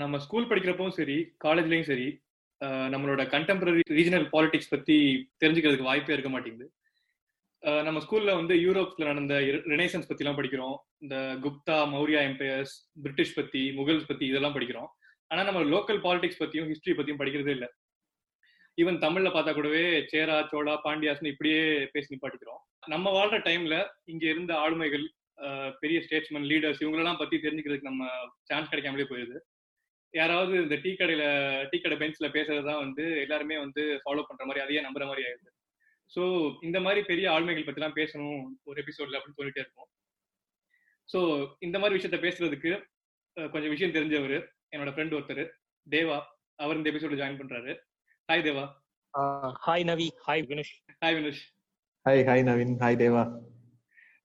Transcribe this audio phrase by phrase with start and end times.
[0.00, 2.08] நம்ம ஸ்கூல் படிக்கிறப்பவும் சரி காலேஜ்லயும் சரி
[2.92, 4.96] நம்மளோட கண்டெம்பரரி ரீஜனல் பாலிடிக்ஸ் பத்தி
[5.42, 6.66] தெரிஞ்சுக்கிறதுக்கு வாய்ப்பே இருக்க மாட்டேங்குது.
[7.86, 9.34] நம்ம ஸ்கூல்ல வந்து யூரோப்ல நடந்த
[9.72, 10.76] ரினேசன்ஸ் பத்தி எல்லாம் படிக்கிறோம்.
[11.02, 14.88] இந்த குப்தா மௌரியா எம்பையர்ஸ் பிரிட்டிஷ் பத்தி முகல்ஸ் பத்தி இதெல்லாம் படிக்கிறோம்.
[15.30, 17.68] ஆனா நம்ம லோக்கல் பாலிடிக்ஸ் பத்தியும் ஹிஸ்டரி பத்தியும் படிக்கிறதே இல்ல.
[18.82, 19.82] ஈவன் தமிழ்ல பார்த்தா கூடவே
[20.12, 21.60] சேரா சோழா பாண்டியாஸ்னு இப்படியே
[21.92, 22.62] பேசி நிப்பாட்டிக்கிறோம்.
[22.94, 23.76] நம்ம வாழ்ற டைம்ல
[24.12, 25.06] இங்க இருந்த ஆளுமைகள்
[25.82, 28.08] பெரிய ஸ்டேட்ஸ்மேன் லீடர்ஸ் இவங்களெல்லாம் பத்தி தெரிஞ்சுக்கிறதுக்கு நம்ம
[28.50, 29.38] சான்ஸ் கிடைக்காமலே போயிருது.
[30.18, 31.24] யாராவது இந்த டீ கடையில
[31.70, 35.50] டீ கடை பெஞ்ச்ல பேசுறதுதான் வந்து எல்லாருமே வந்து ஃபாலோ பண்ற மாதிரி அதையே நம்புற மாதிரி ஆயிடுது.
[36.12, 36.22] ஸோ
[36.62, 39.90] இந்த மாதிரி பெரிய ஆளுமைகள் பத்திலாம் பேசணும் ஒரு எபிசோட்ல அப்படின்னு சொல்லிட்டே இருக்கோம்
[41.08, 41.20] ஸோ
[41.58, 42.72] இந்த மாதிரி விஷயத்த பேசுறதுக்கு
[43.36, 44.36] கொஞ்சம் விஷயம் தெரிஞ்சவர்
[44.74, 45.42] என்னோட ஃப்ரெண்ட் ஒருத்தர்
[45.86, 46.18] தேவா.
[46.58, 47.72] அவர் இந்த எபிசோட ஜாயின் பண்றாரு.
[48.28, 48.64] Hi Deva.
[49.66, 51.42] Hi Navi hi Vinush hi Vinush
[52.06, 53.22] hi hi Naveen hi Deva.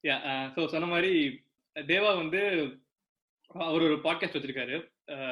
[0.03, 0.15] Yeah
[0.55, 1.11] so சொன்ன மாதிரி
[1.75, 2.41] தேவா வந்து
[3.67, 4.75] அவர் ஒரு பாட்காஸ்ட் வச்சிருக்காரு.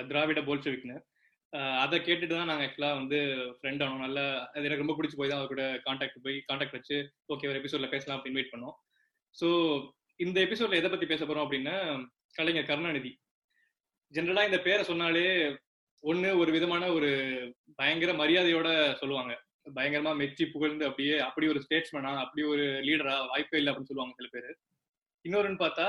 [0.10, 0.98] திராவிட போல்செவிக்னு
[1.54, 3.20] அஹ், அதை கேட்டுட்டு தான் நாங்கள் ஆக்சுவலாக வந்து
[3.56, 4.04] ஃப்ரெண்ட் ஆனோம்.
[4.04, 6.98] நல்ல அது எனக்கு ரொம்ப பிடிச்சி போய் தான் அவர் கூட காண்டாக்ட் போய் காண்டாக்ட் வச்சு
[7.30, 8.76] ஓகே ஒரு எபிசோட்ல பேசலாம் அப்படின்னு வெயிட் பண்ணோம்.
[9.36, 9.48] ஸோ
[10.20, 11.76] இந்த எபிசோட்ல எதை பத்தி பேச போறோம் அப்படின்னா
[12.36, 13.12] கலைஞர் கருணாநிதி.
[14.14, 15.26] ஜென்ரலாக இந்த பேரை சொன்னாலே
[16.04, 17.10] ஒண்ணு ஒரு விதமான ஒரு
[17.80, 18.68] பயங்கர மரியாதையோட
[19.02, 19.34] சொல்லுவாங்க.
[19.76, 24.30] பயங்கரமா மெச்சி புகழ்ந்து அப்படியே அப்படி ஒரு ஸ்டேட்ஸ்மேனா அப்படி ஒரு லீடரா வாய்ப்பே இல்லை அப்படின்னு சொல்லுவாங்க சில
[24.32, 24.50] பேர்.
[25.26, 25.88] இன்னொருன்னு பார்த்தா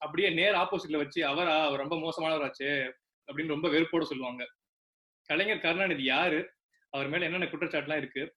[0.00, 2.70] அப்படியே நேர் ஆப்போசிட்ல வச்சு அவரா அவர் ரொம்ப மோசமானவராச்சு
[3.30, 4.50] அப்படின்னு ரொம்ப வெறுப்போட சொல்லுவாங்க.
[5.24, 6.52] கலைஞர் கருணாநிதி யாரு?
[6.90, 8.34] அவர் மேல என்னென்ன குற்றச்சாட்டுலாம் இருக்கு?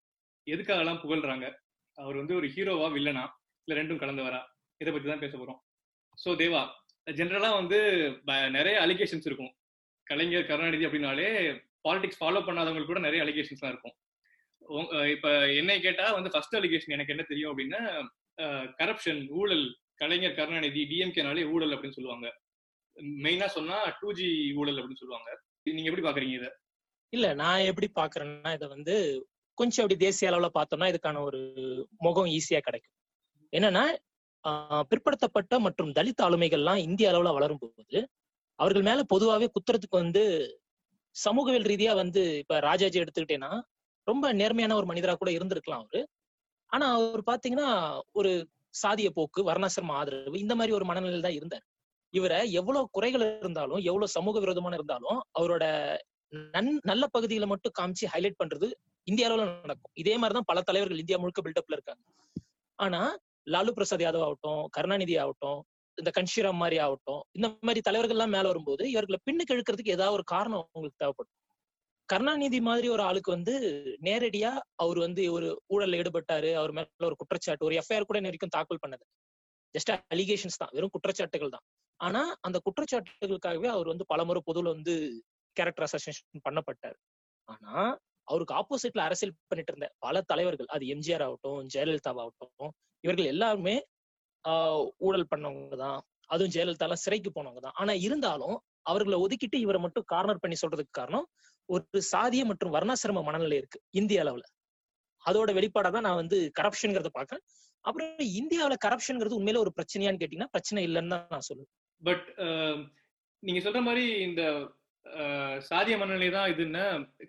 [0.52, 1.56] எதுக்காகலாம் புகழ்றாங்க?
[1.94, 3.28] அவர் வந்து ஒரு ஹீரோவா வில்லனா
[3.64, 4.46] இல்ல ரெண்டும் கலந்தவரா?
[4.78, 5.72] இதை பத்தி தான் பேச போறோம்.
[6.26, 6.68] சோ தேவா
[7.12, 9.56] ஜென்ரலா வந்து ப- நிறைய அலிகேஷன்ஸ் இருக்கும்.
[10.04, 13.96] கலைஞர் கருணாநிதி அப்படின்னாலே பாலிடிக்ஸ் ஃபாலோ பண்ணாதவங்களுக்கு கூட நிறைய அலிகேஷன்ஸ்லாம் இருக்கும்.
[15.10, 18.08] இப்ப என்னை கேட்டா வந்து ஃபர்ஸ்ட் அலிகேஷன் எனக்கு என்ன தெரியும் அப்படின்னா
[18.78, 22.43] கரப்ஷன் ஊழல் கலைஞர் கருணாநிதி டிஎம்கேனாலே ஊழல் அப்படின்னு சொல்லுவாங்க.
[22.98, 25.30] மெயினா சொன்னா டூ ஜி ஊழல் அப்படின்னு சொல்லுவாங்க.
[25.64, 26.48] நீங்க எப்படி பாக்குறீங்க இத?
[27.14, 28.96] இல்ல நான் எப்படி பாக்குறேன்னா இதை வந்து
[29.58, 31.40] கொஞ்சம் அப்படி தேசிய அளவுல பார்த்தோம்னா இதுக்கான ஒரு
[32.00, 32.96] முகம் ஈஸியா கிடைக்கும்.
[33.54, 33.84] என்னன்னா
[34.46, 38.00] ஆஹ் பிற்படுத்தப்பட்ட மற்றும் தலித் ஆளுமைகள்லாம் இந்திய அளவுல வளரும் போது
[38.60, 40.24] அவர்கள் மேல பொதுவாவே குத்துறதுக்கு வந்து
[41.16, 43.52] சமூகவியல் ரீதியா வந்து இப்ப ராஜாஜி எடுத்துக்கிட்டேன்னா
[44.08, 46.02] ரொம்ப நேர்மையான ஒரு மனிதரா கூட இருந்திருக்கலாம் அவரு.
[46.72, 47.70] ஆனா அவர் பாத்தீங்கன்னா
[48.12, 48.32] ஒரு
[48.84, 51.66] சாதிய போக்கு வர்ணாசிரம ஆதரவு இந்த மாதிரி ஒரு மனநிலையில் தான் இருந்தார்.
[52.14, 55.64] இவரை எவ்வளவு குறைகள் இருந்தாலும் எவ்வளவு சமூக விரோதமான இருந்தாலும் அவரோட
[56.52, 58.68] நன் நல்ல பகுதிகளை மட்டும் காமிச்சு ஹைலைட் பண்றது
[59.08, 59.94] இந்திய அளவுல நடக்கும்.
[59.94, 62.04] இதே மாதிரிதான் பல தலைவர்கள் இந்தியா முழுக்க பில்டப்ல இருக்காங்க.
[62.80, 63.02] ஆனா
[63.50, 65.60] லாலு பிரசாத் யாதவ் ஆகட்டும் கருணாநிதி ஆகட்டும்
[65.98, 70.24] இந்த கன்ஷிராம் மாதிரி ஆகட்டும் இந்த மாதிரி தலைவர்கள் எல்லாம் மேல வரும்போது இவர்களை பின்னுக்கு இழுக்கிறதுக்கு ஏதாவது ஒரு
[70.24, 71.36] காரணம் உங்களுக்கு தேவைப்படும்.
[72.10, 73.54] கருணாநிதி மாதிரி ஒரு ஆளுக்கு வந்து
[74.02, 78.84] நேரடியா அவர் வந்து ஒரு ஊழல்ல ஈடுபட்டாரு அவர் மேல ஒரு குற்றச்சாட்டு ஒரு எஃப்ஐஆர் கூட வரைக்கும் தாக்கல்
[78.88, 79.06] பண்ணது.
[79.76, 80.72] ஜஸ்ட் அலிகேஷன்ஸ் தான்.
[80.72, 81.66] வெறும் குற்றச்சாட்டுகள் தான்.
[82.04, 84.94] ஆனா அந்த குற்றச்சாட்டுகளுக்காகவே அவர் வந்து பலமுறை பொதுவில் வந்து
[85.56, 86.98] கேரக்டர் அசோசியேஷன் பண்ணப்பட்டார்.
[87.50, 87.74] ஆனா
[88.28, 92.72] அவருக்கு ஆப்போசிட்ல அரசியல் பண்ணிட்டு இருந்த பல தலைவர்கள் அது எம்ஜிஆர் ஆகட்டும் ஜெயலலிதா ஆகட்டும்
[93.04, 93.76] இவர்கள் எல்லாருமே
[94.46, 96.00] ஆஹ் ஊழல் பண்ணவங்க தான்.
[96.30, 97.76] அதுவும் ஜெயலலிதா சிறைக்கு போனவங்க தான்.
[97.82, 101.26] ஆனா இருந்தாலும் அவர்களை ஒதுக்கிட்டு இவரை மட்டும் கார்னர் பண்ணி சொல்றதுக்கு காரணம்
[101.70, 104.46] ஒரு சாதிய மற்றும் வர்ணாசிரம மனநிலை இருக்கு இந்திய அளவுல.
[105.24, 107.44] அதோட வெளிப்பாடா தான் நான் வந்து கரப்ஷன்ங்கிறத பாக்குறேன்
[107.86, 108.10] அப்புறம்
[108.40, 111.72] இந்தியாவில கரப்ஷன்ங்கிறது உண்மையில ஒரு பிரச்சனையான்னு கேட்டீங்கன்னா பிரச்சனை இல்லைன்னு தான் நான் சொல்லுவேன்.
[112.04, 112.26] பட்
[113.44, 114.42] நீங்க சொல்ற மாதிரி இந்த
[115.70, 116.84] சாதிய மனநிலை தான் இதுன்னு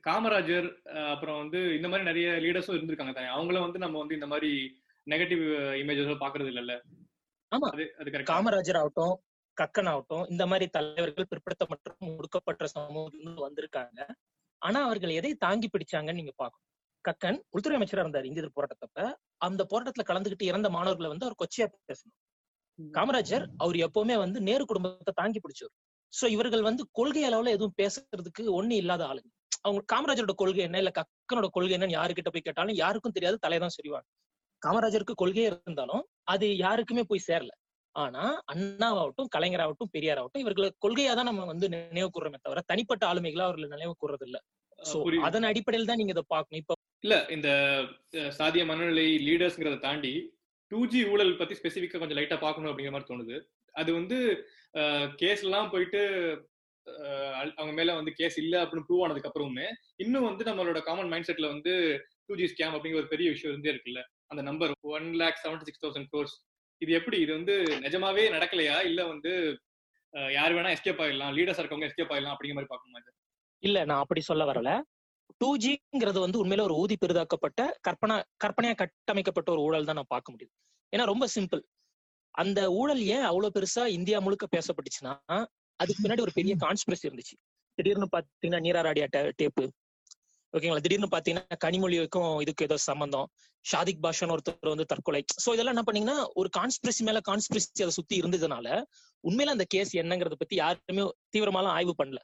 [0.08, 0.68] காமராஜர்
[1.12, 3.30] அப்புறம் வந்து இந்த மாதிரி நிறைய லீடர்ஸும் இருந்திருக்காங்க தானே.
[3.36, 4.50] அவங்கள வந்து நம்ம வந்து இந்த மாதிரி
[5.06, 5.42] நெகட்டிவ்
[5.82, 6.74] இமேஜஸ் பாக்குறது இல்லல்ல?
[7.52, 7.68] ஆமா.
[8.00, 9.14] அது காமராஜர் ஆகட்டும்
[9.56, 13.98] கக்கன் ஆகட்டும் இந்த மாதிரி தலைவர்கள் பிற்படுத்த மற்றும் ஒடுக்கப்பட்ட சமூகத்தில் வந்திருக்காங்க.
[14.62, 16.68] ஆனா அவர்கள் எதை தாங்கி பிடிச்சாங்கன்னு நீங்க பார்க்கணும்.
[17.04, 19.00] கக்கன் உள்துறை அமைச்சரா இருந்தார் இந்திய போராட்டத்தப்ப.
[19.46, 22.16] அந்த போராட்டத்துல கலந்துகிட்டு இறந்த மாணவர்களை வந்து அவர் கொச்சையா பேசணும்.
[22.78, 25.74] காமராஜர் அவர் எப்பவுமே வந்து நேரு குடும்பத்தை தாங்கி பிடிச்சவர்.
[26.12, 29.28] சோ இவர்கள் வந்து கொள்கை அளவுல எதுவும் பேசுறதுக்கு ஒண்ணு இல்லாத ஆளுங்க.
[29.64, 30.78] அவங்க காமராஜரோட கொள்கை என்ன?
[30.78, 34.08] இல்ல கக்கனோட கொள்கை என்னன்னு யாருக்கிட்ட போய் கேட்டாலும் யாருக்கும் தெரியாது தலைதான் சொல்லுவாங்க
[34.62, 36.02] காமராஜருக்கு கொள்கையே இருந்தாலும்
[36.32, 37.52] அது யாருக்குமே போய் சேரல.
[37.96, 43.68] ஆனா அண்ணாவாகட்டும் கலைஞராகட்டும் பெரியாராகட்டும் இவர்களை கொள்கையா தான் நம்ம வந்து நினைவு கூறுறோமே தவிர தனிப்பட்ட ஆளுமைகளா அவர்களை
[43.68, 44.38] நினைவு கூறுறது இல்ல
[44.78, 44.96] சோ.
[45.28, 46.60] அதன் அடிப்படையில் தான் நீங்க இதை பார்க்கணும்.
[46.62, 46.74] இப்ப
[47.04, 47.48] இல்ல இந்த
[48.38, 50.12] சாதிய மனநிலை லீடர்ஸ்ங்கிறத தாண்டி
[50.72, 53.36] டூ ஜி ஊழல் பத்தி ஸ்பெசிஃபிக்கா கொஞ்சம் லைட்டா பார்க்கணும் அப்படிங்கிற மாதிரி தோணுது.
[53.74, 54.18] அது வந்து
[55.22, 56.00] கேஸ் எல்லாம் போயிட்டு
[57.58, 59.66] அவங்க மேல வந்து கேஸ் இல்ல அப்படின்னு ப்ரூவ் ஆனதுக்கு அப்புறமுமே
[60.04, 61.72] இன்னும் வந்து நம்மளோட காமன் மைண்ட் செட்ல வந்து
[62.26, 64.00] டூ ஜி ஸ்கேம் அப்படிங்கிற ஒரு பெரிய விஷயம் இருந்தே இருக்குல்ல?
[64.32, 66.34] அந்த number one lakh seventy six thousand crores
[66.82, 67.16] இது எப்படி?
[67.24, 67.54] இது வந்து
[67.86, 68.76] நிஜமாவே நடக்கலையா?
[68.90, 69.32] இல்ல வந்து
[70.38, 73.00] யார் வேணா எஸ்கேப் ஆயிடலாம் லீடர்ஸ் இருக்கவங்க எஸ்கேப் ஆயிடலாம் அப்படிங்கிற மாதிரி பார்க்கணுமா
[73.62, 74.70] இல்ல நான் அப்படி சொல்ல வரல.
[75.40, 80.34] டூ ஜிங்கிறது வந்து உண்மையில ஒரு ஊதி பெரிதாக்கப்பட்ட கற்பனை கற்பனையா கட்டமைக்கப்பட்ட ஒரு ஊழல் தான் நான் பார்க்க
[80.34, 80.52] முடியுது.
[80.92, 81.62] ஏன்னா ரொம்ப சிம்பிள்
[82.34, 85.14] அந்த ஊழல் ஏன் அவ்வளவு பெருசா இந்தியா முழுக்க பேசப்பட்டுச்சுன்னா
[85.80, 87.36] அதுக்கு முன்னாடி ஒரு பெரிய கான்ஸ்பிரசி இருந்துச்சு.
[87.78, 89.06] திடீர்னு பாத்தீங்கன்னா நீராராடியா
[89.40, 89.64] டேப்பு
[90.54, 90.82] ஓகேங்களா?
[90.82, 93.26] திடீர்னு பாத்தீங்கன்னா கனிமொழிக்கும் இதுக்கு ஏதோ சம்பந்தம்.
[93.64, 95.20] ஷாதிக் பாஷன் ஒருத்தர் வந்து தற்கொலை.
[95.44, 98.66] சோ இதெல்லாம் என்ன பண்ணீங்கன்னா ஒரு கான்ஸ்பிரசி மேல கான்ஸ்பிரசி அதை சுத்தி இருந்ததுனால
[99.24, 101.04] உண்மையில அந்த கேஸ் என்னங்கிறத பத்தி யாருமே
[101.34, 102.20] தீவிரமாலாம் ஆய்வு பண்ணல.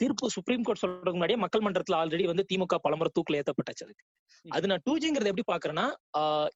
[0.00, 4.04] தீர்ப்பு சுப்ரீம் கோர்ட் சொல்றதுக்கு முன்னாடியே மக்கள் மன்றத்துல ஆல்ரெடி வந்து திமுக பலமுறை தூக்கில் ஏத்தப்பட்டாச்சு அதுக்கு.
[4.44, 5.86] அது நான் டூ ஜிங்கிறத எப்படி பாக்குறேன்னா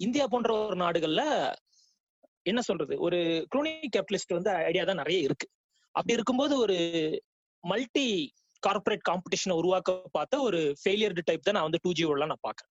[0.06, 1.22] இந்தியா போன்ற ஒரு நாடுகள்ல
[2.46, 3.18] என்ன சொல்றது ஒரு
[3.52, 5.46] குரோனி கேபிட்டலிஸ்ட் வந்து ஐடியா தான் நிறைய இருக்கு.
[5.94, 6.76] அப்படி இருக்கும்போது ஒரு
[7.64, 8.06] மல்டி
[8.62, 12.70] கார்பரேட் காம்படிஷனை உருவாக்க பார்த்த ஒரு ஃபெயிலியர்டு டைப் தான் நான் வந்து டூ ஜி நான் பாக்குறேன்.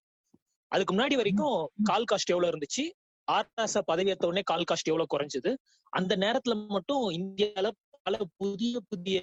[0.72, 2.83] அதுக்கு முன்னாடி வரைக்கும் கால் காஸ்ட் எவ்வளவு இருந்துச்சு?
[3.27, 5.51] ஆர்டாச பதவி ஏத்த உடனே கால் காஸ்ட் எவ்வளவு குறைஞ்சது?
[5.94, 7.68] அந்த நேரத்துல மட்டும் இந்தியால
[8.06, 9.19] பல புதிய புதிய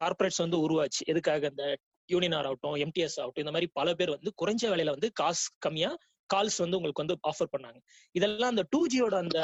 [0.00, 1.02] கார்பரேட்ஸ் வந்து உருவாச்சு.
[1.06, 1.46] எதுக்காக?
[1.46, 1.64] இந்த
[2.08, 5.90] யூனியனார் ஆகட்டும் எம்டிஎஸ் ஆகட்டும் இந்த மாதிரி பல பேர் வந்து குறைஞ்ச விலையில வந்து காசு கம்மியா
[6.30, 7.78] கால்ஸ் வந்து உங்களுக்கு வந்து ஆஃபர் பண்ணாங்க.
[8.14, 9.38] இதெல்லாம் அந்த டூ ஜியோட அந்த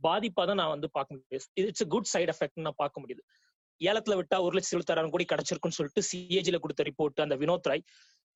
[0.00, 1.46] பாதிப்பா தான் நான் வந்து பார்க்க முடியுது.
[1.62, 3.22] இட்ஸ் குட் சைடு எஃபெக்ட் நான் பார்க்க முடியுது.
[3.80, 7.82] ஏலத்துல விட்டா ஒரு லட்சத்தி எழுபத்தாயிரம் கோடி கிடைச்சிருக்குன்னு சொல்லிட்டு சிஏஜில கொடுத்த ரிப்போர்ட் அந்த வினோத் ராய்.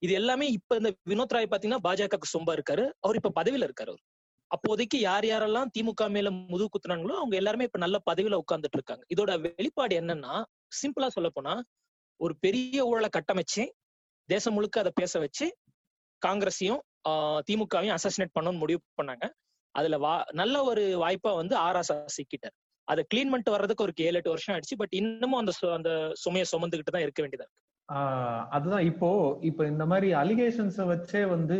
[0.02, 2.90] இது எல்லாமே இப்ப இந்த வினோத் ராய் பாத்தீங்கன்னா பாஜகவுக்கு சொம்பா இருக்காரு.
[3.00, 4.05] அவர் இப்ப பதவியில இருக்காரு அவர்.
[4.50, 9.05] அப்போதைக்கு யார் யாரெல்லாம் திமுக மேல முதுகு குத்துனாங்களோ அவங்க எல்லாருமே இப்ப நல்ல பதவியில உட்கார்ந்துட்டு இருக்காங்க.
[9.14, 10.34] இதோட வெளிப்பாடு என்னன்னா
[10.81, 11.55] சிம்பிளா சொல்ல போனா
[12.21, 13.62] ஒரு பெரிய ஊழலை கட்டமைச்சு
[14.29, 15.47] தேசம் முழுக்க அதை பேச வச்சு
[16.23, 16.82] காங்கிரஸையும்
[17.49, 19.25] திமுகவையும் அசசினேட் பண்ணணும்னு முடிவு பண்ணாங்க.
[19.75, 22.55] அதுல வா நல்ல ஒரு வாய்ப்பா வந்து ஆராசா சிக்கிட்டார்.
[22.88, 24.76] அதை கிளீன் பண்ணிட்டு வர்றதுக்கு ஒரு ஏழு எட்டு வருஷம் ஆயிடுச்சு.
[24.76, 27.61] பட் இன்னமும் அந்த அந்த சுமையை சுமந்துகிட்டு தான் இருக்க வேண்டியதா இருக்கு.
[28.50, 29.09] அதுதான் இப்போ
[29.41, 31.56] இப்ப இந்த மாதிரி அலிகேஷன்ஸ வச்சே வந்து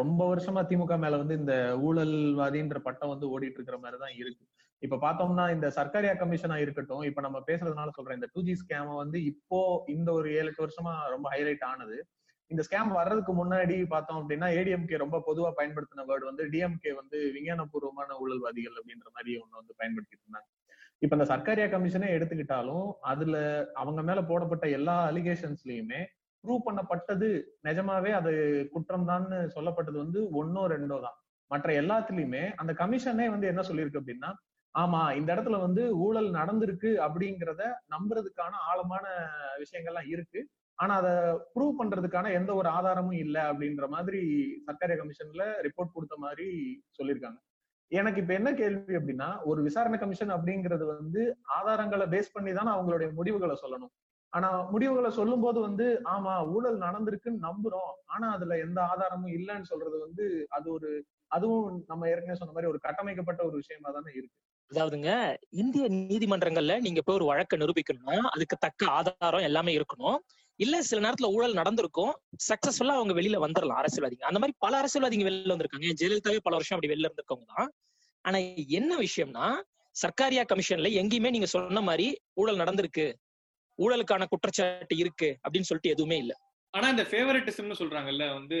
[0.00, 1.54] ரொம்ப வருஷமா திமுக மேல வந்து இந்த
[1.88, 4.44] ஊழல்வாதின்ற பட்டம் வந்து ஓடிட்டு இருக்கிற மாதிரிதான் இருக்கு.
[4.82, 9.18] இப்ப பார்த்தோம்னா இந்த சர்க்காரியா கமிஷனா இருக்கட்டும் இப்ப நம்ம பேசுறதுனால சொல்றேன் இந்த டூ ஜி ஸ்கேம வந்து
[9.24, 11.98] இப்போ இந்த ஒரு ஏழு எட்டு வருஷமா ரொம்ப ஹைலைட் ஆனது.
[12.50, 18.16] இந்த ஸ்கேம் வர்றதுக்கு முன்னாடி பார்த்தோம் அப்படின்னா ஏடிஎம்கே ரொம்ப பொதுவா பயன்படுத்தின வேர்டு வந்து டிஎம்கே வந்து விஞ்ஞானபூர்வமான
[18.22, 20.48] ஊழல்வாதிகள் அப்படின்ற மாதிரி ஒண்ணு வந்து பயன்படுத்திட்டு இருந்தாங்க.
[21.02, 23.36] இப்ப இந்த சர்க்காரியா கமிஷனே எடுத்துக்கிட்டாலும் அதுல
[23.74, 26.00] அவங்க மேல போடப்பட்ட எல்லா அலிகேஷன்ஸ்லயுமே
[26.44, 27.28] ப்ரூவ் பண்ணப்பட்டது
[27.62, 28.32] நிஜமாவே அது
[28.72, 29.26] குற்றம் தான்
[29.56, 31.16] சொல்லப்பட்டது வந்து ஒன்னோ ரெண்டோ தான்.
[31.50, 34.30] மற்ற எல்லாத்துலயுமே அந்த கமிஷனே வந்து என்ன சொல்லியிருக்கு அப்படின்னா
[34.74, 39.04] ஆமா இந்த இடத்துல வந்து ஊழல் நடந்திருக்கு அப்படிங்கிறத நம்புறதுக்கான ஆழமான
[39.62, 40.40] விஷயங்கள்லாம் இருக்கு.
[40.78, 41.12] ஆனா அதை
[41.54, 44.20] ப்ரூவ் பண்றதுக்கான எந்த ஒரு ஆதாரமும் இல்ல அப்படின்ற மாதிரி
[44.66, 46.46] சர்க்காரிய கமிஷன்ல ரிப்போர்ட் கொடுத்த மாதிரி
[46.98, 47.38] சொல்லியிருக்காங்க
[47.92, 51.22] எனக்கு இப்ப என்ன கேள்வி அப்படின்னா ஒரு விசாரணை கமிஷன் அப்படிங்கிறது வந்து
[51.56, 53.92] ஆதாரங்களை பேஸ் பண்ணி தானே அவங்களுடைய முடிவுகளை சொல்லணும்.
[54.32, 57.92] ஆனா முடிவுகளை சொல்லும் போது வந்து ஆமா ஊழல் நடந்திருக்குன்னு நம்புறோம்.
[58.08, 60.90] ஆனா அதுல எந்த ஆதாரமும் இல்லைன்னு சொல்றது வந்து அது ஒரு
[61.30, 64.38] அதுவும் நம்ம ஏற்கனவே சொன்ன மாதிரி ஒரு கட்டமைக்கப்பட்ட ஒரு விஷயமா தானே இருக்கு.
[64.72, 65.10] அதாவதுங்க
[65.50, 70.18] இந்திய நீதிமன்றங்கள்ல நீங்க போய் ஒரு வழக்கை நிரூபிக்கணும்னா அதுக்கு தக்க ஆதாரம் எல்லாமே இருக்கணும்.
[70.60, 72.12] இல்ல சில நேரத்துல ஊழல் நடந்திருக்கும்.
[72.48, 74.26] சக்சஸ்ஃபுல்லா அவங்க வெளியில வந்துடலாம் அரசியல்வாதிங்க.
[74.30, 75.92] அந்த மாதிரி பல அரசியல்வாதிங்க வெளியில வந்திருக்காங்க.
[76.00, 77.70] ஜெயலலிதாவே பல வருஷம் அப்படி வெளில இருந்திருக்கவங்க தான்.
[78.24, 78.38] ஆனா
[78.68, 79.46] என்ன விஷயம்னா
[80.02, 83.06] சர்க்காரியா கமிஷன்ல எங்கேயுமே நீங்க சொன்ன மாதிரி ஊழல் நடந்திருக்கு.
[83.78, 86.32] ஊழலுக்கான குற்றச்சாட்டு இருக்கு அப்படின்னு சொல்லிட்டு எதுவுமே இல்ல.
[86.74, 88.58] ஆனா இந்த ஃபேவரட்டிசம்னு சொல்றாங்கல்ல வந்து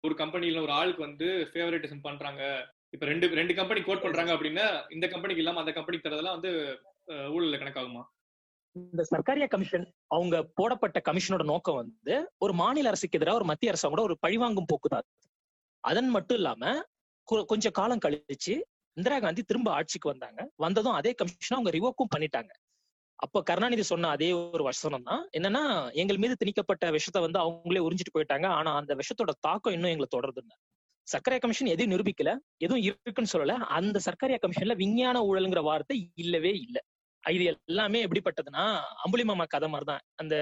[0.00, 2.42] ஒரு கம்பெனில ஒரு ஆளுக்கு வந்து ஃபேவரட்டிசம் பண்றாங்க.
[2.96, 6.50] இப்ப ரெண்டு ரெண்டு கம்பெனி கோட் பண்றாங்க அப்படின்னா இந்த கம்பெனிக்கு இல்லாம அந்த கம்பெனிக்கு தரதெல்லாம் வந்து
[7.34, 8.02] ஊழல்ல கணக்காகுமா?
[8.76, 9.84] இந்த சர்க்காரியா கமிஷன்
[10.14, 12.14] அவங்க போடப்பட்ட கமிஷனோட நோக்கம் வந்து
[12.44, 15.06] ஒரு மாநில அரசுக்கு எதிராக ஒரு மத்திய அரசோட ஒரு பழிவாங்கும் போக்குதான்
[15.84, 16.72] அதன் மட்டும் இல்லாம
[17.48, 18.54] கொஞ்சம் காலம் கழிச்சு
[18.96, 20.40] இந்திரா காந்தி திரும்ப ஆட்சிக்கு வந்தாங்க.
[20.64, 22.52] வந்ததும் அதே கமிஷனை அவங்க ரிவோக்கும் பண்ணிட்டாங்க.
[23.18, 25.22] அப்ப கருணாநிதி சொன்ன அதே ஒரு வசனம் தான்.
[25.38, 25.62] என்னன்னா
[26.02, 28.46] எங்கள் மீது திணிக்கப்பட்ட விஷத்தை வந்து அவங்களே உறிஞ்சிட்டு போயிட்டாங்க.
[28.58, 30.56] ஆனா அந்த விஷத்தோட தாக்கம் இன்னும் எங்களை தொடருதுன்னு.
[31.08, 33.54] சர்க்கரை கமிஷன் எதையும் நிரூபிக்கல எதுவும் இருக்குன்னு சொல்லல.
[33.78, 36.82] அந்த சர்க்கரையா கமிஷன்ல விஞ்ஞான ஊழல்ங்கிற வார்த்தை இல்லவே இல்லை.
[37.24, 38.64] இது எல்லாமே எப்படிப்பட்டதுன்னா
[39.04, 40.02] அம்புலிமாமா கதை மாதிரிதான்.
[40.14, 40.34] அந்த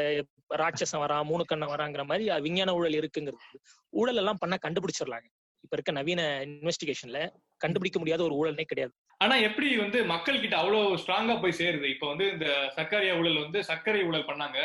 [0.54, 3.58] ராட்சசம் வரா மூணு கண்ணம் வராங்கிற மாதிரி விஞ்ஞான ஊழல் இருக்குங்கிறது.
[3.92, 5.28] ஊழல் எல்லாம் பண்ண கண்டுபிடிச்சிடலாங்க.
[5.64, 7.18] இப்ப இருக்க நவீன இன்வெஸ்டிகேஷன்ல
[7.60, 8.92] கண்டுபிடிக்க முடியாத ஒரு ஊழல்னே கிடையாது.
[9.20, 11.86] ஆனா எப்படி வந்து மக்கள் கிட்ட அவ்வளவு ஸ்ட்ராங்கா போய் சேருது?
[11.94, 14.58] இப்ப வந்து இந்த சர்க்கரை ஊழல் வந்து சர்க்கரை ஊழல் பண்ணாங்க.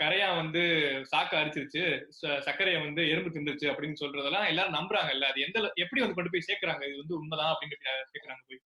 [0.00, 0.62] கரையா வந்து
[1.12, 1.82] சாக்க அரிச்சிருச்சு
[2.46, 5.28] சர்க்கரையை வந்து எறும்பு தின்றுச்சு அப்படின்னு சொல்றதெல்லாம் எல்லாரும் நம்புறாங்கல்ல.
[5.32, 6.82] அது எந்த எப்படி வந்து கொண்டு போய் சேர்க்கறாங்க?
[6.90, 7.78] இது வந்து உண்மைதான் அப்படின்னு
[8.14, 8.60] கேக்குறாங்க போய்?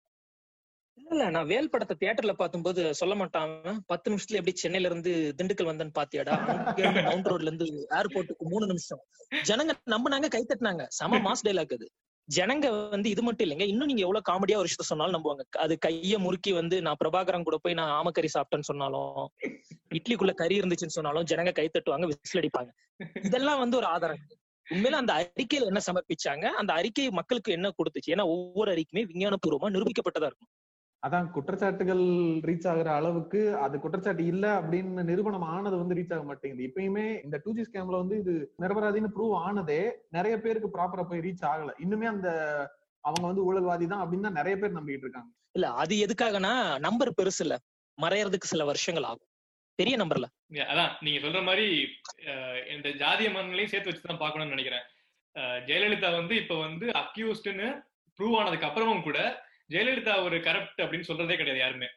[0.98, 5.96] இல்ல நான் வேல் படத்தை தியேட்டர்ல பார்க்கும்போது சொல்ல மாட்டாங்க பத்து நிமிஷத்துல எப்படி சென்னையில இருந்து திண்டுக்கல் வந்தேன்னு
[5.98, 6.34] பாத்தியாடா?
[7.06, 7.66] மவுண்ட் ரோட்ல இருந்து
[7.98, 9.02] ஏர்போர்ட்டுக்கு மூணு நிமிஷம்.
[9.50, 10.84] ஜனங்க நம்பினாங்க கை தட்டினாங்க.
[10.98, 11.88] செம மாஸ் டைலாக் அது.
[12.36, 13.66] ஜனங்க வந்து இது மட்டும் இல்லைங்க.
[13.66, 15.44] இன்னும் நீங்க எவ்வளவு காமெடியா ஒரு விஷயத்த சொன்னாலும் நம்புவாங்க.
[15.58, 19.28] அது கைய முறுக்கி வந்து நான் பிரபாகரன் கூட போய் நான் ஆமக்கறி சாப்பிட்டேன்னு சொன்னாலும்
[19.94, 22.70] இட்லிக்குள்ள கறி இருந்துச்சுன்னு சொன்னாலும் ஜனங்க கை தட்டுவாங்க விசில் அடிப்பாங்க.
[23.22, 24.18] இதெல்லாம் வந்து ஒரு ஆதாரம்.
[24.66, 26.46] உண்மையில அந்த அறிக்கையில என்ன சமர்ப்பிச்சாங்க?
[26.60, 28.10] அந்த அறிக்கை மக்களுக்கு என்ன கொடுத்துச்சு?
[28.10, 30.50] ஏன்னா ஒவ்வொரு அறிக்கையுமே விஞ்ஞானபூர்வமா நிரூபிக்கப்பட்டதா இருக்கும்.
[31.02, 32.02] அதான் குற்றச்சாட்டுகள்
[32.48, 36.66] ரீச் ஆகுற அளவுக்கு அது குற்றச்சாட்டு இல்ல அப்படின்னு நிரூபணம் ஆனது வந்து ரீச் ஆக மாட்டேங்குது.
[36.68, 39.80] இப்பயுமே இந்த டூ ஜி ஸ்கேம்ல வந்து இது நிரபராதின்னு ப்ரூவ் ஆனதே
[40.16, 41.72] நிறைய பேருக்கு ப்ராப்பரா போய் ரீச் ஆகல.
[41.84, 42.28] இன்னுமே அந்த
[43.04, 45.30] அவங்க வந்து ஊழல்வாதி தான் அப்படின்னு தான் நிறைய பேர் நம்பிட்டு இருக்காங்க.
[45.56, 46.52] இல்ல அது எதுக்காகனா
[46.86, 47.54] நம்பர் பெருசு இல்ல.
[47.98, 49.26] மறையறதுக்கு சில வருஷங்கள் ஆகும்.
[49.78, 50.26] பெரிய நம்பர்ல
[50.72, 51.66] அதான் நீங்க சொல்ற மாதிரி
[52.74, 54.84] இந்த ஜாதிய மன்னங்களையும் சேர்த்து வச்சு தான் பார்க்கணும்னு நினைக்கிறேன்.
[55.68, 57.68] ஜெயலலிதா வந்து இப்ப வந்து அக்யூஸ்ட்னு
[58.18, 59.18] ப்ரூவ் ஆனதுக்கு அப்புறமும் கூட
[59.70, 61.88] ஜெயலலிதா ஒரு கரப்ட் அப்படின்னு சொல்றதே கிடையாது யாருமே.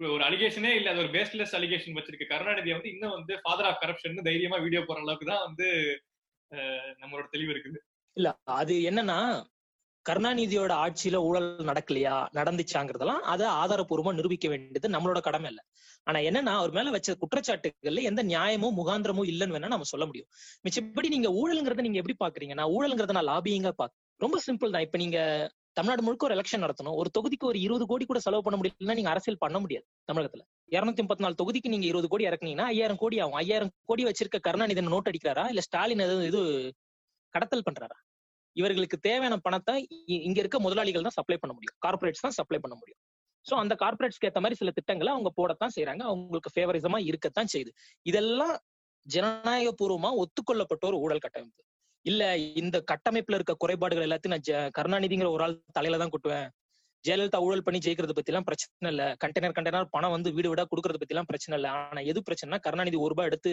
[0.00, 2.30] ஒரு அலிகேஷனே இல்ல அது ஒரு பேஸ்லெஸ் அலிகேஷன் வச்சிருக்கு.
[2.32, 5.66] கருணாநிதி வந்து இன்னும் வந்து ஃபாதர் ஆஃப் கரப்ஷன் தைரியமா வீடியோ போற அளவுக்கு தான் வந்து
[7.02, 7.78] நம்மளோட தெளிவு இருக்குது.
[8.16, 8.28] இல்ல
[8.60, 9.18] அது என்னன்னா
[10.06, 15.60] கருணாநிதியோட ஆட்சியில ஊழல் நடக்கலையா நடந்துச்சாங்கிறதெல்லாம் அதை ஆதாரப்பூர்வமா நிரூபிக்க வேண்டியது நம்மளோட கடமை இல்ல.
[16.06, 20.28] ஆனா என்னன்னா அவர் மேல வச்ச குற்றச்சாட்டுகள்ல எந்த நியாயமும் முகாந்திரமோ இல்லைன்னு வேணா நம்ம சொல்ல முடியும்.
[20.64, 22.54] மிச்சப்படி நீங்க ஊழல்ங்கிறத நீங்க எப்படி பாக்குறீங்க?
[22.60, 24.86] நான் ஊழல்ங்கிறத நான் லாபியங்க பாக்கு ரொம்ப சிம்பிள் தான்.
[24.88, 25.18] இப்ப நீங்க
[25.76, 26.96] தமிழ்நாடு முழுக்க ஒரு எலெக்ஷன் நடத்தணும்.
[27.00, 30.42] ஒரு தொகுதிக்கு ஒரு இருபது கோடி கூட செலவு பண்ண முடியலன்னா நீங்க அரசியல் பண்ண முடியாது தமிழகத்துல.
[30.76, 33.34] இருநூத்தி முப்பத்தி நாலு தொகுதிக்கு நீங்க இருபது கோடி இறக்குனீங்கன்னா ஐயாயிரம் கோடி ஆகும்.
[33.34, 35.48] ஐயாயிரம் கோடி வச்சிருக்க கருணாநிதி நோட் அடிக்கிறாரா?
[35.48, 36.40] இல்ல ஸ்டாலின் எதுவும் இது
[37.34, 37.98] கடத்தல் பண்றாரா?
[38.52, 39.74] இவர்களுக்கு தேவையான பணத்தை
[40.06, 41.76] இங்க இருக்க முதலாளிகள் தான் சப்ளை பண்ண முடியும்.
[41.86, 43.00] கார்பரேட்ஸ் தான் சப்ளை பண்ண முடியும்.
[43.46, 46.02] சோ அந்த கார்பரேட்ஸ்க்கு ஏத்த மாதிரி சில திட்டங்களை அவங்க போடத்தான் செய்றாங்க.
[46.02, 47.70] அவங்களுக்கு ஃபேவரிசமா இருக்கத்தான் செய்யுது.
[48.02, 48.56] இதெல்லாம்
[49.06, 51.62] ஜனநாயக பூர்வமா ஒத்துக்கொள்ளப்பட்ட ஒரு ஊழல் கட்டமைப்பு.
[52.06, 52.22] இல்ல
[52.60, 56.46] இந்த கட்டமைப்புல இருக்க குறைபாடுகள் எல்லாத்தையும் நான் ஜ- கருணாநிதிங்கிற ஒரு ஆள் தலையில தான் கொட்டுவேன்.
[57.04, 59.04] ஜெயலலிதா ஊழல் பண்ணி ஜெயிக்கிறது பத்தி எல்லாம் பிரச்சனை இல்ல.
[59.22, 61.68] கண்டெய்னர் கண்டெய்னர் பணம் வந்து வீடு வீடா கொடுக்கறது பத்தி எல்லாம் பிரச்சனை இல்ல.
[61.84, 63.52] ஆனா எது பிரச்சனைனா கருணாநிதி ஒரு ரூபாய் எடுத்து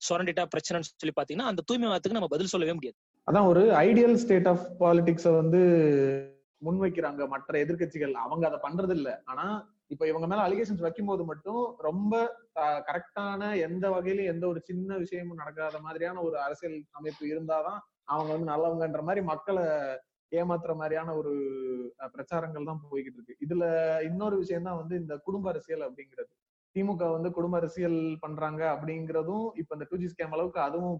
[0.00, 2.96] சுரண்டிட்டா பிரச்சனைன்னு சொல்லி பாத்தீங்கன்னா அந்த தூய்மை வாத்துக்கு நம்ம பதில் சொல்லவே முடியாது.
[3.28, 5.60] அதான் ஒரு ஐடியல் ஸ்டேட் ஆஃப் பாலிடிக்ஸ வந்து
[6.62, 9.44] முன்வைக்கிறாங்க மற்ற எதிர்கட்சிகள் அவங்க அதை பண்றது இல்ல ஆனா
[9.90, 12.14] இப்ப இவங்க மேல அலிகேஷன்ஸ் வைக்கும்போது மட்டும் ரொம்ப
[12.88, 18.52] கரெக்டான எந்த வகையிலும் எந்த ஒரு சின்ன விஷயமும் நடக்காத மாதிரியான ஒரு அரசியல் அமைப்பு இருந்தாதான் அவங்க வந்து
[18.52, 19.64] நல்லவங்கன்ற மாதிரி மக்களை
[20.32, 21.32] ஏமாத்துற மாதிரியான ஒரு
[22.14, 23.38] பிரச்சாரங்கள் தான் போய்கிட்டு இருக்கு.
[23.40, 23.64] இதுல
[24.02, 26.30] இன்னொரு விஷயம் தான் வந்து இந்த குடும்ப அரசியல் அப்படிங்கிறது.
[26.76, 30.96] திமுக வந்து குடும்ப அரசியல் பண்றாங்க அப்படிங்கிறதும் இப்ப இந்த டூ ஜி ஸ்கேம் அளவுக்கு அதுவும்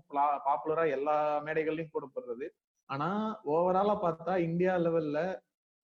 [0.47, 1.17] பாப்புலரா எல்லா
[1.47, 2.47] மேடைகள்லயும் கூடப்படுறது
[2.89, 3.09] ஆனா
[3.49, 5.19] ஓவராலா பார்த்தா இந்தியா லெவல்ல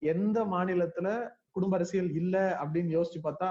[0.03, 1.09] எந்த மாநிலத்துல
[1.57, 3.49] குடும்ப அரசியல் இல்ல அப்படின்னு யோசிச்சு பார்த்தா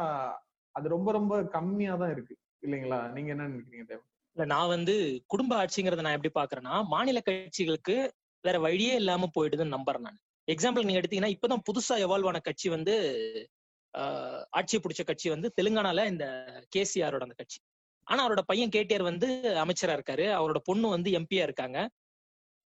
[0.76, 2.34] அது ரொம்ப ரொம்ப கம்மியா தான் இருக்கு.
[2.64, 3.00] இல்லைங்களா?
[3.14, 4.02] நீங்க என்ன நினைக்கிறீங்க தேவ?
[4.38, 4.96] இல்ல நான் வந்து
[5.28, 7.96] குடும்ப ஆட்சிங்கிறத நான் எப்படி பாக்குறேன்னா மாநில கட்சிகளுக்கு
[8.44, 10.20] வேற வழியே இல்லாம போயிடுதுன்னு நம்புறேன் நான்.
[10.48, 12.94] எக்ஸாம்பிள் நீங்க எடுத்தீங்கன்னா இப்பதான் புதுசா எவால்வ் ஆன கட்சி வந்து
[13.94, 16.26] ஆஹ், ஆட்சியை பிடிச்ச கட்சி வந்து தெலுங்கானால இந்த
[16.74, 17.60] கேசிஆரோட அந்த கட்சி.
[18.08, 19.28] ஆனா அவரோட பையன் கேடிஆர் வந்து
[19.62, 20.26] அமைச்சரா இருக்காரு.
[20.36, 21.78] அவரோட பொண்ணு வந்து எம்பியா இருக்காங்க.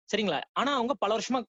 [0.10, 0.40] சரிங்களா?
[0.54, 1.40] ஆனா அவங்க பல வருஷமா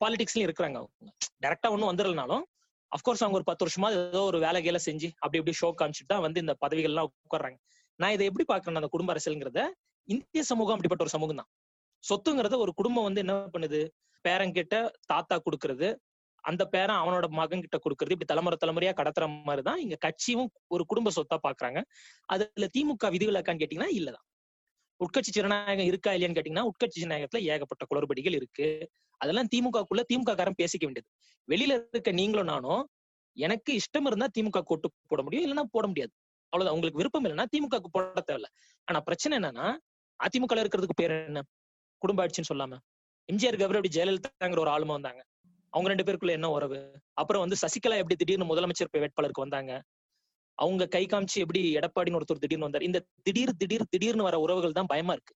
[0.00, 1.10] பாலிடிக்ஸ்லயும் இருக்கிறாங்க அவங்க.
[1.42, 2.44] டைரக்டா ஒன்றும் வந்துடலனாலும்
[2.92, 6.24] அஃப்கோர்ஸ் அவங்க ஒரு பத்து வருஷமா ஏதோ ஒரு வேலை கீழ செஞ்சு அப்படி இப்படி ஷோ காமிச்சிட்டு தான்
[6.26, 7.58] வந்து இந்த பதவிகள்லாம் உட்கார்றாங்க.
[7.98, 9.62] நான் இதை எப்படி பாக்குறேன் அந்த குடும்ப அரசியல்ங்கிறத
[10.08, 11.50] இந்திய சமூகம் அப்படிப்பட்ட ஒரு சமூகம் தான்.
[12.04, 13.80] சொத்துங்கிறத ஒரு குடும்பம் வந்து என்ன பண்ணுது?
[14.24, 14.76] பேரங்கிட்ட
[15.12, 15.88] தாத்தா கொடுக்கறது
[16.44, 20.84] அந்த பேரன் அவனோட மகன் கிட்ட கொடுக்கறது இப்படி தலைமுறை தலைமுறையா கடத்துற மாதிரி தான் இங்க கட்சியும் ஒரு
[20.90, 21.80] குடும்ப சொத்தா பாக்குறாங்க
[22.34, 24.24] அதுல திமுக விதிவிலக்கான்னு கேட்டீங்கன்னா இல்லதான்.
[25.04, 28.90] உட்கட்சி ஜனநாயகம் இருக்கா இல்லையான்னு கேட்டீங்கன்னா உட்கட்சி ஜனநாயகத்துல ஏகப்பட்ட குளறுபடிகள் இருக்கு.
[29.16, 31.08] அதெல்லாம் திமுகக்குள்ள திமுக காரம் பேசிக்க வேண்டியது.
[31.48, 32.88] வெளியில இருக்க நீங்களும் நானும்
[33.36, 36.12] எனக்கு இஷ்டம் இருந்தா திமுக கோட்டு போட முடியும் இல்லைன்னா போட முடியாது.
[36.52, 36.74] அவ்வளவுதான்.
[36.74, 38.44] உங்களுக்கு விருப்பம் இல்லைன்னா திமுக போட தேவையில்ல.
[38.84, 39.76] ஆனா பிரச்சனை என்னன்னா
[40.20, 41.42] அதிமுக இருக்கிறதுக்கு பேர் என்ன?
[41.98, 42.78] குடும்ப ஆட்சின்னு சொல்லாம.
[43.32, 45.24] எம்ஜிஆர் கவர் அப்படி ஜெயலலிதாங்கிற ஒரு ஆளுமா வந்தாங்க.
[45.68, 46.78] அவங்க ரெண்டு பேருக்குள்ள என்ன உறவு?
[47.12, 49.82] அப்புறம் வந்து சசிகலா எப்படி திடீர்னு முதலமைச்சர் வேட்பாளருக்கு வந்தாங்க?
[50.60, 52.82] அவங்க கை காமிச்சு எப்படி எடப்பாடின்னு ஒருத்தர் திடீர்னு வந்தார்.
[52.82, 55.34] இந்த திடீர் திடீர் திடீர்னு வர உறவுகள் தான் பயமா இருக்கு.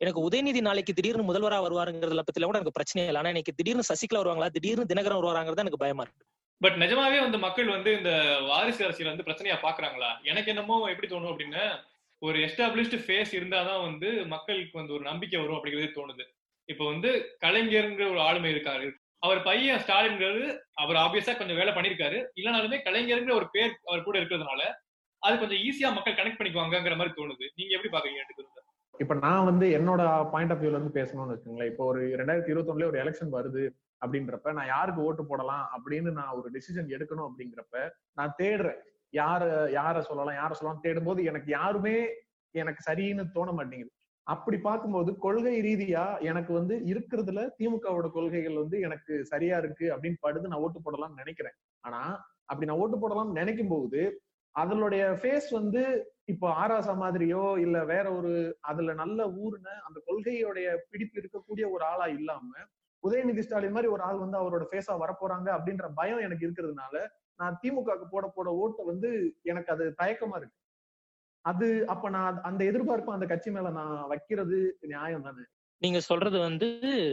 [0.00, 3.20] எனக்கு உதயநிதி நாளைக்கு திடீர்னு முதல்வரா வருவாருங்கிறதுல பத்தில கூட எனக்கு பிரச்சனை இல்லை.
[3.20, 6.24] ஆனா எனக்கு திடீர்னு சசிகலா வருவாங்களா திடீர்னு தினகரன் வருவாங்கிறது எனக்கு பயமா இருக்கு.
[6.60, 10.10] பட் நிஜமாவே வந்து மக்கள் வந்து இந்த வாரிசு அரசியல் வந்து பிரச்சனையா பாக்குறாங்களா?
[10.22, 11.64] எனக்கு என்னமோ எப்படி தோணும் அப்படின்னா
[12.22, 16.24] ஒரு எஸ்டாப்ளிஷ்டு ஃபேஸ் இருந்தாதான் வந்து மக்களுக்கு வந்து ஒரு நம்பிக்கை வரும் அப்படிங்கிறதே தோணுது.
[16.68, 18.88] இப்ப வந்து கலைஞருங்கிற ஒரு ஆளுமை இருக்காரு.
[19.22, 20.44] அவர் பையன் ஸ்டாலின்ங்கிறது
[20.74, 24.62] அவர் ஆப்வியஸா கொஞ்சம் வேலை பண்ணிருக்காரு இல்லைனாலுமே கலைஞருங்கிற ஒரு பேர் அவர் கூட இருக்கிறதுனால
[25.22, 27.46] அது கொஞ்சம் ஈஸியா மக்கள் கனெக்ட் பண்ணிக்குவாங்கங்கிற மாதிரி தோணுது.
[27.54, 28.22] நீங்க எப்படி பாக்குறீங்க
[29.00, 32.98] இப்ப நான் வந்து என்னோட பாயிண்ட் ஆஃப் வியூல இருந்து பேசணும்னு வச்சுங்களேன் இப்போ ஒரு ரெண்டாயிரத்தி இருபத்தி ஒரு
[32.98, 33.64] எலெக்ஷன் வருது
[34.02, 38.80] அப்படின்றப்ப நான் யாருக்கு ஓட்டு போடலாம் அப்படின்னு நான் ஒரு டிசிஷன் எடுக்கணும் அப்படிங்கிறப்ப நான் தேடுறேன்.
[39.12, 42.08] யார யார சொல்லலாம் யார சொல்லலாம் தேடும்போது எனக்கு யாருமே
[42.50, 43.92] எனக்கு சரின்னு தோண மாட்டேங்குது.
[44.28, 50.50] அப்படி பார்க்கும்போது கொள்கை ரீதியா எனக்கு வந்து இருக்கிறதுல திமுகவோட கொள்கைகள் வந்து எனக்கு சரியா இருக்கு அப்படின்னு படுத்து
[50.52, 51.56] நான் ஓட்டு போடலாம்னு நினைக்கிறேன்.
[51.84, 52.00] ஆனா
[52.46, 54.02] அப்படி நான் ஓட்டு போடலாம்னு நினைக்கும் போது
[54.54, 55.82] அதனுடைய ஃபேஸ் வந்து
[56.24, 62.06] இப்போ ஆராசா மாதிரியோ இல்ல வேற ஒரு அதுல நல்ல ஊர்னு அந்த கொள்கையோடைய பிடிப்பு இருக்கக்கூடிய ஒரு ஆளா
[62.18, 62.50] இல்லாம
[63.04, 66.94] உதயநிதி ஸ்டாலின் மாதிரி ஒரு ஆள் வந்து அவரோட ஃபேஸா வரப்போறாங்க அப்படின்ற பயம் எனக்கு இருக்கிறதுனால
[67.40, 69.10] நான் திமுகவுக்கு போட போட ஓட்டு வந்து
[69.44, 70.56] எனக்கு அது தயக்கமா இருக்கு.
[71.44, 75.44] அது அப்ப நான் அந்த எதிர்பார்ப்பு அந்த கட்சி மேல நான் வைக்கிறது நியாயம் தானே?
[75.82, 76.68] நீங்க சொல்றது வந்து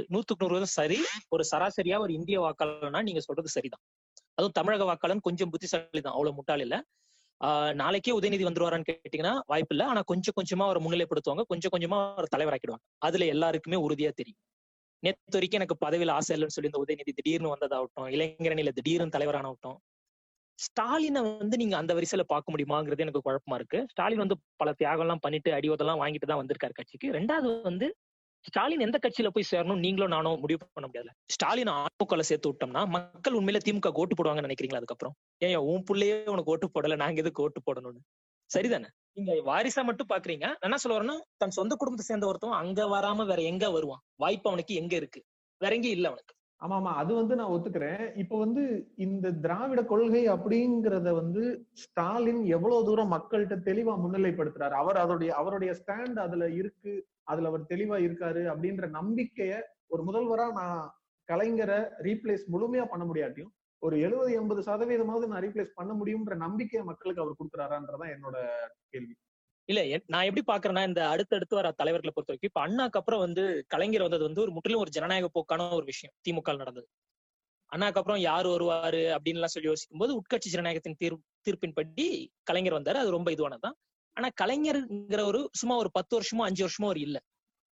[0.10, 0.98] நூத்துக்கு நூறு சரி.
[1.32, 3.84] ஒரு சராசரியா ஒரு இந்திய வாக்காளர்னா நீங்க சொல்றது சரிதான்.
[4.38, 6.76] அதுவும் தமிழக வாக்காளன் கொஞ்சம் புத்திசாலி தான் அவ்வளவு முட்டாள் இல்ல.
[7.42, 9.86] ஆஹ் நாளைக்கே உதயநிதி வந்துருவாரான்னு கேட்டீங்கன்னா வாய்ப்பு இல்ல.
[9.86, 11.46] ஆனா கொஞ்சம் கொஞ்சமா அவரை முன்னிலைப்படுத்துவாங்க.
[11.48, 12.86] கொஞ்சம் கொஞ்சமா அவர் தலைவராக்கிடுவாங்க.
[13.02, 14.42] அதுல எல்லாருக்குமே உறுதியா தெரியும்.
[15.04, 19.78] நேத்து வரைக்கும் எனக்கு பதவியில் ஆசை இல்லைன்னு சொல்லி இந்த உதயநிதி திடீர்னு வந்ததாகட்டும் இளைஞரணியில திடீர்னு தலைவரானாகட்டும்
[20.60, 23.80] ஸ்டாலினை வந்து நீங்க அந்த வரிசையில பார்க்க முடியுமாங்கிறது எனக்கு குழப்பமா இருக்கு.
[23.92, 27.08] ஸ்டாலின் வந்து பல தியாகம் எல்லாம் பண்ணிட்டு அடிவதெல்லாம் வாங்கிட்டு தான் வந்திருக்காரு கட்சிக்கு.
[27.12, 27.88] ரெண்டாவது வந்து
[28.46, 33.34] ஸ்டாலின் எந்த கட்சியில போய் சேரணும் நீங்களும் நானும் முடிவு பண்ண முடியாது ஸ்டாலின் அதிமுகல சேர்த்து விட்டோம்னா மக்கள்
[33.34, 35.16] உண்மையில திமுக ஓட்டு போடுவாங்கன்னு நினைக்கிறீங்களா அதுக்கப்புறம்?
[35.42, 38.02] ஏன் உன் புள்ளையே உனக்கு ஓட்டு போடல நாங்க எதுக்கு ஓட்டு போடணும்னு?
[38.50, 38.90] சரிதானே?
[39.14, 40.46] நீங்க வாரிசா மட்டும் பாக்குறீங்க.
[40.52, 44.04] நான் என்ன சொல்ல வரேன்னா தன் சொந்த குடும்பத்தை சேர்ந்த ஒருத்தவன் அங்க வராம வேற எங்க வருவான்?
[44.16, 45.22] வாய்ப்பு அவனுக்கு எங்க இருக்கு?
[45.62, 46.34] வேற எங்கேயும் இல்ல அவனுக்கு.
[46.62, 46.92] ஆமா ஆமா.
[46.96, 48.04] அது வந்து நான் ஒத்துக்கிறேன்.
[48.16, 48.62] இப்ப வந்து
[49.06, 51.44] இந்த திராவிட கொள்கை அப்படிங்கறத வந்து
[51.82, 54.76] ஸ்டாலின் எவ்வளவு தூரம் மக்கள்கிட்ட தெளிவா முன்னிலைப்படுத்துறாரு?
[54.76, 56.94] அவர் அதோடைய அவருடைய ஸ்டாண்ட் அதுல இருக்கு.
[57.26, 59.54] அதுல அவர் தெளிவா இருக்காரு அப்படின்ற நம்பிக்கைய
[59.90, 60.82] ஒரு முதல்வரா நான்
[61.30, 67.24] கலைஞரை ரீப்ளேஸ் முழுமையா பண்ண முடியாட்டியும் ஒரு எழுபது எண்பது சதவீதமாவது நான் ரீப்ளேஸ் பண்ண முடியும்ன்ற நம்பிக்கையை மக்களுக்கு
[67.24, 68.38] அவர் கொடுக்குறாரான்றதான் என்னோட
[68.94, 69.16] கேள்வி.
[69.66, 73.66] இல்ல என்- நான் எப்படி பாக்குறேன்னா இந்த அடுத்தடுத்து வர தலைவர்களை பொறுத்த வரைக்கும் இப்ப அண்ணாக்கு அப்புறம் வந்து
[73.68, 76.88] கலைஞர் வந்தது வந்து ஒரு முற்றிலும் ஒரு ஜனநாயக போக்கான ஒரு விஷயம் திமுக நடந்தது.
[77.76, 82.94] அண்ணாக்கு அப்புறம் யார் வருவாரு அப்படின்னு எல்லாம் சொல்லி யோசிக்கும் போது உட்கட்சி ஜனநாயகத்தின் தீர் தீர்ப்பின்படி கலைஞர் வந்தாரு.
[82.94, 83.72] அது ரொம்ப இதுவானதான்
[84.14, 87.20] ஆனா கலைஞர்ங்கிற ஒரு சும்மா ஒரு பத்து வருஷமோ அஞ்சு வருஷமோ அவர் இல்ல.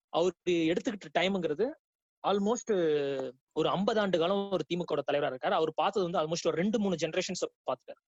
[0.10, 1.70] அவரு எடுத்துக்கிட்ட டைம்ங்கிறது
[2.28, 5.52] ஆல்மோஸ்ட் ஒரு ஐம்பது ஆண்டு காலம் ஒரு திமுக தலைவரா இருக்காரு.
[5.52, 8.02] அவர் பார்த்தது வந்து ஆல்மோஸ்ட் ஒரு ரெண்டு மூணு ஜெனரேஷன்ஸ் பார்த்துட்டாரு.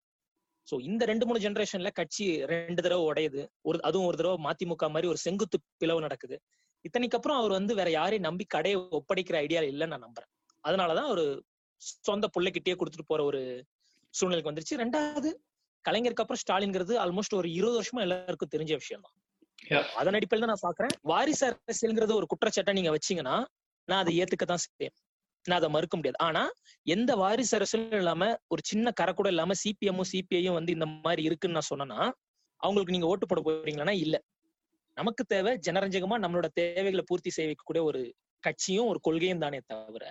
[0.67, 3.41] சோ இந்த ரெண்டு மூணு ஜெனரேஷன்ல கட்சி ரெண்டு தடவை உடையுது.
[3.67, 6.37] ஒரு அதுவும் ஒரு தடவை மதிமுக மாதிரி ஒரு செங்குத்து பிளவு நடக்குது.
[6.85, 10.31] இத்தனைக்கு அப்புறம் அவர் வந்து வேற யாரையும் நம்பி கடையை ஒப்படைக்கிற ஐடியா இல்லைன்னு நான் நம்புறேன்.
[10.63, 11.25] அதனாலதான் ஒரு
[12.09, 13.41] சொந்த பிள்ளைகிட்டயே கொடுத்துட்டு போற ஒரு
[14.13, 14.79] சூழ்நிலைக்கு வந்துருச்சு.
[14.83, 15.29] ரெண்டாவது
[15.85, 19.15] கலைஞருக்கு அப்புறம் ஸ்டாலின்ங்கிறது ஆல்மோஸ்ட் ஒரு இருபது வருஷமா எல்லாருக்கும் தெரிஞ்ச விஷயம் தான்.
[19.99, 20.93] அதன் அடிப்படையில் தான் நான் பாக்குறேன்.
[21.11, 23.35] வாரிசு அரசியல்ங்கிறது ஒரு குற்றச்சாட்டை நீங்க வச்சீங்கன்னா
[23.87, 24.95] நான் அதை ஏத்துக்கத்தான் செய்வேன்.
[25.45, 26.19] நான் அதை மறுக்க முடியாது.
[26.21, 26.43] ஆனா
[26.85, 31.57] எந்த வாரிசு அரசியலும் இல்லாம ஒரு சின்ன கரை கூட இல்லாம சிபிஎம்மும் சிபிஐயும் வந்து இந்த மாதிரி இருக்குன்னு
[31.59, 31.99] நான் சொன்னேன்னா
[32.61, 34.15] அவங்களுக்கு நீங்க ஓட்டு போட போறீங்களா இல்ல.
[34.97, 38.01] நமக்கு தேவை ஜனரஞ்சகமா நம்மளோட தேவைகளை பூர்த்தி செய்யக்கூடிய ஒரு
[38.43, 40.05] கட்சியும் ஒரு கொள்கையும் தானே தவிர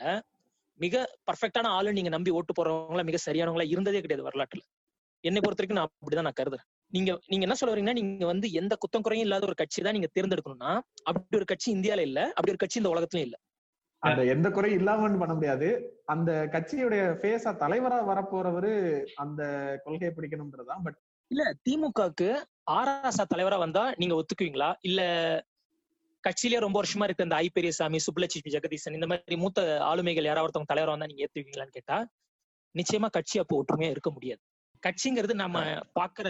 [0.80, 0.96] மிக
[1.28, 4.62] பர்ஃபெக்டான ஆளு நீங்க நம்பி ஓட்டு போறவங்களா மிக சரியானவங்களா இருந்ததே கிடையாது வரலாற்றுல.
[5.24, 6.66] என்னை பொறுத்த வரைக்கும் நான் அப்படிதான் நான் கருதுறேன்.
[6.92, 10.08] நீங்க நீங்க என்ன சொல்ல வரீங்கன்னா நீங்க வந்து எந்த குத்தம் குறையும் இல்லாத ஒரு கட்சி தான் நீங்க
[10.16, 10.72] தேர்ந்தெடுக்கணும்னா
[11.10, 13.36] அப்படி ஒரு கட்சி இந்தியால இல்ல அப்படி ஒரு கட்சி இந்த உலகத்துலயும் இல்ல.
[14.02, 15.68] அந்த எந்த குறையும் இல்லாமன்னு பண்ண முடியாது.
[16.06, 18.72] அந்த கட்சியுடைய ஃபேஸா தலைவரா வரப்போறவரு
[19.16, 19.42] அந்த
[19.84, 20.98] கொள்கையை பிடிக்கணும்ன்றதுதான் பட்
[21.30, 22.28] இல்ல திமுகவுக்கு
[22.72, 24.70] ஆராசா தலைவரா வந்தா நீங்க ஒத்துக்குவீங்களா?
[24.82, 25.00] இல்ல
[26.24, 30.72] கட்சியிலேயே ரொம்ப வருஷமா இருக்க இந்த ஐ பெரியசாமி சுப்புலட்சுமி ஜெகதீசன் இந்த மாதிரி மூத்த ஆளுமைகள் யாராவது ஒருத்தவங்க
[30.72, 31.96] தலைவரா வந்தா நீங்க ஏத்துவீங்களான்னு கேட்டா
[32.74, 34.42] நிச்சயமா கட்சி அப்போ ஒற்றுமையா இருக்க முடியாது.
[34.82, 35.58] கட்சிங்கிறது நம்ம
[35.96, 36.28] பாக்குற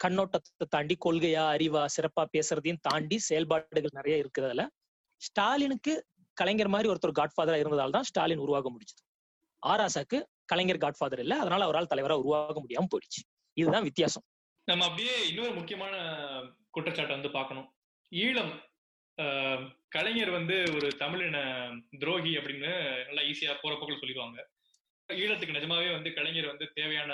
[0.00, 4.62] கண்ணோட்டத்தை தாண்டி கொள்கையா அறிவா சிறப்பா பேசுறதையும் தாண்டி செயல்பாடுகள் நிறைய இருக்கிறதுல
[5.22, 5.92] ஸ்டாலினுக்கு
[6.40, 9.02] கலைஞர் மாதிரி ஒருத்தர் காட்ஃபாதரா இருந்ததால தான் ஸ்டாலின் உருவாக முடிஞ்சது.
[9.62, 10.18] ஆராசாக்கு
[10.52, 13.20] கலைஞர் காட்ஃபாதர் இல்ல அதனால அவரால் தலைவரா உருவாக முடியாம போயிடுச்சு.
[13.56, 14.24] இதுதான் வித்தியாசம்.
[14.68, 15.94] நம்ம அப்படியே இன்னொரு முக்கியமான
[16.70, 17.68] குற்றச்சாட்டை வந்து பார்க்கணும்.
[18.12, 18.52] ஈழம்
[19.88, 21.38] கலைஞர் வந்து ஒரு தமிழின
[21.98, 22.70] துரோகி அப்படின்னு
[23.06, 24.38] நல்லா ஈஸியா போற போக்கில் சொல்லிடுவாங்க.
[25.08, 27.12] ஈழத்துக்கு நிஜமாவே வந்து கலைஞர் வந்து தேவையான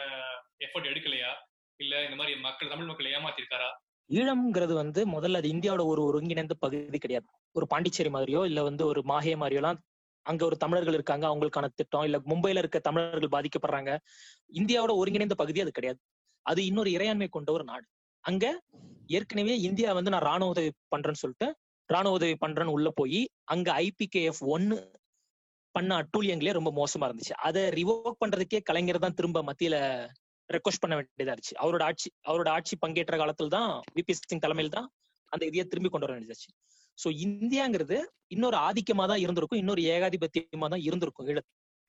[0.67, 1.33] எஃபர்ட் எடுக்கலையா?
[1.81, 3.69] இல்ல இந்த மாதிரி மக்கள் தமிழ் மக்களை ஏமாத்திருக்காரா?
[4.11, 7.29] ஈழம்ங்கிறது வந்து முதல்ல அது இந்தியாவோட ஒரு ஒருங்கிணைந்த பகுதி கிடையாது.
[7.55, 9.79] ஒரு பாண்டிச்சேரி மாதிரியோ இல்ல வந்து ஒரு மாஹே மாதிரியோலாம்
[10.27, 13.91] அங்க ஒரு தமிழர்கள் இருக்காங்க அவங்களுக்கான திட்டம் இல்ல மும்பைல இருக்க தமிழர்கள் பாதிக்கப்படுறாங்க.
[14.53, 16.01] இந்தியாவோட ஒருங்கிணைந்த பகுதி அது கிடையாது.
[16.47, 17.87] அது இன்னொரு இறையாண்மை கொண்ட ஒரு நாடு.
[18.25, 18.45] அங்க
[19.09, 21.49] ஏற்கனவே இந்தியா வந்து நான் ராணுவ உதவி பண்றேன்னு சொல்லிட்டு
[21.89, 24.77] ராணுவ உதவி பண்றேன்னு உள்ள போய் அங்க ஐபிகேஎஃப் ஒன்னு
[25.75, 27.35] பண்ண அட்டூழியங்களே ரொம்ப மோசமா இருந்துச்சு.
[27.47, 29.77] அதை ரிவோக் பண்றதுக்கே கலைஞர் தான் திரும்ப மத்தியில
[30.51, 31.57] ரெக்வஸ்ட் பண்ண வேண்டியதா இருந்துச்சு.
[31.63, 34.89] அவரோட ஆட்சி அவரோட ஆட்சி பங்கேற்ற காலத்துல தான் விபி சிங் தலைமையில் தான்
[35.33, 36.51] அந்த இதையை திரும்பி கொண்டு வர வேண்டியதாச்சு
[37.03, 37.97] சோ இந்தியாங்கிறது
[38.35, 39.61] இன்னொரு ஆதிக்கமா தான் இருந்திருக்கும்.
[39.63, 41.41] இன்னொரு ஏகாதிபத்தியமா தான் இருந்திருக்கும்.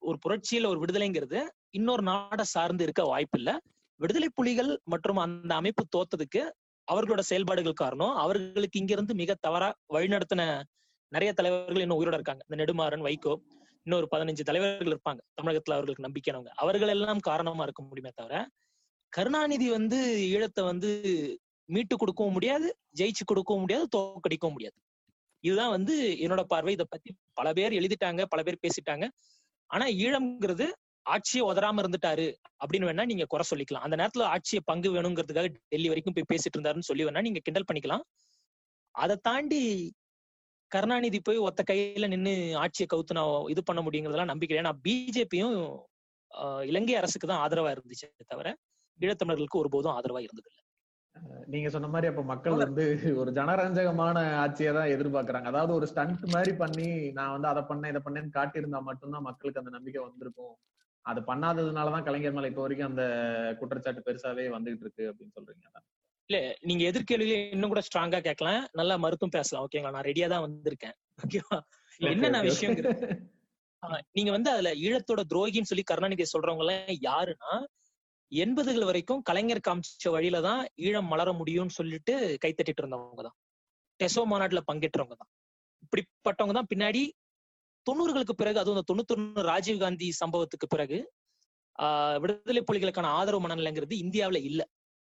[0.02, 1.40] ஒரு புரட்சியில ஒரு விடுதலைங்கிறது
[1.80, 3.52] இன்னொரு நாடை சார்ந்து இருக்க வாய்ப்பு இல்ல
[4.00, 6.42] விடுதலை புலிகள் மற்றும் அந்த அமைப்பு தோத்ததுக்கு
[6.88, 8.14] அவர்களோட செயல்பாடுகள் காரணம்.
[8.24, 10.44] அவர்களுக்கு இங்கிருந்து மிக தவறா வழிநடத்தின
[11.12, 12.44] நிறைய தலைவர்கள் இன்னும் உயிரோட இருக்காங்க.
[12.48, 13.34] இந்த நெடுமாறன் வைகோ
[13.86, 15.22] இன்னொரு பதினஞ்சு தலைவர்கள் இருப்பாங்க.
[15.38, 18.36] தமிழகத்துல அவர்களுக்கு நம்பிக்கையானவங்க அவர்கள் எல்லாம் காரணமா இருக்க முடியுமே தவிர
[19.14, 19.98] கருணாநிதி வந்து
[20.34, 20.90] ஈழத்தை வந்து
[21.70, 22.68] மீட்டு கொடுக்கவும் முடியாது
[23.00, 24.78] ஜெயிச்சு கொடுக்கவும் முடியாது தோக்கடிக்கவும் முடியாது.
[25.44, 25.94] இதுதான் வந்து
[26.26, 26.74] என்னோட பார்வை.
[26.78, 29.06] இதை பத்தி பல பேர் எழுதிட்டாங்க பல பேர் பேசிட்டாங்க.
[29.70, 30.66] ஆனா ஈழம்ங்கிறது
[31.06, 32.26] ஆட்சியை உதராம இருந்துட்டாரு
[32.62, 33.86] அப்படின்னு வேணா நீங்க குறை சொல்லிக்கலாம்.
[33.86, 38.04] அந்த நேரத்துல ஆட்சியை பங்கு வேணுங்கிறதுக்காக டெல்லி வரைக்கும் போய் பேசிட்டு இருந்தாருன்னு சொல்லி வேணா நீங்க கிண்டல் பண்ணிக்கலாம்.
[38.96, 39.62] அதை தாண்டி
[40.72, 45.56] கருணாநிதி போய் ஒத்த கையில நின்னு ஆட்சியை கவுத்து நான் இது பண்ண முடியுங்கிறதெல்லாம் நம்பிக்கை ஏன்னா பிஜேபியும்
[46.70, 48.50] இலங்கை அரசுக்கு தான் ஆதரவா இருந்துச்சு தவிர
[49.00, 50.50] ஈழத்தமிழர்களுக்கு ஒருபோதும் ஆதரவா இருந்தது
[51.46, 52.84] நீங்க சொன்ன மாதிரி அப்ப மக்கள் வந்து
[53.16, 55.44] ஒரு ஜனரஞ்சகமான ஆட்சியை தான் எதிர்பார்க்கறாங்க.
[55.44, 59.70] அதாவது ஒரு ஸ்டண்ட் மாதிரி பண்ணி நான் வந்து அதை பண்ணேன் இதை பண்ணேன்னு காட்டியிருந்தா மட்டும்தான் மக்களுக்கு அந்த
[59.70, 60.54] நம்பிக்கை வந்திருக்கும்.
[61.06, 63.04] அது பண்ணாததுனாலதான் கலைஞர் மேல இப்ப வரைக்கும் அந்த
[63.60, 65.66] குற்றச்சாட்டு பெருசாவே வந்துகிட்டு இருக்கு அப்படின்னு சொல்றீங்க.
[66.30, 68.68] இல்ல நீங்க எதிர்கேள்வியை இன்னும் கூட ஸ்ட்ராங்கா கேட்கலாம்.
[68.74, 69.64] நல்லா மருத்துவம் பேசலாம்.
[69.66, 70.96] ஓகேங்களா நான் ரெடியா தான் வந்திருக்கேன்.
[71.26, 71.60] ஓகேவா
[72.00, 72.44] என்னென்ன
[73.84, 77.52] ஆஹ் நீங்க வந்து அதுல ஈழத்தோட துரோகின்னு சொல்லி கருணாநிதி சொல்றவங்க எல்லாம் யாருன்னா
[78.32, 82.14] எண்பதுகள் வரைக்கும் கலைஞர் காமிச்ச வழியில தான் ஈழம் மலர முடியும்னு சொல்லிட்டு
[82.44, 83.36] கைத்தட்டிட்டு இருந்தவங்க தான்.
[84.00, 85.32] டெசோ மாநாட்டுல பங்கேற்றவங்க தான்.
[85.84, 86.70] இப்படிப்பட்டவங்க தான்.
[86.74, 87.02] பின்னாடி
[87.86, 90.98] தொண்ணூறுகளுக்கு பிறகு அதுவும் இந்த தொண்ணூத்தொன்னு ராஜீவ் காந்தி சம்பவத்துக்கு பிறகு
[91.76, 94.62] ஆஹ் விடுதலை புலிகளுக்கான ஆதரவு மனநிலைங்கிறது இந்தியாவுல இல்ல.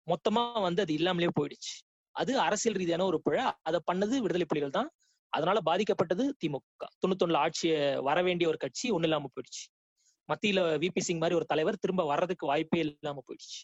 [0.07, 1.75] மொத்தமா வந்து அது இல்லாமலே போயிடுச்சு.
[2.15, 3.45] அது அரசியல் ரீதியான ஒரு பிழை.
[3.63, 4.89] அதை பண்ணது விடுதலை புலிகள் தான்.
[5.33, 6.63] அதனால பாதிக்கப்பட்டது திமுக
[7.03, 9.63] தொண்ணூத்தொன்னுல ஆட்சியை வர வேண்டிய ஒரு கட்சி ஒண்ணு இல்லாம போயிடுச்சு.
[10.31, 13.61] மத்தியில விபி சிங் மாதிரி ஒரு தலைவர் திரும்ப வர்றதுக்கு வாய்ப்பே இல்லாம போயிடுச்சு.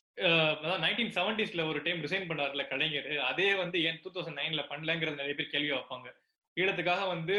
[0.85, 3.09] நைன்டீன் செவன்டிஸ்ல ஒரு டைம் ரிசைன் பண்ணார்ல கலைஞர்.
[3.31, 6.09] அதே வந்து ஏன் டூ தௌசண்ட் நைன்ல பண்ணலங்கிறது நிறைய பேர் கேள்வி வைப்பாங்க.
[6.57, 7.37] ஈழத்துக்காக வந்து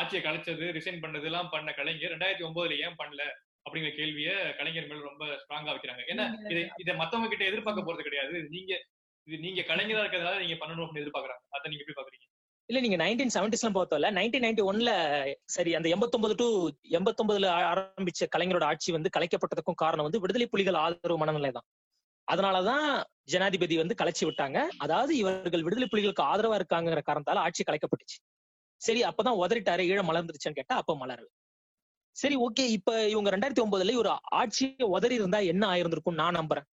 [0.00, 2.12] ஆட்சியை கலைச்சது ரிசைன் பண்ணது எல்லாம் பண்ண கலைஞர்.
[2.14, 3.22] ரெண்டாயிரத்தி ஒன்பதுல ஏன் பண்ணல
[3.66, 6.02] அப்படிங்கிற கேள்வியை கலைஞர் மேல ரொம்ப ஸ்ட்ராங்கா வைக்கிறாங்க.
[6.12, 8.36] ஏன்னா இதை இதை மத்தவங்க கிட்ட எதிர்பார்க்க போறது கிடையாது.
[8.54, 8.72] நீங்க
[9.26, 11.44] இது நீங்க கலைஞரா இருக்கிறதால நீங்க பண்ணணும் அப்படின்னு எதிர்பார்க்கறாங்க.
[11.56, 12.26] அதை நீங்க எப்படி பாக்குறீங்க?
[12.70, 14.90] இல்ல நீங்க நைன்டீன் செவன்டிஸ்லாம் பார்த்தோம்ல நைன்டீன் நைன்டி ஒன்ல
[15.44, 16.46] சரி அந்த எண்பத்தொன்பது டு
[16.90, 21.66] எண்பத்தொன்பதுல ஆரம்பிச்ச கலைஞரோட ஆட்சி வந்து கலைக்கப்பட்டதுக்கும் காரணம் வந்து விடுதலை புலிகள் ஆதரவு மனநிலை தான்.
[22.28, 22.84] அதனாலதான்
[23.24, 24.58] ஜனாதிபதி வந்து கலைச்சு விட்டாங்க.
[24.78, 28.18] அதாவது இவர்கள் விடுதலை புலிகளுக்கு ஆதரவா இருக்காங்கிற காரணத்தால ஆட்சி கலைக்கப்பட்டுச்சு.
[28.80, 31.28] சரி அப்பதான் உதறிட்டாரு ஈழம் மலர்ந்துருச்சுன்னு கேட்டா அப்ப மலரல.
[32.16, 36.66] சரி ஓகே இப்ப இவங்க ரெண்டாயிரத்தி ஒன்பதுல ஒரு ஆட்சியை உதறி இருந்தா என்ன ஆயிருந்திருக்கும் நான் நம்புறேன்.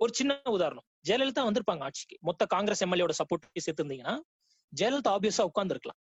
[0.00, 0.86] ஒரு சின்ன உதாரணம்.
[1.08, 2.16] ஜெயலலிதா வந்திருப்பாங்க ஆட்சிக்கு.
[2.20, 4.14] மொத்த காங்கிரஸ் எம்எல்ஏட சப்போர்ட் சேர்த்து இருந்தீங்கன்னா
[4.72, 5.98] ஜெயலலிதா ஆபியஸா உட்கார்ந்துருக்கலாம்.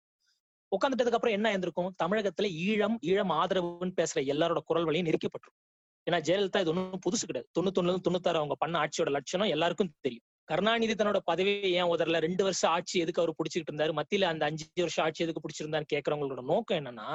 [0.71, 5.67] உட்காந்துட்டதுக்கு அப்புறம் என்ன இருந்திருக்கும் தமிழகத்துல ஈழம் ஈழம் ஆதரவுன்னு பேசுற எல்லாரோட குரல் வழியும் நெருக்கப்பட்டிருக்கும்
[6.07, 7.47] ஏன்னா ஜெயலலிதா இது ஒன்றும் புதுசு கிடையாது.
[7.57, 10.25] தொண்ணூத்தொன்னு தொண்ணூத்தாறு அவங்க பண்ண ஆட்சியோட லட்சணம் எல்லாருக்கும் தெரியும்.
[10.49, 12.19] கருணாநிதி தன்னோட பதவியை ஏன் உதறல?
[12.19, 13.93] ரெண்டு வருஷம் ஆட்சி எதுக்கு அவர் பிடிச்சிக்கிட்டு இருந்தாரு?
[13.99, 17.09] மத்தியில அந்த அஞ்சு வருஷம் ஆட்சி எதுக்கு பிடிச்சிருந்தான்னு கேட்கறவங்களோட நோக்கம் என்னன்னா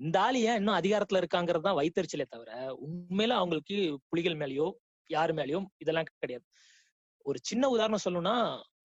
[0.00, 2.50] இந்த ஆளு ஏன் இன்னும் அதிகாரத்துல இருக்காங்கிறது தான் வைத்தறிச்சலே தவிர
[2.86, 3.76] உண்மையில அவங்களுக்கு
[4.08, 4.66] புலிகள் மேலயோ
[5.10, 6.44] யாரு மேலயோ இதெல்லாம் கிடையாது.
[7.26, 8.36] ஒரு சின்ன உதாரணம் சொல்லணும்னா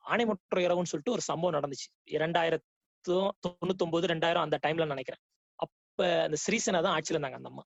[0.07, 1.87] ஆணைமுற்ற இரவுன்னு சொல்லிட்டு ஒரு சம்பவம் நடந்துச்சு.
[2.11, 5.21] இரண்டாயிரத்தும் தொண்ணூத்தி ஒன்பது ரெண்டாயிரம் அந்த டைம்ல நினைக்கிறேன்.
[5.59, 7.63] அப்ப அந்த ஸ்ரீசனா தான் ஆட்சியில இருந்தாங்க அந்த அம்மா.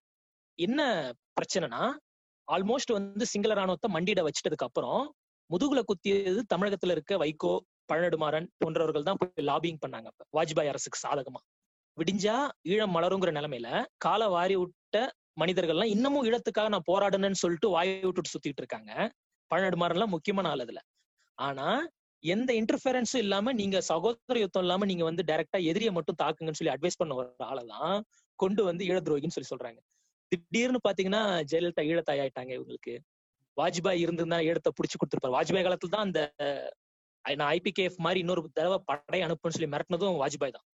[0.59, 0.81] என்ன
[1.37, 1.81] பிரச்சனைனா
[2.47, 5.01] ஆல்மோஸ்ட் வந்து சிங்கள ராணுவத்தை மண்டியிட வச்சிட்டதுக்கு அப்புறம்
[5.49, 7.53] முதுகுல குத்தியது தமிழகத்துல இருக்க வைகோ
[7.89, 10.23] பழநெடுமாறன் போன்றவர்கள் தான் போய் லாபிங் பண்ணாங்க அப்ப.
[10.37, 11.39] வாஜ்பாய் அரசுக்கு சாதகமா.
[11.97, 12.35] விடிஞ்சா
[12.67, 14.97] ஈழம் மலருங்கிற நிலைமையில கால வாரி விட்ட
[15.39, 18.91] மனிதர்கள்லாம் இன்னமும் ஈழத்துக்காக நான் போராடணும்னு சொல்லிட்டு வாயை விட்டுட்டு சுத்திட்டு இருக்காங்க.
[19.51, 20.81] பழநெடுமாறன்லாம் முக்கியமான ஆள் அதுல.
[21.37, 21.67] ஆனா
[22.23, 26.99] எந்த இன்டர்ஃபரன்ஸும் இல்லாம நீங்க சகோதர யுத்தம் இல்லாம நீங்க வந்து டைரக்டா எதிரியை மட்டும் தாக்குங்கன்னு சொல்லி அட்வைஸ்
[27.01, 27.95] பண்ண ஒரு ஆளை தான்
[28.39, 29.79] கொண்டு வந்து ஈழ துரோகின்னு சொல்லி சொல்றாங்க.
[30.31, 32.93] திடீர்னு பாத்தீங்கன்னா ஜெயலலிதா ஈழத்தாய் ஆயிட்டாங்க இவங்களுக்கு.
[33.57, 35.35] வாஜ்பாய் இருந்திருந்தா ஈழத்தை புடிச்சு கொடுத்துருப்பாரு.
[35.37, 36.19] வாஜ்பாய் காலத்துல தான் அந்த
[37.25, 40.65] நான் ஐபிகேஎஃப் மாதிரி இன்னொரு தடவை படை அனுப்புன்னு சொல்லி மிரட்டினதும் வாஜ்பாய் தான்.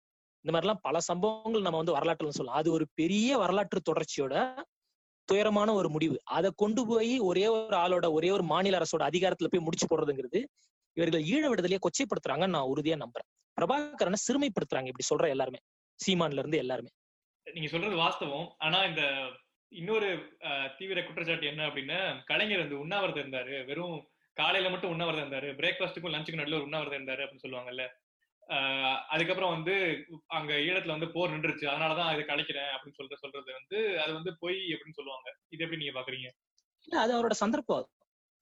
[0.45, 2.59] இந்த மாதிரிலாம் பல சம்பவங்கள் நம்ம வந்து வரலாற்றுல சொல்லலாம்.
[2.61, 4.35] அது ஒரு பெரிய வரலாற்று தொடர்ச்சியோட
[5.29, 6.17] துயரமான ஒரு முடிவு.
[6.37, 10.41] அதை கொண்டு போய் ஒரே ஒரு ஆளோட ஒரே ஒரு மாநில அரசோட அதிகாரத்துல போய் முடிச்சு போடுறதுங்கிறது
[10.97, 13.29] இவர்கள் ஈழ விடுதலையை கொச்சைப்படுத்துறாங்க நான் உறுதியா நம்புறேன்.
[13.59, 15.61] பிரபாகரனை சிறுமைப்படுத்துறாங்க இப்படி சொல்ற எல்லாருமே.
[16.01, 16.91] சீமான்ல இருந்து எல்லாருமே.
[17.47, 18.47] நீங்க சொல்றது வாஸ்தவம்.
[18.59, 19.03] ஆனா இந்த
[19.73, 20.09] இன்னொரு
[20.79, 23.55] தீவிர குற்றச்சாட்டு என்ன அப்படின்னா கலைஞர் வந்து உண்ணாவிரதம் இருந்தாரு.
[23.67, 23.97] வெறும்
[24.37, 25.49] காலையில மட்டும் உண்ணாவிரதம் இருந்தாரு.
[25.61, 27.85] பிரேக்ஃபாஸ்ட்டுக்கும் லஞ்சுக்கு நடுவில் ஒரு உண்ணாவிரதம் இருந்தாரு அப்படின்னு சொல்லுவாங்கல்ல.
[29.15, 29.75] அதுக்கப்புறம் வந்து
[30.27, 31.65] அங்க ஈழத்துல வந்து போர் நின்றுச்சு.
[31.73, 35.29] அதனாலதான் இதை கலைக்கிறேன் அப்படின்னு சொல்ற சொல்றது வந்து அது வந்து பொய் அப்படின்னு சொல்லுவாங்க.
[35.55, 36.31] இது எப்படி நீங்க பாக்குறீங்க?
[36.89, 37.87] இல்ல அது அவரோட சந்தர்ப்பம்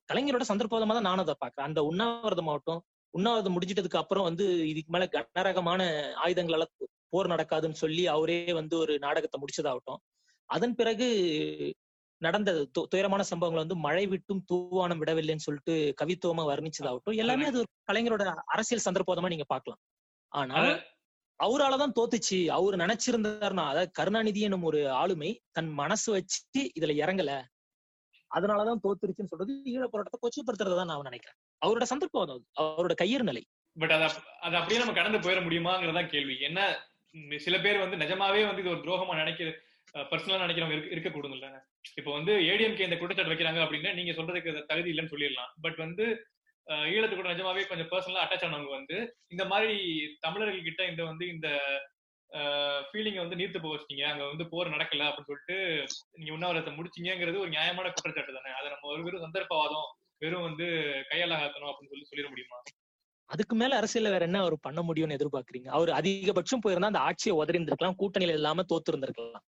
[0.09, 5.07] கலைஞரோட சந்தர்ப்பமா தான் நானும் அதை பாக்குறேன் அந்த உண்ணாவிரதம் ஆகட்டும் உண்ணாவிரதம் முடிஞ்சிட்டதுக்கு அப்புறம் வந்து இதுக்கு மேல
[5.07, 6.65] கனரகமான ஆயுதங்களால
[7.09, 10.01] போர் நடக்காதுன்னு சொல்லி அவரே வந்து ஒரு நாடகத்தை முடிச்சதாகட்டும்.
[10.47, 11.07] அதன் பிறகு
[12.19, 17.17] நடந்த துயரமான சம்பவங்கள் வந்து மழை விட்டும் தூவானம் விடவில்லைன்னு சொல்லிட்டு கவித்துவமா வர்ணிச்சதாகட்டும்.
[17.17, 19.81] எல்லாமே அது கலைஞரோட அரசியல் சந்தர்ப்பமா நீங்க பார்க்கலாம்.
[20.33, 20.61] ஆனா
[21.41, 22.49] அவராலதான் தோத்துச்சு.
[22.49, 27.45] அவர் நினைச்சிருந்தாருன்னா அதாவது கருணாநிதி எனும் ஒரு ஆளுமை தன் மனசு வச்சு இதுல இறங்கல.
[28.37, 31.39] அதனாலதான் தோத்துருச்சுன்னு சொல்றது ஈழ போராட்டத்தை கொச்சைப்படுத்துறதா நான் நினைக்கிறேன்.
[31.63, 33.43] அவரோட சந்தர்ப்பம் அவரோட கையர் நிலை.
[33.77, 34.05] பட் அத
[34.47, 36.37] அது அப்படியே நம்ம கடந்து போயிட முடியுமாங்கிறதா கேள்வி.
[36.49, 36.61] என்ன
[37.47, 39.51] சில பேர் வந்து நிஜமாவே வந்து இது ஒரு துரோகமா நினைக்கிற
[40.11, 41.49] பர்சனலா நினைக்கிறவங்க இருக்க இருக்கக்கூடும் இல்ல
[41.99, 45.51] இப்போ வந்து ஏடிஎம்கே இந்த குற்றச்சாட்டு வைக்கிறாங்க அப்படின்னா நீங்க சொல்றதுக்கு தகுதி இல்லைன்னு சொல்லிடலாம்.
[45.65, 46.05] பட் வந்து
[46.93, 48.97] ஈழத்து கூட நிஜமாவே கொஞ்சம் பர்சனலா அட்டாச் ஆனவங்க வந்து
[49.35, 49.75] இந்த மாதிரி
[50.27, 51.49] தமிழர்கள் கிட்ட இந்த வந்து இந்த
[52.87, 55.59] ஃபீலிங்கை வந்து நீர்த்து போக வச்சிட்டீங்க அங்க வந்து போர் நடக்கல அப்படின்னு சொல்லிட்டு
[56.13, 58.53] நீங்க உண்ணாவிரதத்தை முடிச்சீங்கிறது ஒரு நியாயமான குற்றச்சாட்டு தானே?
[58.59, 60.67] அதை நம்ம ஒரு வெறும் சந்தர்ப்பவாதம் வெறும் வந்து
[61.11, 62.63] கையாலாகத்தணும் அப்படின்னு சொல்லி சொல்லிட முடியுமா?
[63.27, 65.69] அதுக்கு மேல அரசியல வேற என்ன அவர் பண்ண முடியும்னு எதிர்பார்க்கறீங்க?
[65.69, 69.45] அவர் அதிகபட்சம் போயிருந்தா அந்த ஆட்சியை உதறி இருந்திருக்கலாம் கூட்டணியில இல்லாம தோத்து இருந்திருக்கலாம்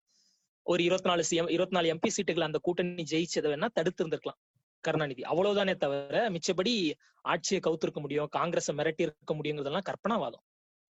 [0.62, 4.38] ஒரு இருபத்தி நாலு சிஎம் இருபத்தி நாலு எம்பி சீட்டுகள் அந்த கூட்டணி ஜெயிச்சதை வேணா தடுத்து இருந்திருக்கலாம்
[4.80, 5.22] கருணாநிதி.
[5.22, 10.44] அவ்வளவுதானே தவிர மிச்சபடி ஆட்சியை கவுத்திருக்க முடியும் காங்கிரஸை மிரட்டி இருக்க முடியுங்கிறதெல்லாம் கற்பனாவாதம்.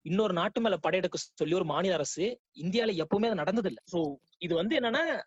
[0.03, 4.55] இன்னொரு நாட்டு மேல படையெடுக்க சொல்லி ஒரு மாநில அரசு இந்தியால எப்பவுமே அது நடந்தது இல்ல சோ இது
[4.55, 5.23] வந்து என்னன்னா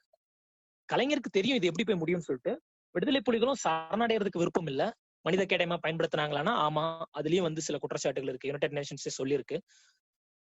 [0.93, 2.61] கலைஞருக்கு தெரியும் இது எப்படி போய் முடியும்னு சொல்லிட்டு.
[2.91, 4.93] விடுதலை புலிகளும் சரணடைறதுக்கு விருப்பம் இல்ல.
[5.21, 8.47] மனித கேடயமா பயன்படுத்தினாங்களான்னா ஆமா அதுலயும் வந்து சில குற்றச்சாட்டுகள் இருக்கு.
[8.47, 9.57] யுனைடெட் நேஷன்ஸே சொல்லியிருக்கு.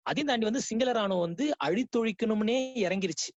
[0.03, 3.31] அதையும் தாண்டி வந்து சிங்கள ராணுவம் வந்து அழித்தொழிக்கணும்னே இறங்கிருச்சு.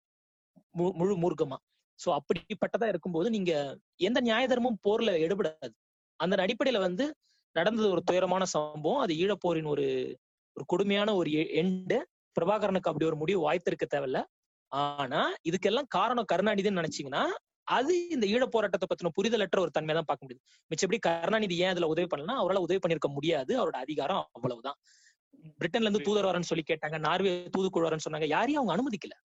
[0.58, 1.56] மு- முழு மூர்க்கமா.
[2.00, 5.74] சோ அப்படிப்பட்டதா இருக்கும்போது நீங்க எந்த நியாய தர்மமும் போர்ல எடுபடாது.
[6.16, 7.16] அந்த அடிப்படையில வந்து
[7.52, 9.00] நடந்தது ஒரு துயரமான சம்பவம்.
[9.00, 10.18] அது ஈழப்போரின் ஒரு
[10.58, 11.30] ஒரு கொடுமையான ஒரு
[11.62, 11.98] எண்டு
[12.36, 14.20] பிரபாகரனுக்கு அப்படி ஒரு முடிவு வாய்த்திருக்க தேவையில்ல.
[14.72, 17.24] ஆனா இதுக்கெல்லாம் காரணம் கருணாநிதின்னு நினைச்சீங்கன்னா
[17.68, 20.42] அது இந்த ஈழ போராட்டத்தை பத்தின புரிதலற்ற ஒரு தன்மையை தான் பார்க்க முடியுது.
[20.72, 23.52] மிச்சப்படி கருணாநிதி ஏன் அதுல உதவி பண்ணலாம் அவரால் உதவி பண்ணிருக்க முடியாது.
[23.60, 24.78] அவரோட அதிகாரம் அவ்வளவுதான்.
[25.60, 28.28] பிரிட்டன்ல இருந்து தூதர் வரேன்னு சொல்லி கேட்டாங்க நார்வே தூதுக்குழு வரேன்னு சொன்னாங்க.
[28.36, 29.16] யாரையும் அவங்க அனுமதிக்கல.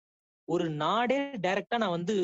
[0.49, 2.14] ஒரு நாடே டைரக்டா நான் வந்து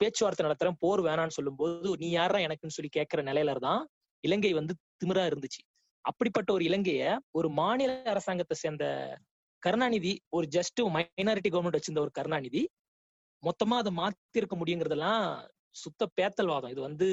[0.00, 3.82] பேச்சுவார்த்தை நடத்துறேன் போர் வேணான்னு சொல்லும்போது நீ யாரா எனக்குன்னு சொல்லி கேட்கிற நிலையில தான்
[4.24, 5.60] இலங்கை வந்து திமிரா இருந்துச்சு.
[6.04, 8.84] அப்படிப்பட்ட ஒரு இலங்கைய ஒரு மாநில அரசாங்கத்தை சேர்ந்த
[9.62, 12.62] கருணாநிதி ஒரு ஜஸ்ட் மைனாரிட்டி கவர்மெண்ட் வச்சிருந்த ஒரு கருணாநிதி
[13.42, 15.24] மொத்தமா அதை மாத்திருக்க முடியுங்கிறதெல்லாம்
[15.70, 16.70] சுத்த பேத்தல்வாதம்.
[16.70, 17.06] இது வந்து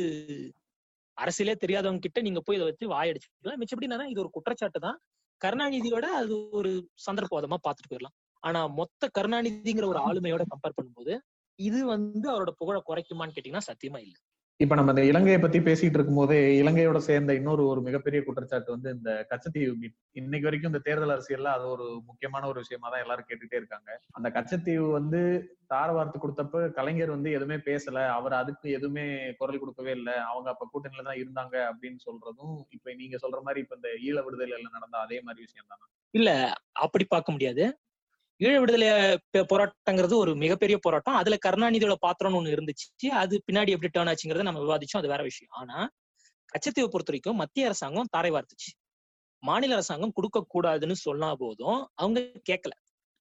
[1.17, 4.97] அரசியலே தெரியாதவங்க கிட்ட நீங்க போய் இதை வச்சு வாயடிச்சுக்கலாம் மிச்சப்படி இது ஒரு குற்றச்சாட்டு தான்.
[5.41, 6.71] கருணாநிதியோட அது ஒரு
[7.07, 8.15] சந்தர்ப்பவாதமா பார்த்துட்டு போயிடலாம்.
[8.43, 11.13] ஆனா மொத்த கருணாநிதிங்கிற ஒரு ஆளுமையோட கம்பேர் பண்ணும்போது
[11.59, 14.15] இது வந்து அவரோட புகழ குறைக்குமான்னு கேட்டீங்கன்னா சத்தியமா இல்ல.
[14.59, 18.89] இப்ப நம்ம இந்த இலங்கையை பத்தி பேசிட்டு இருக்கும் போதே இலங்கையோட சேர்ந்த இன்னொரு ஒரு மிகப்பெரிய குற்றச்சாட்டு வந்து
[18.89, 19.95] இந்த கச்சத்தீவு மீட்.
[20.13, 23.89] இன்னைக்கு வரைக்கும் இந்த தேர்தல் அரசியல்ல அது ஒரு முக்கியமான ஒரு விஷயமா தான் எல்லாரும் கேட்டுட்டே இருக்காங்க.
[24.13, 25.21] அந்த கச்சத்தீவு வந்து
[25.67, 27.97] தார வார்த்தை கொடுத்தப்ப கலைஞர் வந்து எதுவுமே பேசல.
[28.17, 29.05] அவர் அதுக்கு எதுவுமே
[29.41, 30.15] குரல் கொடுக்கவே இல்லை.
[30.31, 34.75] அவங்க அப்ப கூட்டணியில தான் இருந்தாங்க அப்படின்னு சொல்றதும் இப்ப நீங்க சொல்ற மாதிரி இப்ப இந்த ஈழ விடுதலையில
[34.77, 36.29] நடந்த அதே மாதிரி விஷயம் தானே இல்ல
[36.85, 37.63] அப்படி பார்க்க முடியாது.
[38.41, 38.87] ஈழ விடுதலை
[39.51, 41.17] போராட்டங்கிறது ஒரு மிகப்பெரிய போராட்டம்.
[41.19, 42.87] அதுல கருணாநிதியோட பாத்திரம்னு ஒண்ணு இருந்துச்சு.
[43.21, 45.01] அது பின்னாடி எப்படி டேர்ன் ஆச்சுங்கிறத நம்ம விவாதிச்சோம்.
[45.01, 45.53] அது வேற விஷயம்.
[45.61, 45.77] ஆனா
[46.53, 48.69] கச்சத்தீவை பொறுத்த வரைக்கும் மத்திய அரசாங்கம் தாரை வார்த்துச்சு.
[49.43, 51.79] மாநில அரசாங்கம் கொடுக்க கூடாதுன்னு சொன்னா போதும்.
[52.01, 52.19] அவங்க
[52.49, 52.73] கேட்கல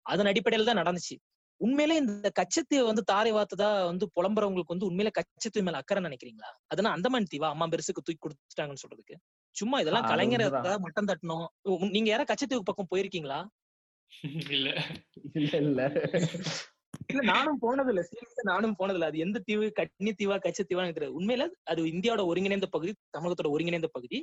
[0.07, 1.15] அதன் அடிப்படையில தான் நடந்துச்சு.
[1.61, 6.51] உண்மையிலே இந்த கச்சத்தீவை வந்து தாரை வார்த்ததா வந்து புலம்புறவங்களுக்கு வந்து உண்மையில கச்சத்தீவு மேல அக்கறை நினைக்கிறீங்களா?
[6.73, 9.17] அதனா அந்தமான் தீவா அம்மா பெருசுக்கு தூக்கி கொடுத்துட்டாங்கன்னு சொல்றதுக்கு.
[9.57, 10.45] சும்மா இதெல்லாம் கலைஞர்
[10.87, 11.47] மட்டம் தட்டணும்.
[11.97, 13.41] நீங்க யாரா கச்சத்தீவு பக்கம் போயிருக்கீங்களா?
[14.49, 14.69] இல்ல.
[15.35, 15.81] இல்ல இல்ல.
[17.11, 19.67] இல்ல நானும் போனது இல்ல சீரியஸா நானும் போனது இல்ல அது எந்த தீவு?
[19.73, 21.19] கன்னி தீவா கச்சத்தீவான்னு தெரியாது.
[21.21, 24.19] உண்மையில அது இந்தியாவோட ஒருங்கிணைந்த பகுதி தமிழகத்தோட ஒருங்கிணைந்த பகுதி.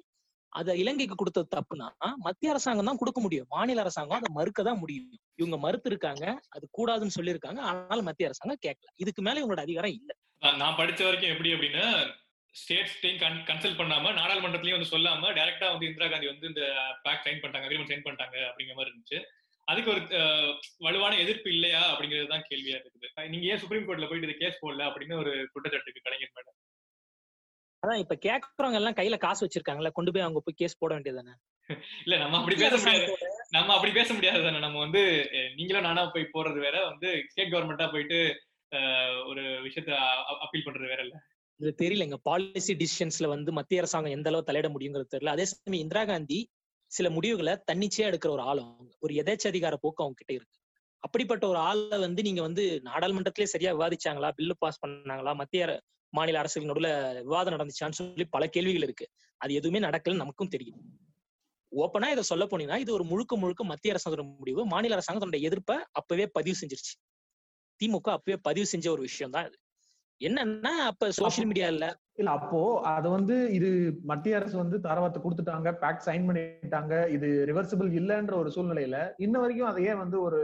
[0.54, 1.86] அத இலங்கைக்கு கொடுத்தது தப்புனா
[2.26, 3.48] மத்திய அரசாங்கம் தான் கொடுக்க முடியும்.
[3.52, 5.06] மாநில அரசாங்கம் அதை மறுக்க தான் முடியும்.
[5.40, 7.60] இவங்க மறுத்து இருக்காங்க அது கூடாதுன்னு சொல்லியிருக்காங்க.
[7.70, 8.90] ஆனாலும் மத்திய அரசாங்கம் கேட்கல.
[8.98, 10.12] இதுக்கு மேல இவங்களோட அதிகாரம் இல்ல.
[10.58, 11.86] நான் படிச்ச வரைக்கும் எப்படி அப்படின்னா
[12.56, 16.64] ஸ்டேட்ஸ்டையும் கன்சல்ட் பண்ணாம நாடாளுமன்றத்திலயும் வந்து சொல்லாம டைரக்டா வந்து இந்திரா காந்தி வந்து இந்த
[17.06, 19.20] பேக் சைன் பண்ணிட்டாங்க அக்ரிமெண்ட் சைன் பண்ணிட்டாங்க அப்படிங்கிற மாதிரி இருந்துச்சு.
[19.72, 20.02] அதுக்கு ஒரு
[20.82, 22.98] வலுவான எதிர்ப்பு இல்லையா அப்படிங்கிறது தான் கேள்வியா இருக்குது.
[23.30, 26.58] நீங்க ஏன் சுப்ரீம் கோர்ட்ல போயிட்டு இது கேஸ் போடல அப்படின்னு ஒரு குற்றச்சாட்டு கலைஞர் மேடம்
[27.84, 31.34] அதான் இப்ப கேக்குறவங்க எல்லாம் கையில காசு வச்சிருக்காங்கல்ல கொண்டு போய் அவங்க போய் கேஸ் போட வேண்டியதானே
[32.06, 33.06] இல்ல நம்ம அப்படி பேச முடியாது.
[33.54, 34.60] நம்ம அப்படி பேச முடியாது தானே.
[34.66, 35.02] நம்ம வந்து
[35.58, 38.18] நீங்களும் நானா போய் போறது வேற வந்து ஸ்டேட் கவர்மெண்டா போயிட்டு
[39.30, 39.92] ஒரு விஷயத்த
[40.44, 41.16] அப்பீல் பண்றது வேற இல்ல.
[41.60, 42.18] இது தெரியலங்க.
[42.28, 45.36] பாலிசி டிசிஷன்ஸ்ல வந்து மத்திய அரசாங்கம் எந்த அளவு தலையிட முடியுங்கிறது தெரியல.
[45.36, 46.40] அதே சமயம் இந்திரா காந்தி
[46.92, 48.92] சில முடிவுகளை தன்னிச்சையா எடுக்கிற ஒரு ஆள் அவங்க.
[49.00, 50.56] ஒரு எதேச்ச அதிகார போக்கு அவங்க கிட்ட இருக்கு.
[51.04, 54.30] அப்படிப்பட்ட ஒரு ஆளை வந்து நீங்க வந்து நாடாளுமன்றத்திலே சரியா விவாதிச்சாங்களா?
[54.38, 55.34] பில்லு பாஸ் பண்ணாங்களா?
[55.34, 55.64] மத்திய
[56.14, 59.06] மாநில அரசுகள் நடுவில் விவாதம் நடந்துச்சான்னு சொல்லி பல கேள்விகள் இருக்கு.
[59.42, 60.80] அது எதுவுமே நடக்கலன்னு நமக்கும் தெரியும்.
[61.72, 65.78] ஓப்பனா இதை சொல்ல போனீங்கன்னா இது ஒரு முழுக்க முழுக்க மத்திய அரசாங்கத்தோட முடிவு மாநில அரசாங்கம் தன்னுடைய எதிர்ப்பை
[65.92, 66.94] அப்பவே பதிவு செஞ்சிருச்சு.
[67.80, 69.58] திமுக அப்பவே பதிவு செஞ்ச ஒரு விஷயம் தான் இது.
[70.22, 71.86] என்னன்னா அப்ப சோசியல் மீடியா இல்ல
[72.18, 72.60] இல்ல அப்போ
[72.92, 73.70] அது வந்து இது
[74.04, 79.70] மத்திய அரசு வந்து தரவாத்து கொடுத்துட்டாங்க பேக் சைன் பண்ணிட்டாங்க இது ரிவர்சிபிள் இல்லன்ற ஒரு சூழ்நிலையில இன்ன வரைக்கும்
[79.70, 80.40] அதையே வந்து ஒரு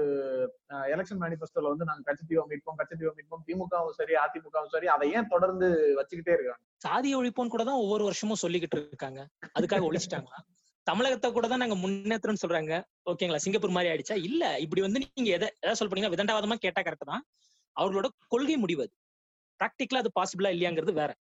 [0.93, 5.69] எலெக்ஷன் மேனிபெஸ்டோல வந்து நாங்க கட்சித்தீவை மீட்போம் கட்சித்தீவை மீட்போம் திமுகவும் சரி அதிமுகவும் சரி அதை ஏன் தொடர்ந்து
[5.99, 6.61] வச்சுக்கிட்டே இருக்காங்க?
[6.81, 9.19] சாதிய ஒழிப்போன்னு கூட தான் ஒவ்வொரு வருஷமும் சொல்லிக்கிட்டு இருக்காங்க.
[9.55, 10.39] அதுக்காக ஒழிச்சிட்டாங்களா
[10.87, 12.73] தமிழகத்தை கூட தான் நாங்க முன்னேற்றம்னு சொல்றாங்க.
[13.11, 13.41] ஓகேங்களா?
[13.45, 14.15] சிங்கப்பூர் மாதிரி ஆயிடுச்சா?
[14.27, 14.43] இல்ல.
[14.65, 17.23] இப்படி வந்து நீங்க எதை எதாவது சொல்ல போனீங்கன்னா விதண்டாவாதமா கேட்டா கரெக்ட் தான்.
[17.75, 18.93] அவர்களோட கொள்கை முடிவு அது.
[19.59, 21.11] ப்ராக்டிக்கலா அது பாசிபிளா இல்லையாங்கிறது வேற.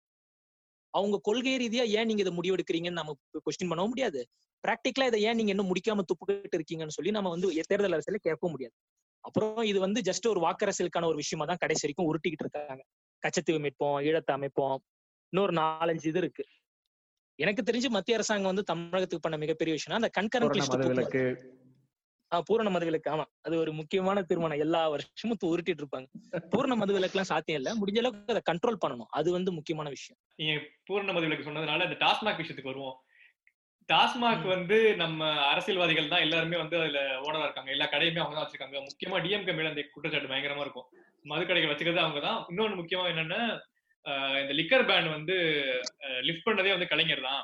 [0.93, 4.21] அவங்க கொள்கை ரீதியா ஏன் நீங்க இதை முடிவெடுக்கிறீங்கன்னு நம்ம கொஸ்டின் பண்ணவும் முடியாது.
[4.63, 8.75] ப்ராக்டிக்கலா இதை ஏன் நீங்க இன்னும் முடிக்காம துப்புக்கிட்டு இருக்கீங்கன்னு சொல்லி நம்ம வந்து தேர்தல் அரசியல கேட்க முடியாது.
[9.23, 12.83] அப்புறம் இது வந்து ஜஸ்ட் ஒரு வாக்கரசியலுக்கான ஒரு விஷயமா தான் கடைசி வரைக்கும் உருட்டிக்கிட்டு இருக்காங்க.
[13.23, 14.77] கச்சத்தீவு மீட்போம் ஈழத்தை அமைப்போம்
[15.33, 16.43] இன்னொரு நாலஞ்சு இது இருக்கு.
[17.39, 20.55] எனக்கு தெரிஞ்சு மத்திய அரசாங்கம் வந்து தமிழகத்துக்கு பண்ண மிகப்பெரிய விஷயம் அந்த கண்கரண்ட்
[22.31, 23.25] லிஸ்ட் பூரண மதுவிலக்கு ஆமா.
[23.45, 24.61] அது ஒரு முக்கியமான தீர்மானம்.
[24.63, 26.07] எல்லா வருஷமும் உருட்டிட்டு இருப்பாங்க.
[26.53, 27.69] பூரண மதுவிலக்கு எல்லாம் சாத்தியம் இல்ல.
[27.81, 29.09] முடிஞ்ச அளவுக்கு அதை கண்ட்ரோல் பண்ணணும்.
[29.19, 30.17] அது வந்து முக்கியமான விஷயம்.
[30.39, 30.55] நீங்க
[30.87, 32.97] பூரண மதுவிலக்கு சொன்னதுனால இந்த டாஸ்மாக் விஷயத்துக்கு வருவோம்.
[33.89, 35.19] டாஸ்மாக் வந்து நம்ம
[35.51, 37.71] அரசியல்வாதிகள் தான் எல்லாருமே வந்து அதுல ஓனரா இருக்காங்க.
[37.75, 38.79] எல்லா கடையுமே அவங்க தான் வச்சிருக்காங்க.
[38.89, 40.87] முக்கியமா டிஎம்கே மேல அந்த குற்றச்சாட்டு பயங்கரமா இருக்கும்.
[41.25, 42.39] மது கடைகள் வச்சுக்கிறது அவங்க தான்.
[42.51, 43.41] இன்னொன்னு முக்கியமா என்னன்னா
[44.41, 45.35] இந்த லிக்கர் பேன் வந்து
[46.27, 47.41] லிஃப்ட் பண்ணதே வந்து கலைஞர் தான்.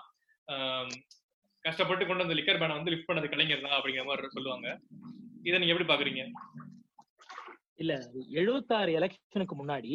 [1.65, 4.67] கஷ்டப்பட்டு கொண்டு வந்த லிக்கர் பேனை வந்து லிஃப்ட் பண்ணது கலைஞர் தான் அப்படிங்கிற மாதிரி சொல்லுவாங்க.
[5.47, 6.23] இதை நீங்க எப்படி பாக்குறீங்க?
[7.81, 7.93] இல்ல
[8.39, 9.93] எழுபத்தாறு எலெக்ஷனுக்கு முன்னாடி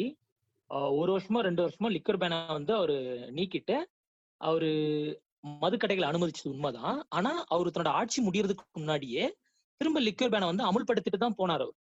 [0.99, 2.95] ஒரு வருஷமோ ரெண்டு வருஷமோ லிக்கர் பேனை வந்து அவரு
[3.37, 3.75] நீக்கிட்டு
[4.41, 4.69] அவரு
[5.63, 6.97] மதுக்கடைகளை அனுமதிச்சது உண்மைதான்.
[7.17, 9.23] ஆனா அவரு தன்னோட ஆட்சி முடியறதுக்கு முன்னாடியே
[9.81, 11.77] திரும்ப லிக்கர் பேனை வந்து அமுல்படுத்திட்டு தான் போனார் அவர்.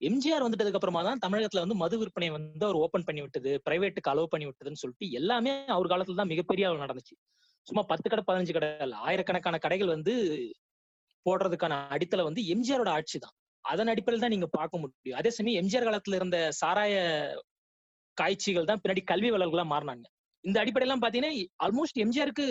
[0.00, 4.32] எம்ஜிஆர் வந்துட்டதுக்கு அப்புறமா தான் தமிழகத்துல வந்து மது விற்பனை வந்து அவர் ஓபன் பண்ணி விட்டது பிரைவேட்டுக்கு அலோவ்
[4.32, 7.14] பண்ணி விட்டதுன்னு சொல்லிட்டு எல்லாமே அவர் காலத்துல தான் மிகப்பெரிய அளவு நடந்துச்சு.
[7.68, 8.96] சும்மா பத்து கடை பதினஞ்சு கடை இல்ல.
[9.06, 10.14] ஆயிரக்கணக்கான கடைகள் வந்து
[11.26, 13.34] போடுறதுக்கான அடித்தளை வந்து எம்ஜிஆரோட ஆட்சி தான்.
[13.64, 15.16] அதன் அடிப்படையில் தான் நீங்க பார்க்க முடியும்.
[15.20, 16.94] அதே சமயம் எம்ஜிஆர் காலத்துல இருந்த சாராய
[18.18, 20.06] காய்ச்சிகள் தான் பின்னாடி கல்வி வளர்களா மாறினாங்க.
[20.44, 21.32] இந்த அடிப்படையெல்லாம் பாத்தீங்கன்னா
[21.64, 22.44] ஆல்மோஸ்ட் எம்ஜிஆருக்கு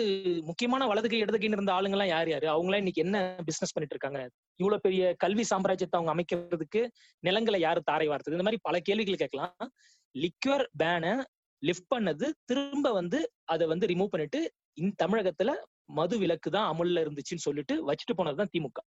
[0.48, 2.46] முக்கியமான வலது கை இடது கைன்னு இருந்த ஆளுங்க எல்லாம் யார் யாரு?
[2.54, 3.16] அவங்களாம் இன்னைக்கு என்ன
[3.48, 4.20] பிசினஸ் பண்ணிட்டு இருக்காங்க?
[4.60, 6.82] இவ்வளவு பெரிய கல்வி சாம்ராஜ்யத்தை அவங்க அமைக்கிறதுக்கு
[7.22, 8.36] நிலங்களை யாரு தாரை வார்த்தது?
[8.38, 9.70] இந்த மாதிரி பல கேள்விகள் கேட்கலாம்.
[10.14, 11.14] லிக்யூர் பேனை
[11.62, 13.18] லிஃப்ட் பண்ணது திரும்ப வந்து
[13.52, 14.40] அதை வந்து ரிமூவ் பண்ணிட்டு
[14.78, 15.50] இந்த தமிழகத்துல
[15.98, 18.80] மது விலக்கு தான் அமல்ல இருந்துச்சுன்னு சொல்லிட்டு வச்சுட்டு போனதுதான் திமுக.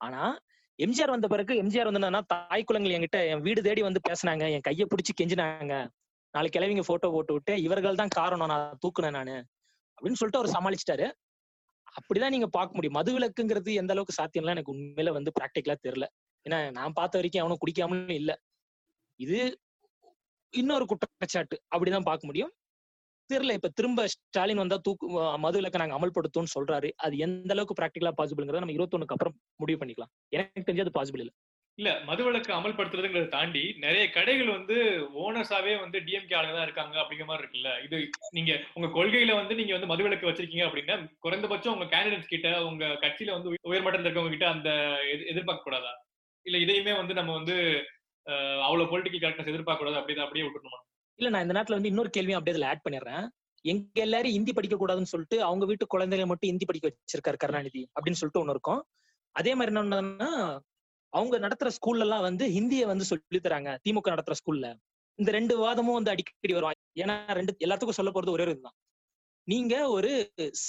[0.00, 0.22] ஆனா
[0.78, 4.86] எம்ஜிஆர் வந்த பிறகு எம்ஜிஆர் வந்து தாய் குலங்கள் என்கிட்ட என் வீடு தேடி வந்து பேசினாங்க என் கையை
[4.92, 5.74] பிடிச்சி கெஞ்சினாங்க.
[6.34, 9.36] நாளைக்கு கிளவிங்க போட்டோ போட்டு விட்டு இவர்கள் தான் காரணம் நான் தூக்குனேன் நானு
[9.98, 11.06] அப்படின்னு சொல்லிட்டு அவர் சமாளிச்சிட்டாரு.
[11.98, 12.96] அப்படிதான் நீங்க பார்க்க முடியும்.
[12.98, 16.06] மது விலக்குங்கிறது எந்த அளவுக்கு சாத்தியம்லாம் எனக்கு உண்மையில வந்து பிராக்டிக்கலா தெரியல.
[16.46, 18.34] ஏன்னா நான் பார்த்த வரைக்கும் அவனும் குடிக்காமலும் இல்லை.
[19.20, 19.38] இது
[20.54, 21.56] இன்னொரு குற்றச்சாட்டு.
[21.72, 22.52] அப்படிதான் பார்க்க முடியும்.
[23.30, 23.54] தெரியல.
[23.58, 25.06] இப்ப திரும்ப ஸ்டாலின் வந்தா தூக்கு
[25.44, 26.88] மது இலக்கை நாங்க அமல்படுத்தும்னு சொல்றாரு.
[27.04, 30.12] அது எந்த அளவுக்கு பிராக்டிகலா பாசிபிள்ங்கிறத நம்ம இருபத்தொன்னுக்கு அப்புறம் முடிவு பண்ணிக்கலாம்.
[30.36, 31.34] எனக்கு தெரிஞ்சது பாசிபிள் இல்ல.
[31.78, 34.76] இல்ல மதுவிலக்கு அமல்படுத்துறதுங்கிறத தாண்டி நிறைய கடைகள் வந்து
[35.22, 37.72] ஓனர்ஸாவே வந்து டிஎம்கே ஆளுங்க தான் இருக்காங்க அப்படிங்கிற மாதிரி இருக்குல்ல.
[37.86, 37.96] இது
[38.32, 42.86] நீங்க உங்க கொள்கையில வந்து நீங்க வந்து மது விளக்கு வச்சிருக்கீங்க அப்படின்னா குறைந்தபட்சம் உங்க கேண்டிடேட்ஸ் கிட்ட உங்க
[43.04, 44.70] கட்சியில வந்து உயர்மட்டத்தில் இருக்கவங்க கிட்ட அந்த
[45.32, 45.92] எதிர்பார்க்க கூடாதா
[46.46, 47.56] இல்ல இதையுமே வந்து நம்ம வந்து
[48.66, 50.80] அவ்வளவு பொலிட்டிக்கல் கரெக்ட்னஸ் எதிர்பார்க்க கூடாது அப்படிதான் அப்படியே விட்டுருமா
[51.18, 53.24] இல்ல நான் இந்த நேரத்துல வந்து இன்னொரு கேள்வியும் அப்படியே அதுல ஆட் பண்ணிடுறேன்.
[53.64, 58.20] எங்க எல்லாரும் ஹிந்தி படிக்க கூடாதுன்னு சொல்லிட்டு அவங்க வீட்டு குழந்தைகளை மட்டும் ஹிந்தி படிக்க வச்சிருக்காரு கருணாநிதி அப்படின்னு
[58.20, 58.82] சொல்லிட்டு ஒண்ணு இருக்கும்.
[59.34, 60.30] அதே மாதிரி என்னன்னா
[61.12, 64.68] அவங்க நடத்துற ஸ்கூல்ல எல்லாம் வந்து ஹிந்தியை வந்து சொல்லி தராங்க திமுக நடத்துற ஸ்கூல்ல
[65.18, 68.76] இந்த ரெண்டு வாதமும் வந்து அடிக்கடி வரும் ஏன்னா ரெண்டு எல்லாத்துக்கும் சொல்ல போறது ஒரே இதுதான்.
[69.48, 70.10] நீங்க ஒரு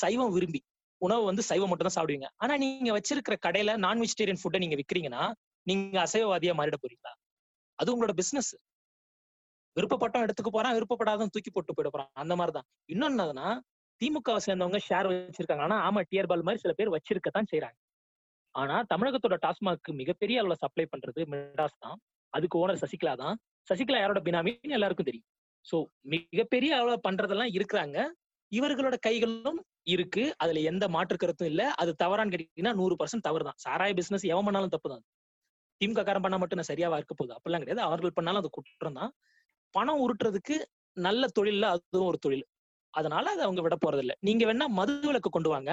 [0.01, 0.61] சைவம் விரும்பி
[1.01, 2.27] உணவு வந்து சைவம் மட்டும் தான் சாப்பிடுவீங்க.
[2.35, 5.23] ஆனா நீங்க வச்சிருக்கிற கடையில நான் வெஜிடேரியன் ஃபுட்டை நீங்க விக்கிறீங்கன்னா
[5.67, 7.13] நீங்க அசைவவாதியா மாறிட போறீங்களா?
[7.79, 8.51] அது உங்களோட பிசினஸ்
[9.77, 12.11] விருப்பப்பட்டம் எடுத்துக்க போறான் விருப்பப்படாதான் தூக்கி போட்டு போயிட போறான்.
[12.21, 12.67] அந்த மாதிரிதான்.
[12.93, 13.47] இன்னொன்னு என்னதுன்னா
[14.01, 15.63] திமுகவை சேர்ந்தவங்க ஷேர் வச்சிருக்காங்க.
[15.67, 17.77] ஆனா ஆமா டிஆர் பால் மாதிரி சில பேர் வச்சிருக்கத்தான் செய்யறாங்க
[18.55, 21.97] ஆனா தமிழகத்தோட டாஸ்மாக் மிகப்பெரிய அளவுல சப்ளை பண்றது மெட்ராஸ் தான்.
[22.33, 23.35] அதுக்கு ஓனர் சசிகலா தான்.
[23.67, 25.27] சசிகலா யாரோட பினாமின்னு எல்லாருக்கும் தெரியும்.
[25.65, 25.77] சோ
[26.13, 27.97] மிகப்பெரிய அளவுல பண்றதெல்லாம் இருக்கிறாங்க.
[28.51, 29.59] இவர்களோட கைகளும்
[29.93, 30.23] இருக்கு.
[30.43, 31.63] அதுல எந்த மாற்று கருத்தும் இல்ல.
[31.81, 35.03] அது தவறான்னு கேட்டீங்கன்னா நூறு பர்சன்ட் தவறு தான் சாராய பிசினஸ் எவன் பண்ணாலும் தப்பு தான்
[35.81, 37.33] திமுக காரம் பண்ணா மட்டும் நான் சரியாவா இருக்க போகுது.
[37.37, 37.83] அப்படிலாம் கிடையாது.
[37.89, 39.11] அவர்கள் பண்ணாலும் அது குற்றம் தான்
[39.75, 40.55] பணம் உருட்டுறதுக்கு
[40.97, 42.45] நல்ல தொழில்ல அதுவும் ஒரு தொழில்.
[42.93, 45.71] அதனால அதை அவங்க விட போறது இல்லை நீங்க வேணா மது விலக்கு கொண்டு வாங்க.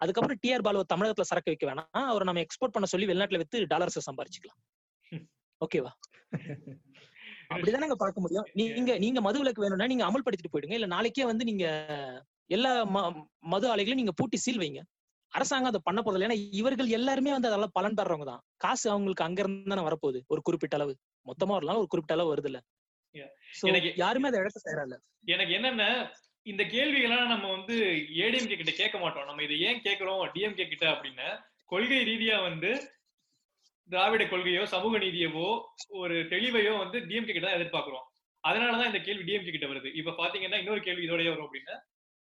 [0.00, 1.88] அதுக்கப்புறம் டிஆர் பாலுவ தமிழகத்துல சரக்கு வைக்க வேணாம்.
[2.10, 4.60] அவரை நம்ம எக்ஸ்போர்ட் பண்ண சொல்லி வெளிநாட்டுல வித்து டாலர்ஸ் சம்பாரிச்சுக்கலாம்.
[5.60, 5.92] ஓகேவா
[7.54, 8.46] அப்படிதானே பார்க்க முடியும்.
[8.60, 10.76] நீங்க நீங்க மது விலக்கு வேணும்னா நீங்க அமல்படுத்திட்டு போயிடுங்க.
[10.78, 11.64] இல்ல நாளைக்கே வந்து நீங்க
[12.50, 12.72] எல்லா
[13.52, 14.80] மது ஆலைகளையும் நீங்க பூட்டி சீல் வைங்க.
[15.32, 18.42] அரசாங்கம் அதை பண்ண போறது ஏன்னா இவர்கள் எல்லாருமே வந்து அதெல்லாம் பலன் தர்றவங்க தான்.
[18.64, 20.18] காசு அவங்களுக்கு அங்க இருந்து தானே வரப்போகுது.
[20.32, 20.92] ஒரு குறிப்பிட்ட அளவு.
[21.26, 22.60] மொத்தமா வரலாம் ஒரு குறிப்பிட்ட அளவு வருது இல்ல
[24.02, 24.96] யாருமே அதை இழக்க செய்யறல
[25.34, 25.90] எனக்கு என்னன்னா
[26.46, 27.76] இந்த கேள்விகள்லாம் நம்ம வந்து
[28.24, 29.26] ஏடிஎம்கே கிட்ட கேட்க மாட்டோம்.
[29.28, 30.20] நம்ம இதை ஏன் கேட்கிறோம்?
[30.34, 31.28] டிஎம்கே கிட்ட அப்படின்னா
[31.72, 32.70] கொள்கை ரீதியா வந்து
[33.90, 35.48] திராவிட கொள்கையோ சமூக நீதியவோ
[36.02, 38.06] ஒரு தெளிவையோ வந்து டிஎம்கே கிட்ட தான் எதிர்பார்க்கிறோம்.
[38.44, 39.90] அதனாலதான் இந்த கேள்வி டிஎம்கே கிட்ட வருது.
[40.00, 41.76] இப்ப பாத்தீங்கன்னா இன்னொரு கேள்வி இதோடய வரும் அப்படின்னா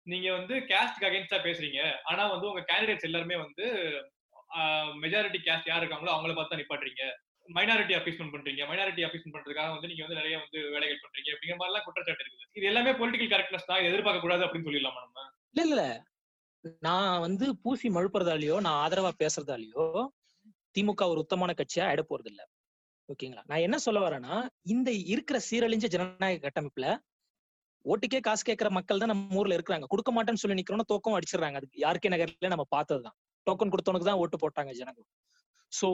[0.08, 1.82] நீங்க வந்து கேஸ்ட்க்கு அகேன்ஸ்டா பேசுறீங்க.
[2.10, 3.66] ஆனா வந்து உங்க கேண்டிடேட்ஸ் எல்லாருமே வந்து
[5.04, 7.04] மெஜாரிட்டி கேஸ்ட் யார் இருக்காங்களோ அவங்கள பார்த்து தான் நிப்பாட்டுறீங்க.
[7.50, 11.72] மைனாரிட்டி அபீஸ்மெண்ட் பண்றீங்க மைனாரிட்டி அபீஸ்மெண்ட் பண்றதுக்காக வந்து நீங்க வந்து நிறைய வந்து வேலைகள் பண்றீங்க அப்படிங்கிற மாதிரி
[11.72, 12.48] எல்லாம் குற்றச்சாட்டு இருக்குது.
[12.58, 15.28] இது எல்லாமே பொலிட்டிக்கல் கரெக்ட்னஸ் தான் எதிர்பார்க்க கூடாது அப்படின்னு சொல்லிடலாமா நம்ம?
[15.56, 15.84] இல்ல இல்ல
[16.88, 19.86] நான் வந்து பூசி மழுப்புறதாலயோ நான் ஆதரவா பேசுறதாலயோ
[20.76, 22.44] திமுக ஒரு உத்தமான கட்சியா ஆயிட போறது இல்ல
[23.10, 24.36] ஓகேங்களா நான் என்ன சொல்ல வரேன்னா
[24.74, 26.88] இந்த இருக்கிற சீரழிஞ்ச ஜனநாயக கட்டமைப்புல
[27.86, 29.88] ஓட்டுக்கே காசு கேட்கிற மக்கள் தான் நம்ம ஊர்ல இருக்கிறாங்க.
[29.94, 31.58] கொடுக்க மாட்டேன்னு சொல்லி நிக்கிறோம்னா தோக்கம் அடிச்சிடுறாங்க.
[31.60, 33.16] அதுக்கு யாருக்கே நகர்ல நம்ம பார்த்ததுதான்.
[33.48, 35.08] டோக்கன் கொடுத்தவனுக்கு தான் ஓட்டு போட்டாங்க ஜனங்கள்
[35.72, 35.88] சோ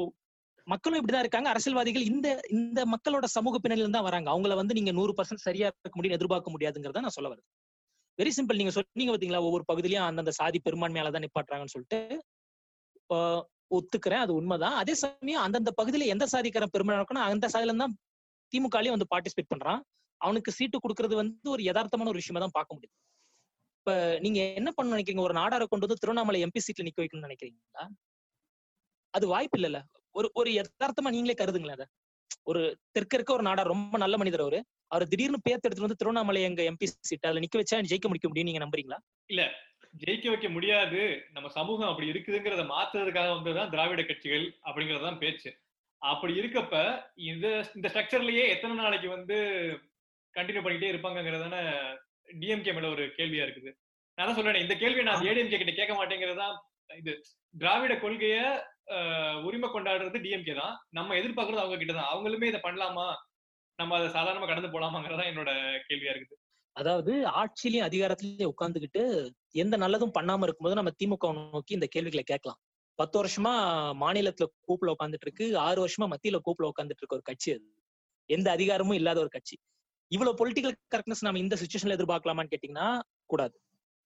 [0.69, 1.49] மக்களும் இப்படிதான் இருக்காங்க.
[1.53, 4.27] அரசியல்வாதிகள் இந்த இந்த மக்களோட சமூக பின்னணியில தான் வராங்க.
[4.33, 7.47] அவங்கள வந்து நீங்க நூறு பர்சன்ட் சரியா இருக்க முடியும் எதிர்பார்க்க முடியாதுங்கிறத நான் சொல்ல வருது
[8.19, 9.41] வெரி சிம்பிள் நீங்க சொன்னீங்க பாத்தீங்களா?
[9.47, 11.99] ஒவ்வொரு பகுதியிலயும் அந்தந்த சாதி பெரும்பான்மையால தான் நிப்பாட்டுறாங்கன்னு சொல்லிட்டு
[13.71, 14.23] ஒத்துக்கிறேன்.
[14.25, 14.75] அது உண்மைதான்.
[14.81, 17.93] அதே சமயம் அந்தந்த பகுதியில எந்த சாதிக்காரன் பெரும்பான்மை இருக்கணும் அந்த சாதியில தான்
[18.53, 19.81] திமுகலயும் வந்து பார்ட்டிசிபேட் பண்றான்.
[20.21, 22.95] அவனுக்கு சீட்டு கொடுக்கறது வந்து ஒரு யதார்த்தமான ஒரு விஷயமா தான் பார்க்க முடியும்
[23.79, 23.91] இப்ப
[24.25, 25.23] நீங்க என்ன பண்ண நினைக்கிறீங்க?
[25.27, 27.83] ஒரு நாடாரை கொண்டு வந்து திருவண்ணாமலை எம்பி சீட்ல நிக்க வைக்கணும்னு நினைக்கிறீங்களா?
[29.13, 29.79] அது வாய்ப்பு இல்லைல்ல.
[30.15, 31.87] ஒரு ஒரு யதார்த்தமா நீங்களே கருதுங்களேன் அதை.
[32.43, 32.61] ஒரு
[32.95, 34.59] தெற்க இருக்க ஒரு நாடா ரொம்ப நல்ல மனிதர் அவரு.
[34.87, 38.49] அவர் திடீர்னு பேர்த்து எடுத்துட்டு வந்து திருவண்ணாமலை எங்க எம்பி சீட் அதுல நிக்க வச்சா ஜெயிக்க முடிக்க முடியும்
[38.49, 38.97] நீங்க நம்புறீங்களா?
[39.29, 39.41] இல்ல
[40.03, 41.01] ஜெயிக்க வைக்க முடியாது.
[41.31, 45.51] நம்ம சமூகம் அப்படி இருக்குதுங்கிறத மாத்துறதுக்காக வந்ததுதான் திராவிட கட்சிகள் அப்படிங்கறதுதான் பேச்சு.
[46.01, 46.75] அப்படி இருக்கப்ப
[47.29, 49.37] இந்த இந்த ஸ்ட்ரக்சர்லயே எத்தனை நாளைக்கு வந்து
[50.35, 51.55] கண்டினியூ பண்ணிட்டே இருப்பாங்கிறதான
[52.33, 53.71] டிஎம்கே மேல ஒரு கேள்வியா இருக்குது.
[54.17, 56.47] நான் தான் சொல்றேன் இந்த கேள்வியை நான் ஏடிஎம்கே கிட்ட கேட்க மாட்டேங்கிறதா?
[56.97, 57.11] இது
[57.57, 58.37] திராவிட கொள்கைய
[59.47, 60.75] உரிமை கொண்டாடுறது டிஎம்கே தான்.
[60.89, 62.11] நம்ம எதிர்பார்க்கறது அவங்க கிட்ட தான்.
[62.13, 63.07] அவங்களுமே இதை பண்ணலாமா?
[63.79, 65.51] நம்ம அதை சாதாரணமா கடந்து போலாமாங்கிறதா என்னோட
[65.89, 66.39] கேள்வியா இருக்குது.
[66.75, 69.01] அதாவது ஆட்சியிலையும் அதிகாரத்திலயும் உட்கார்ந்துகிட்டு
[69.63, 72.59] எந்த நல்லதும் பண்ணாம இருக்கும்போது நம்ம திமுக நோக்கி இந்த கேள்விகளை கேட்கலாம்.
[72.99, 73.53] பத்து வருஷமா
[74.03, 77.65] மாநிலத்துல கூப்புல உட்காந்துட்டு இருக்கு ஆறு வருஷமா மத்தியில கூப்புல உட்காந்துட்டு இருக்க ஒரு கட்சி அது.
[78.29, 79.55] எந்த அதிகாரமும் இல்லாத ஒரு கட்சி.
[80.11, 82.87] இவ்வளவு பொலிட்டிக்கல் கரெக்ட்னஸ் நம்ம இந்த சுச்சுவேஷன்ல எதிர்பார்க்கலாமான்னு கேட்டீங்கன்னா
[83.25, 83.55] கூடாது.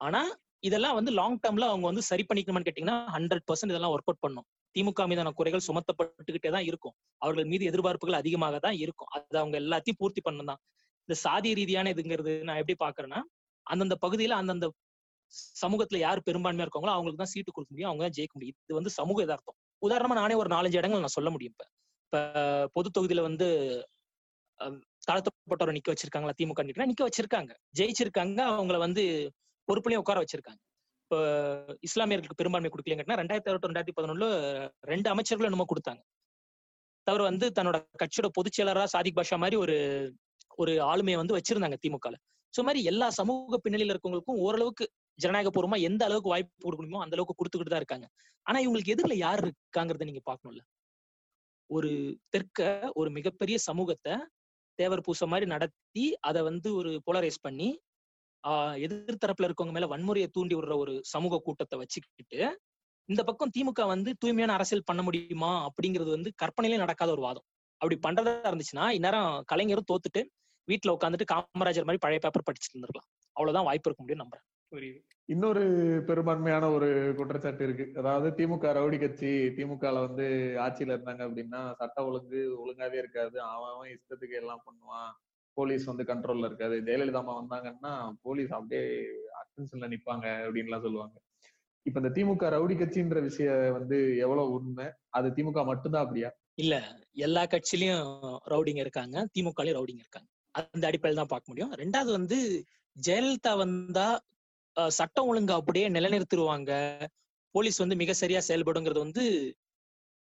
[0.02, 0.22] ஆனா
[0.60, 4.48] இதெல்லாம் வந்து லாங் டேர்ம்ல அவங்க வந்து சரி பண்ணிக்கணுமான்னு கேட்டீங்கன்னா ஹண்ட்ரட் பர்சன்ட் இதெல்லாம் ஒர்க் அவுட் பண்ணும்.
[4.76, 6.96] திமுக மீதான குறைகள் சுமத்தப்பட்டுக்கிட்டே தான் இருக்கும்.
[7.22, 9.10] அவர்கள் மீது எதிர்பார்ப்புகள் அதிகமாக தான் இருக்கும்.
[9.16, 10.62] அது அவங்க எல்லாத்தையும் பூர்த்தி பண்ணணும் தான்
[11.10, 13.20] இந்த சாதி ரீதியான இதுங்கிறது நான் எப்படி பாக்குறேன்னா
[13.68, 14.68] அந்தந்த பகுதியில அந்தந்த
[15.62, 17.90] சமூகத்துல யார் பெரும்பான்மையா இருக்காங்களோ அவங்களுக்கு தான் சீட்டு கொடுக்க முடியும்.
[17.90, 18.58] அவங்க தான் ஜெயிக்க முடியும்.
[18.66, 21.56] இது வந்து சமூக எதார்த்தம் உதாரணமா நானே ஒரு நாலஞ்சு இடங்கள் நான் சொல்ல முடியும்.
[21.56, 21.66] இப்ப
[22.06, 22.18] இப்ப
[22.76, 23.48] பொது தொகுதியில வந்து
[24.60, 27.52] அஹ், தாழ்த்தப்பட்டவரை நிக்க வச்சிருக்காங்களா திமுக நிக்க நிக்க வச்சிருக்காங்க.
[27.78, 28.40] ஜெயிச்சிருக்காங்க.
[28.54, 29.04] அவங்கள வந்து
[29.68, 30.62] பொறுப்புலயும் உட்கார வச்சிருக்காங்க.
[31.14, 31.26] இப்போ
[31.88, 34.28] இஸ்லாமியர்களுக்கு பெரும்பான்மை கொடுக்கலங்கன்னா ரெண்டாயிரத்தி அறுபத்தி ரெண்டாயிரத்தி பதினொன்றுல
[34.92, 36.02] ரெண்டு அமைச்சர்களும் என்னமோ கொடுத்தாங்க.
[37.08, 39.76] தவிர வந்து தன்னோட கட்சியோட பொதுச் செயலரா சாதிக் பாஷா மாதிரி ஒரு
[40.62, 42.16] ஒரு ஆளுமையை வந்து வச்சிருந்தாங்க திமுகல.
[42.54, 44.86] சோ மாதிரி எல்லா சமூக பின்னணியில இருக்கவங்களுக்கும் ஓரளவுக்கு
[45.20, 48.08] ஜனநாயகபூர்வமா எந்த அளவுக்கு வாய்ப்பு கொடுக்கணுமோ முடியுமோ அந்த அளவுக்கு கொடுத்துக்கிட்டு தான் இருக்காங்க.
[48.46, 50.64] ஆனா இவங்களுக்கு எதிரில யார் இருக்காங்கிறத நீங்க பாக்கணும்ல
[51.70, 51.92] ஒரு
[52.36, 54.16] தெற்க ஒரு மிகப்பெரிய சமூகத்தை
[54.80, 57.70] தேவர் பூச மாதிரி நடத்தி அதை வந்து ஒரு போலரைஸ் பண்ணி
[58.44, 62.40] ஆஹ் எதிர்த்தரப்புல இருக்கவங்க மேல வன்முறையை தூண்டி விடுற ஒரு சமூக கூட்டத்தை வச்சுக்கிட்டு
[63.10, 65.68] இந்த பக்கம் திமுக வந்து தூய்மையான அரசியல் பண்ண முடியுமா?
[65.68, 67.46] அப்படிங்கிறது வந்து கற்பனையிலே நடக்காத ஒரு வாதம்.
[67.82, 70.22] அப்படி பண்றதா இருந்துச்சுன்னா இந்நேரம் கலைஞரும் தோத்துட்டு
[70.68, 73.08] வீட்டுல உட்காந்துட்டு காமராஜர் மாதிரி பழைய பேப்பர் படிச்சுட்டு இருந்திருக்கலாம்.
[73.36, 74.46] அவ்வளவுதான் வாய்ப்பு இருக்க முடியும் நம்புறேன்.
[75.26, 75.64] இன்னொரு
[76.06, 76.88] பெரும்பான்மையான ஒரு
[77.18, 78.00] குற்றச்சாட்டு இருக்கு.
[78.00, 80.26] அதாவது திமுக ரவுடி கட்சி திமுகல வந்து
[80.58, 83.42] ஆட்சியில இருந்தாங்க அப்படின்னா சட்ட ஒழுங்கு ஒழுங்காவே இருக்காது.
[83.42, 85.12] அவன் அவன் இஷ்டத்துக்கு எல்லாம் பண்ணுவான்.
[85.58, 87.92] போலீஸ் வந்து கண்ட்ரோல்ல இருக்காது ஜெயலலிதா அம்மா வந்தாங்கன்னா
[88.22, 88.84] போலீஸ் அப்படியே
[89.42, 91.16] அட்டென்ஷன்ல நிப்பாங்க அப்படின்லாம் சொல்லுவாங்க.
[91.86, 94.86] இப்ப இந்த திமுக ரவுடி கட்சின்ற விஷயம் வந்து எவ்வளவு உண்மை?
[95.10, 96.30] அது திமுக மட்டும்தான் அப்படியா?
[96.56, 96.76] இல்ல
[97.26, 98.06] எல்லா கட்சியிலயும்
[98.46, 99.16] ரவுடிங்க இருக்காங்க.
[99.34, 100.30] திமுகலயும் ரவுடிங்க இருக்காங்க.
[100.56, 101.74] அந்த அடிப்படையில் தான் பார்க்க முடியும்.
[101.74, 102.38] ரெண்டாவது வந்து
[102.96, 104.08] ஜெயலலிதா வந்தா
[104.90, 106.72] சட்டம் ஒழுங்கு அப்படியே நிலைநிறுத்துருவாங்க
[107.56, 109.24] போலீஸ் வந்து மிக சரியா செயல்படுங்கிறது வந்து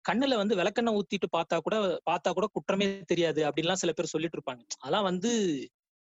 [0.04, 1.76] கண்ணுல வந்து விளக்கெண்ணெய் ஊத்திட்டு பார்த்தா கூட
[2.06, 4.62] பார்த்தா கூட குற்றமே தெரியாது அப்படின்லாம் சில பேர் சொல்லிட்டு இருப்பாங்க.
[4.80, 5.30] அதெல்லாம் வந்து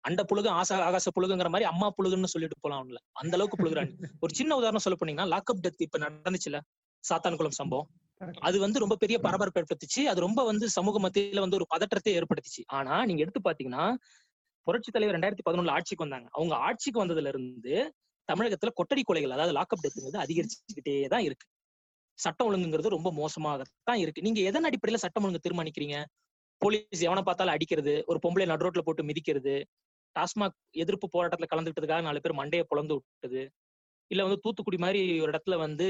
[0.04, 2.98] அண்ட புழுகு ஆசா ஆகாச புழுகுங்கிற மாதிரி அம்மா புழுகுன்னு சொல்லிட்டு போலாம் அவங்கள.
[3.12, 3.92] அந்த அளவுக்கு புழுகுறாங்க.
[4.22, 6.58] ஒரு சின்ன உதாரணம் சொல்ல போனீங்கன்னா லாக்அப் டெத் இப்ப நடந்துச்சுல
[7.04, 7.88] சாத்தான்குளம் சம்பவம்.
[8.42, 10.02] அது வந்து ரொம்ப பெரிய பரபரப்பு ஏற்படுத்துச்சு.
[10.04, 12.62] அது ரொம்ப வந்து சமூக மத்தியில வந்து ஒரு பதற்றத்தை ஏற்படுத்துச்சு.
[12.70, 13.84] ஆனா நீங்க எடுத்து பாத்தீங்கன்னா
[14.66, 16.28] புரட்சி தலைவர் ரெண்டாயிரத்தி பதினொன்னுல ஆட்சிக்கு வந்தாங்க.
[16.32, 17.74] அவங்க ஆட்சிக்கு வந்ததுல இருந்து
[18.28, 21.46] தமிழகத்துல கொட்டடி கொலைகள் அதாவது லாக்அப் டெத்துங்கிறது அதிகரிச்சுக்கிட்டே தான் இருக்கு.
[22.20, 24.22] சட்டம் ஒழுங்குங்கிறது ரொம்ப மோசமாகத்தான் இருக்கு.
[24.22, 25.96] நீங்க எதன் அடிப்படையில சட்டம் ஒழுங்கு தீர்மானிக்கிறீங்க?
[26.62, 29.54] போலீஸ் எவனை பார்த்தாலும் அடிக்கிறது ஒரு பொம்பளை நடுரோட்ல போட்டு மிதிக்கிறது
[30.16, 33.42] டாஸ்மாக் எதிர்ப்பு போராட்டத்துல கலந்துக்கிட்டதுக்காக நாலு பேர் மண்டையை பொழந்து விட்டது
[34.10, 35.86] இல்ல வந்து தூத்துக்குடி மாதிரி ஒரு இடத்துல வந்து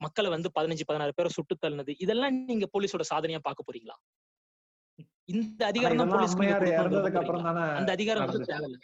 [0.00, 3.96] மக்களை வந்து பதினஞ்சு பதினாறு பேரை சுட்டு தள்ளினது இதெல்லாம் நீங்க போலீஸோட சாதனையா பார்க்க போறீங்களா?
[5.28, 6.02] இந்த அதிகாரம்
[7.78, 8.48] அந்த அதிகாரம் வந்து.
[8.52, 8.78] தேவையில்ல.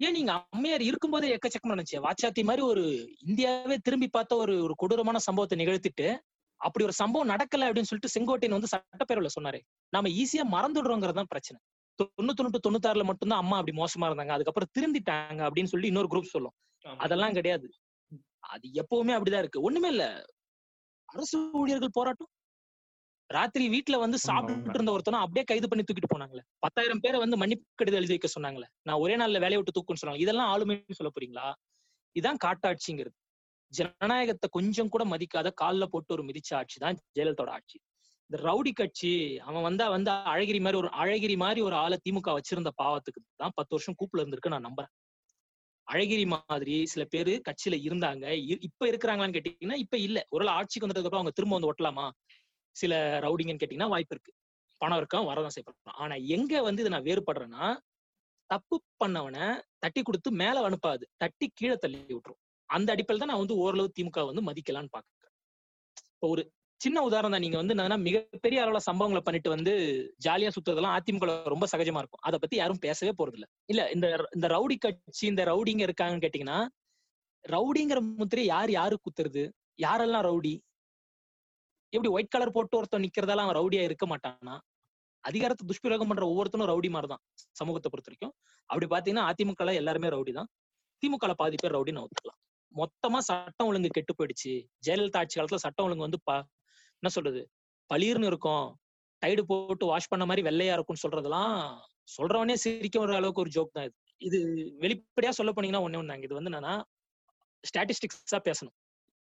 [0.00, 2.82] ஏன் நீங்க அம்மையார் இருக்கும்போதே எக்கச்சக்கமா நினைச்சு வாச்சாத்தி மாதிரி ஒரு
[3.26, 6.18] இந்தியாவே திரும்பி பார்த்த ஒரு ஒரு கொடூரமான சம்பவத்தை நிகழ்த்திட்டு
[6.60, 9.60] அப்படி ஒரு சம்பவம் நடக்கல அப்படின்னு சொல்லிட்டு செங்கோட்டையன் வந்து சட்டப்பேரவையில சொன்னாரு.
[9.88, 11.60] நாம ஈஸியா மறந்துடுறோங்கிறது தான் பிரச்சனை.
[11.98, 14.28] தொண்ணூத்தொன்னு to தொண்ணூத்தாறுல மட்டும்தான் அம்மா அப்படி மோசமா இருந்தாங்க.
[14.28, 16.54] அதுக்கப்புறம் திருந்திட்டாங்க அப்படின்னு சொல்லி இன்னொரு குரூப் சொல்லும்.
[16.98, 17.70] அதெல்லாம் கிடையாது.
[18.38, 19.60] அது எப்பவுமே அப்படிதான் இருக்கு.
[19.60, 20.24] ஒண்ணுமே இல்ல.
[21.04, 22.28] அரசு ஊழியர்கள் போராட்டம்.
[23.30, 24.74] ராத்திரி வீட்டுல வந்து சாப்பிட்டு.
[24.74, 26.42] இருந்த ஒருத்தனும் அப்படியே கைது பண்ணி தூக்கிட்டு போனாங்களே.
[26.64, 28.68] பத்தாயிரம் பேரை வந்து மன்னிப்பு கடிதம் எழுதி வைக்க சொன்னாங்களே.
[28.86, 31.46] நான் ஒரே நாள்ல வேலையை விட்டு தூக்குன்னு சொன்னாங்க இதெல்லாம் ஆளுமைன்னு சொல்ல போறீங்களா?
[32.16, 33.16] இதான் காட்டாட்சிங்கிறது.
[33.72, 37.76] ஜனநாயகத்தை கொஞ்சம் கூட மதிக்காத கால்ல போட்டு ஒரு மிதிச்ச ஆட்சி தான் ஜெயலலிதாவோட ஆட்சி.
[38.30, 39.12] இந்த ரவுடி கட்சி
[39.46, 43.74] அவன் வந்தா வந்து அழகிரி மாதிரி ஒரு அழகிரி மாதிரி ஒரு ஆளை திமுக வச்சிருந்த பாவத்துக்கு தான் பத்து
[43.76, 44.92] வருஷம் கூப்புல இருந்திருக்கு நான் நம்புறேன்.
[45.88, 48.24] அழகிரி மாதிரி சில பேரு கட்சியில இருந்தாங்க.
[48.68, 50.18] இப்ப இருக்கிறாங்களான்னு கேட்டீங்கன்னா இப்ப இல்ல.
[50.30, 52.06] ஒரு வேளை ஆட்சிக்கு வந்ததுக்கு அப்புறம் அவங்க திரும்ப வந்து ஒட்டலாமா
[52.76, 52.92] சில
[53.24, 54.32] ரவுடிங்கன்னு கேட்டீங்கன்னா வாய்ப்பு இருக்கு.
[54.80, 55.18] பணம் இருக்கா?
[55.30, 57.64] வரதான் செய்யப்படும் ஆனா எங்க வந்து இதை நான் வேறுபடுறேன்னா
[58.50, 59.46] தப்பு பண்ணவனை
[59.84, 62.40] தட்டி கொடுத்து மேல அனுப்பாது தட்டி கீழே தள்ளி விட்டுரும்.
[62.70, 65.16] அந்த அடிப்படையில் தான் நான் வந்து ஓரளவு திமுக வந்து மதிக்கலாம்னு பாக்குறேன்
[66.14, 66.42] இப்போ ஒரு
[66.80, 67.44] சின்ன உதாரணம் தான்.
[67.44, 69.72] நீங்க வந்து என்னன்னா மிகப்பெரிய அளவுல சம்பவங்களை பண்ணிட்டு வந்து
[70.26, 72.22] ஜாலியா சுத்துறதெல்லாம் அதிமுக ரொம்ப சகஜமா இருக்கும்.
[72.28, 74.06] அதை பத்தி யாரும் பேசவே போறது இல்ல இல்ல இந்த
[74.36, 76.58] இந்த ரவுடி கட்சி இந்த ரவுடிங்க இருக்காங்கன்னு கேட்டீங்கன்னா
[77.44, 79.42] ரவுடிங்கிற முத்திரை யார் யாரு குத்துறது?
[79.78, 80.54] யாரெல்லாம் ரவுடி?
[81.92, 84.56] எப்படி ஒயிட் கலர் போட்டு ஒருத்தன் நிக்கிறதால அவன் ரவுடியா இருக்க மாட்டானா
[85.24, 87.22] அதிகாரத்தை துஷ்பிரயோகம் பண்ற ஒவ்வொருத்தனும் ரவுடி மாதிரி தான்
[87.60, 88.34] சமூகத்தை பொறுத்த வரைக்கும்
[88.70, 90.48] அப்படி பாத்தீங்கன்னா அதிமுக எல்லாருமே ரவுடி தான்.
[91.02, 92.38] திமுக பாதி பேர் ரவுடின்னு ஒத்துக்கலாம்.
[92.74, 94.52] மொத்தமா சட்டம் ஒழுங்கு கெட்டு போயிடுச்சு.
[94.86, 96.20] ஜெயலலிதா ஆட்சி காலத்துல சட்டம் ஒழுங்கு வந்து
[97.02, 97.40] என்ன சொல்றது
[97.90, 98.66] பளிர்னு இருக்கும்.
[99.22, 101.54] டைடு போட்டு வாஷ் பண்ண மாதிரி வெள்ளையா இருக்கும்னு சொல்றதெல்லாம்
[102.16, 103.94] சொல்றவனே சிரிக்க வர அளவுக்கு ஒரு ஜோக் தான் இது.
[104.20, 104.38] இது
[104.84, 106.74] வெளிப்படையா சொல்ல போனீங்கன்னா ஒன்னே ஒண்ணாங்க இது வந்து என்னன்னா
[107.64, 108.74] ஸ்டாட்டிஸ்டிக்ஸா பேசணும்.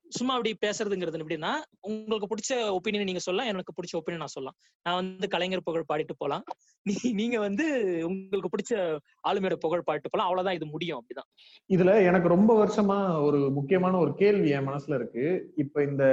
[0.09, 4.57] சும்மா அப்படி பேசுறதுங்கிறது எப்படின்னா உங்களுக்கு பிடிச்ச ஒப்பீனியன் நீங்க சொல்லலாம் எனக்கு பிடிச்ச ஒப்பீனியன் நான் சொல்லலாம்.
[4.83, 6.43] நான் வந்து கலைஞர் புகழ் பாடிட்டு போலாம்.
[6.83, 7.65] நீ நீங்க வந்து
[8.05, 8.97] உங்களுக்கு பிடிச்ச
[9.27, 10.27] ஆளுமையோட புகழ் பாடிட்டு போலாம்.
[10.27, 11.29] அவ்வளவுதான் இது முடியும் அப்படிதான்.
[11.73, 15.53] இதுல எனக்கு ரொம்ப வருஷமா ஒரு முக்கியமான ஒரு கேள்வி என் மனசுல இருக்கு.
[15.55, 16.03] இப்ப இந்த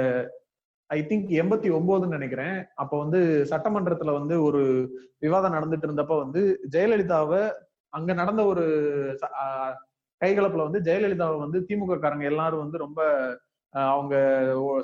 [0.89, 2.65] ஐ திங்க் எண்பத்தி ஒன்பதுன்னு நினைக்கிறேன்.
[2.75, 4.61] அப்ப வந்து சட்டமன்றத்துல வந்து ஒரு
[5.17, 7.51] விவாதம் நடந்துட்டு இருந்தப்ப வந்து ஜெயலலிதாவை
[7.89, 8.63] அங்க நடந்த ஒரு
[9.43, 9.73] ஆஹ்
[10.21, 12.99] கைகலப்புல வந்து ஜெயலலிதாவை வந்து திமுக காரங்க எல்லாரும் வந்து ரொம்ப
[13.89, 14.15] அவங்க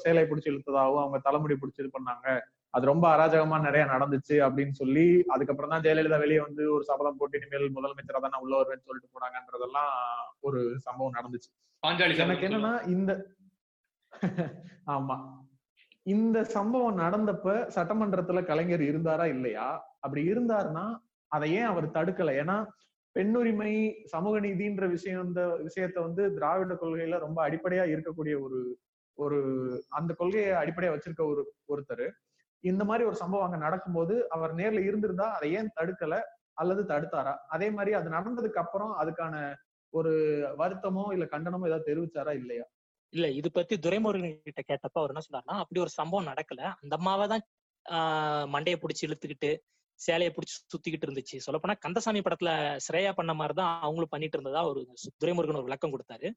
[0.04, 2.28] சேலை பிடிச்சி இழுத்ததாகவும் அவங்க தலைமுடி பிடிச்சி இது பண்ணாங்க.
[2.74, 7.40] அது ரொம்ப அராஜகமா நிறைய நடந்துச்சு அப்படின்னு சொல்லி அதுக்கப்புறம் தான் ஜெயலலிதா வெளியே வந்து ஒரு சபதம் போட்டு
[7.40, 9.92] இனிமேல் முதலமைச்சரா தான் உள்ள வருவேன்னு சொல்லிட்டு போனாங்கன்றதெல்லாம்
[10.44, 11.50] ஒரு சம்பவம் நடந்துச்சு.
[11.84, 13.12] பாஞ்சாலி எனக்கு என்னன்னா இந்த
[14.96, 15.16] ஆமா.
[16.06, 19.68] இந்த சம்பவம் நடந்தப்ப சட்டமன்றத்துல கலைஞர் இருந்தாரா இல்லையா?
[20.04, 20.86] அப்படி இருந்தாருன்னா
[21.32, 22.32] அதை ஏன் அவர் தடுக்கல?
[22.42, 22.56] ஏன்னா
[23.16, 23.72] பெண்ணுரிமை
[24.08, 28.60] சமூக நீதின்ற விஷயம் இந்த விஷயத்த வந்து திராவிட கொள்கையில ரொம்ப அடிப்படையா இருக்கக்கூடிய ஒரு
[29.18, 29.40] ஒரு
[29.92, 32.06] அந்த கொள்கையை அடிப்படையா வச்சிருக்க ஒரு ஒருத்தர்.
[32.64, 36.16] இந்த மாதிரி ஒரு சம்பவம் அங்க நடக்கும்போது அவர் நேர்ல இருந்திருந்தா அதை ஏன் தடுக்கல
[36.58, 37.34] அல்லது தடுத்தாரா?
[37.50, 39.36] அதே மாதிரி அது நடந்ததுக்கு அப்புறம் அதுக்கான
[39.94, 40.12] ஒரு
[40.60, 42.66] வருத்தமோ இல்ல கண்டனமோ ஏதாவது தெரிவிச்சாரா இல்லையா?
[43.14, 46.62] இல்ல இது பத்தி துரைமுருகன் கிட்ட கேட்டப்ப அவர் என்ன சொன்னார்னா அப்படி ஒரு சம்பவம் நடக்கல.
[46.82, 47.44] அந்த அம்மாவை தான்
[47.86, 49.52] ஆஹ் மண்டையை பிடிச்சி இழுத்துக்கிட்டு
[50.00, 51.38] சேலையை பிடிச்சி சுத்திக்கிட்டு இருந்துச்சு.
[51.46, 52.52] சொல்லப்போனா கந்தசாமி படத்துல
[52.86, 54.82] ஸ்ரேயா பண்ண மாதிரி தான் அவங்களும் பண்ணிட்டு இருந்ததா ஒரு
[55.22, 56.30] துரைமுருகன் ஒரு விளக்கம் கொடுத்தாரு.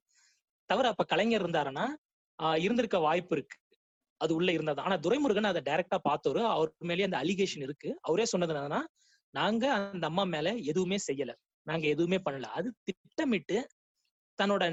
[0.71, 1.87] தவிர அப்ப கலைஞர் இருந்தாருன்னா
[2.59, 3.57] இருந்திருக்க வாய்ப்பு இருக்கு.
[4.21, 4.81] அது உள்ள இருந்தது.
[4.81, 7.89] ஆனா துரைமுருகன் அதை டைரக்டா பார்த்தவரு அவர் மேலேயே அந்த அலிகேஷன் இருக்கு.
[8.01, 8.83] அவரே சொன்னது என்னன்னா
[9.35, 11.33] நாங்க அந்த அம்மா மேல எதுவுமே செய்யல.
[11.67, 12.49] நாங்க எதுவுமே பண்ணல.
[12.59, 13.57] அது திட்டமிட்டு
[14.39, 14.65] தன்னோட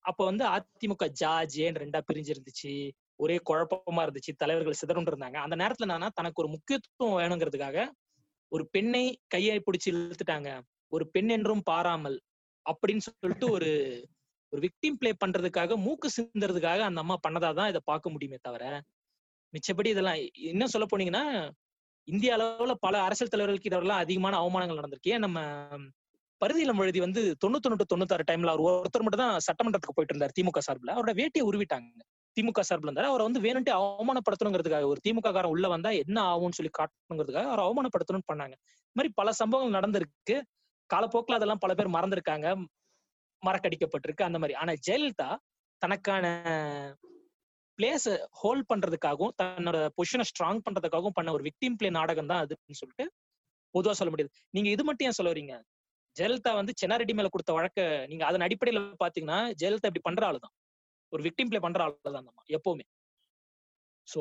[0.00, 2.72] அப்ப வந்து அதிமுக ஜாஜேன்னு ரெண்டா பிரிஞ்சிருந்துச்சு?
[3.16, 4.32] ஒரே குழப்பமா இருந்துச்சு.
[4.36, 5.38] தலைவர்கள் சிதறும் இருந்தாங்க.
[5.44, 7.78] அந்த நேரத்துல என்னன்னா தனக்கு ஒரு முக்கியத்துவம் வேணுங்கிறதுக்காக
[8.52, 10.48] ஒரு பெண்ணை கையை பிடிச்சி இழுத்துட்டாங்க.
[10.92, 12.18] ஒரு பெண் என்றும் பாராமல்
[12.66, 13.70] அப்படின்னு சொல்லிட்டு ஒரு
[14.52, 18.64] ஒரு விக்டிம் ப்ளே பண்றதுக்காக மூக்கு சிந்துறதுக்காக அந்த அம்மா பண்ணதாதான் இதை பார்க்க முடியுமே தவிர
[19.52, 20.18] மிச்சப்படி இதெல்லாம்
[20.50, 21.22] இன்னும் சொல்ல போனீங்கன்னா
[22.08, 25.12] இந்திய அளவுல பல அரசியல் தலைவர்களுக்கு இதெல்லாம் அதிகமான அவமானங்கள் நடந்திருக்கு.
[25.14, 25.40] ஏன் நம்ம
[26.40, 30.94] பரிதியிலம் எழுதி வந்து தொண்ணூத்தொன்னு தொண்ணூத்தாறு டைம்ல அவர் ஒருத்தர் மட்டும் தான் சட்டமன்றத்துக்கு போயிட்டு இருந்தார் திமுக சார்பில்.
[30.96, 31.90] அவரோட வேட்டியை உருவிட்டாங்க.
[32.36, 33.10] திமுக சார்பில் இருந்தாரு.
[33.12, 38.28] அவரை வந்து வேணும்ட்டு அவமானப்படுத்தணுங்கிறதுக்காக ஒரு திமுக காரன் உள்ள வந்தா என்ன ஆகும்னு சொல்லி காட்டணுங்கிறதுக்காக அவர் அவமானப்படுத்தணும்னு
[38.32, 38.54] பண்ணாங்க.
[38.84, 40.36] இந்த மாதிரி பல சம்பவங்கள் நடந்திருக்கு.
[40.90, 42.48] காலப்போக்கில் அதெல்லாம் பல பேர் மறந்திருக்காங்க.
[43.42, 44.54] மறக்கடிக்கப்பட்டிருக்கு அந்த மாதிரி.
[44.54, 45.28] ஆனா ஜெயலலிதா
[45.82, 46.26] தனக்கான
[47.78, 48.08] பிளேஸ்
[48.40, 53.04] ஹோல்ட் பண்றதுக்காகவும் தன்னோட பொசிஷனை ஸ்ட்ராங் பண்றதுக்காகவும் பண்ண ஒரு விக்டிம் பிளே நாடகம் தான் அதுன்னு சொல்லிட்டு
[53.74, 54.32] பொதுவா சொல்ல முடியாது.
[54.50, 55.54] நீங்க இது மட்டும் ஏன் சொல்ல வரீங்க?
[56.16, 60.54] ஜெயலலிதா வந்து சென்னாரெட்டி மேல கொடுத்த வழக்க நீங்க அதன் அடிப்படையில பாத்தீங்கன்னா ஜெயலலிதா இப்படி பண்ற ஆளுதான்.
[61.12, 62.84] ஒரு விக்டிம் பிளே பண்ற ஆளுதான் அந்த அம்மா எப்பவுமே.
[64.08, 64.20] சோ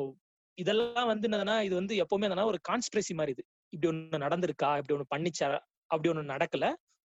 [0.58, 3.44] இதெல்லாம் வந்து என்னதுன்னா இது வந்து எப்பவுமே என்னன்னா ஒரு கான்ஸ்பிரசி மாதிரி இது.
[3.74, 4.70] இப்படி ஒண்ணு நடந்திருக்கா?
[4.80, 5.48] இப்படி ஒண்ணு பண்ணிச்சா
[5.92, 6.66] அப்படி ஒண்ணு நடக்கல.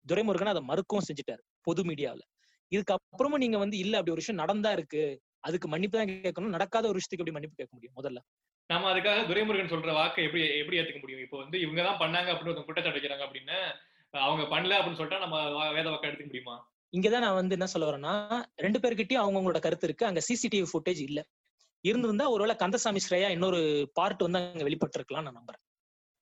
[0.06, 2.24] துரைமுருகன் அதை மறுக்கவும் செஞ்சுட்டாரு பொது மீடியாவுல.
[2.72, 5.04] இதுக்கப்புறமும் நீங்க வந்து இல்ல அப்படி ஒரு விஷயம் நடந்தா இருக்கு.
[5.40, 6.56] அதுக்கு மன்னிப்பு தான் கேட்கணும்.
[6.58, 7.96] நடக்காத ஒரு விஷயத்துக்கு எப்படி மன்னிப்பு கேட்க முடியும்?
[8.00, 8.20] முதல்ல.
[8.70, 11.24] நம்ம அதுக்காக துரைமுருகன் சொல்ற வாக்கை எப்படி எப்படி ஏத்துக்க முடியும்?
[11.26, 13.58] இப்போ வந்து இவங்க தான் பண்ணாங்க அப்படின்னு ஒருத்தன் குற்றச்சாட்டு வைக்கிறாங்க அப்படின்னு
[14.14, 15.38] அவங்க பண்ணல அப்படின்னு சொல்லிட்டா நம்ம
[15.72, 16.56] வேத வாக்கை எடுத்துக்க முடியுமா?
[16.98, 20.06] இங்கதான் நான் வந்து என்ன சொல்ல வரேன்னா ரெண்டு பேர்கிட்டயும் அவங்கவுங்களோட கருத்து இருக்கு.
[20.06, 21.26] அங்க சிசிடிவி ஃபுட்டேஜ் இல்ல.
[21.82, 25.62] இருந்திருந்தா ஒருவேளை கந்தசாமி ஸ்ரேயா இன்னொரு பார்ட் வந்து அங்க வெளிப்பட்டிருக்கலாம் நான் நம்புறேன்.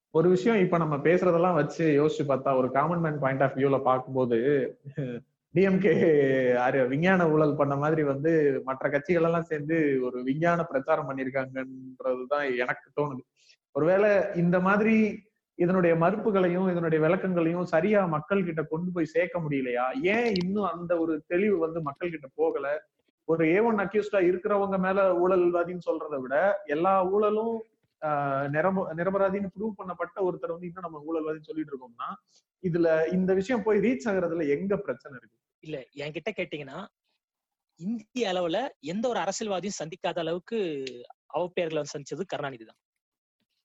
[0.09, 4.37] ஒரு விஷயம் இப்ப நம்ம பேசுறதெல்லாம் வச்சு யோசிச்சு பார்த்தா ஒரு காமன் மேன் பாயிண்ட் ஆஃப் வியூல பார்க்கும்போது
[5.55, 12.87] டிஎம்கே விஞ்ஞான ஊழல் பண்ண மாதிரி வந்து மற்ற கட்சிகள் எல்லாம் சேர்ந்து ஒரு விஞ்ஞான பிரச்சாரம் பண்ணியிருக்காங்கன்றதுதான் எனக்கு
[12.95, 13.23] தோணுது.
[13.71, 14.95] ஒருவேளை இந்த மாதிரி
[15.59, 19.85] இதனுடைய மறுப்புகளையும் இதனுடைய விளக்கங்களையும் சரியா மக்கள் கிட்ட கொண்டு போய் சேர்க்க முடியலையா?
[20.13, 22.67] ஏன் இன்னும் அந்த ஒரு தெளிவு வந்து மக்கள் கிட்ட போகல?
[23.27, 26.35] ஒரு ஏ ஒன் அக்யூஸ்டா இருக்கிறவங்க மேல ஊழல்வாதின்னு சொல்றதை விட
[26.67, 27.55] எல்லா ஊழலும்
[28.01, 32.09] ஆஹ் நிரப நிரபராதின்னு ப்ரூவ் பண்ணப்பட்ட ஒருத்தர் வந்து இன்னும் நம்ம ஊழல்வாதின்னு சொல்லிட்டு இருக்கோம்னா
[32.63, 35.37] இதுல இந்த விஷயம் போய் ரீச் ஆகுறதுல எங்க பிரச்சனை இருக்கு?
[35.63, 36.79] இல்ல என்கிட்ட கேட்டீங்கன்னா
[37.79, 40.57] இந்திய அளவுல எந்த ஒரு அரசியல்வாதியும் சந்திக்காத அளவுக்கு
[41.33, 42.79] அவப்பெயர்களை சந்திச்சது கருணாநிதி தான்.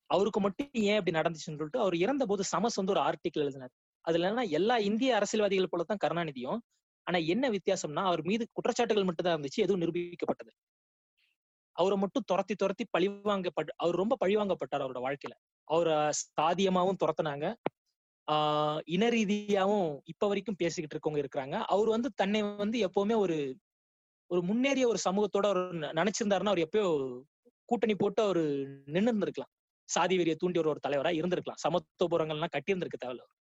[0.09, 3.73] அவருக்கு மட்டும் ஏன் இப்படி நடந்துச்சுன்னு சொல்லிட்டு அவர் இறந்த போது சமஸ் வந்து ஒரு ஆர்டிக்கல் எழுதினார்.
[4.05, 6.59] அதுல என்னன்னா எல்லா இந்திய அரசியல்வாதிகள் போலதான் கருணாநிதியும்
[7.07, 10.51] ஆனா என்ன வித்தியாசம்னா அவர் மீது குற்றச்சாட்டுகள் மட்டும் தான் இருந்துச்சு எதுவும் நிரூபிக்கப்பட்டது.
[11.75, 15.35] அவரை மட்டும் துரத்தி துரத்தி பழிவாங்கப்பட் அவர் ரொம்ப பழிவாங்கப்பட்டார் அவரோட வாழ்க்கையில.
[15.67, 15.95] அவரை
[16.41, 17.45] சாதியமாவும் துரத்துனாங்க.
[18.27, 21.55] ஆஹ் இன ரீதியாவும் இப்ப வரைக்கும் பேசிக்கிட்டு இருக்கவங்க இருக்கிறாங்க.
[21.65, 23.37] அவர் வந்து தன்னை வந்து எப்பவுமே ஒரு
[24.31, 25.61] ஒரு முன்னேறிய ஒரு சமூகத்தோட அவர்
[25.99, 26.87] நினைச்சிருந்தாருன்னா அவர் எப்பயோ
[27.69, 28.41] கூட்டணி போட்டு அவர்
[28.85, 29.51] நின்று இருந்திருக்கலாம்
[29.89, 31.61] சாதி வெறியை தூண்டி ஒரு ஒரு தலைவரா இருந்திருக்கலாம்.
[31.65, 33.35] சமத்துவபுரங்கள்லாம் கட்டியிருந்திருக்க தேவையில்ல அவர்.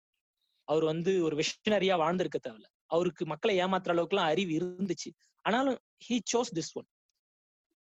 [0.68, 2.68] அவர் வந்து ஒரு விஷனரியா வாழ்ந்திருக்க தேவையில்ல.
[2.92, 5.10] அவருக்கு மக்களை ஏமாத்துற அளவுக்கு எல்லாம் அறிவு இருந்துச்சு.
[5.46, 6.88] ஆனாலும் ஹீ சோஸ் திஸ் ஒன்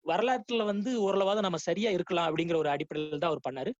[0.06, 3.70] வரலாற்றுல வந்து ஓரளவாக நம்ம சரியா இருக்கலாம் அப்படிங்கிற ஒரு அடிப்படையில் தான் அவர் பண்ணாரு.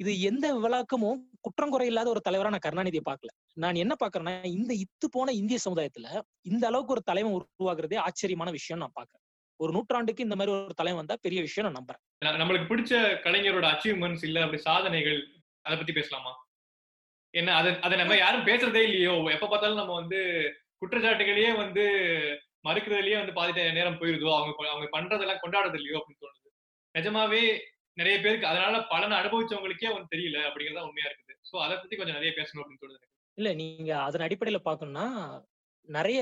[0.00, 3.30] இது எந்த விளாக்கமும் குற்றம் குறை இல்லாத ஒரு தலைவரா நான் கருணாநிதியை பார்க்கல.
[3.54, 6.06] நான் என்ன பாக்குறேன்னா இந்த இத்து போன இந்திய சமுதாயத்துல
[6.42, 9.21] இந்த அளவுக்கு ஒரு தலைவன் உருவாகிறதே ஆச்சரியமான விஷயம் நான் பாக்குறேன்
[9.62, 12.02] ஒரு நூற்றாண்டுக்கு இந்த மாதிரி ஒரு தலைவன் வந்தா பெரிய விஷயம் நான் நம்புறேன்.
[12.42, 12.92] நம்மளுக்கு பிடிச்ச
[13.26, 15.20] கலைஞரோட அச்சீவ்மெண்ட்ஸ் இல்ல அப்படி சாதனைகள்
[15.66, 16.32] அதை பத்தி பேசலாமா?
[17.34, 19.12] என்ன அதை அதை நம்ம யாரும் பேசுறதே இல்லையோ?
[19.36, 20.18] எப்ப பார்த்தாலும் நம்ம வந்து
[20.82, 21.84] குற்றச்சாட்டுகளையே வந்து
[22.68, 24.30] மறுக்கிறதுலயே வந்து பாதி நேரம் போயிருதோ?
[24.38, 25.98] அவங்க அவங்க பண்றதெல்லாம் கொண்டாடுறது இல்லையோ?
[25.98, 26.50] அப்படின்னு தோணுது.
[26.94, 27.42] நிஜமாவே
[27.96, 31.34] நிறைய பேருக்கு அதனால பலனை அனுபவிச்சவங்களுக்கே வந்து தெரியல அப்படிங்கறத உண்மையா இருக்குது.
[31.50, 33.06] சோ அதை பத்தி கொஞ்சம் நிறைய பேசணும் அப்படின்னு தோணுது.
[33.38, 35.06] இல்ல நீங்க அதன் அடிப்படையில பார்க்கணும்னா
[35.88, 36.20] நிறைய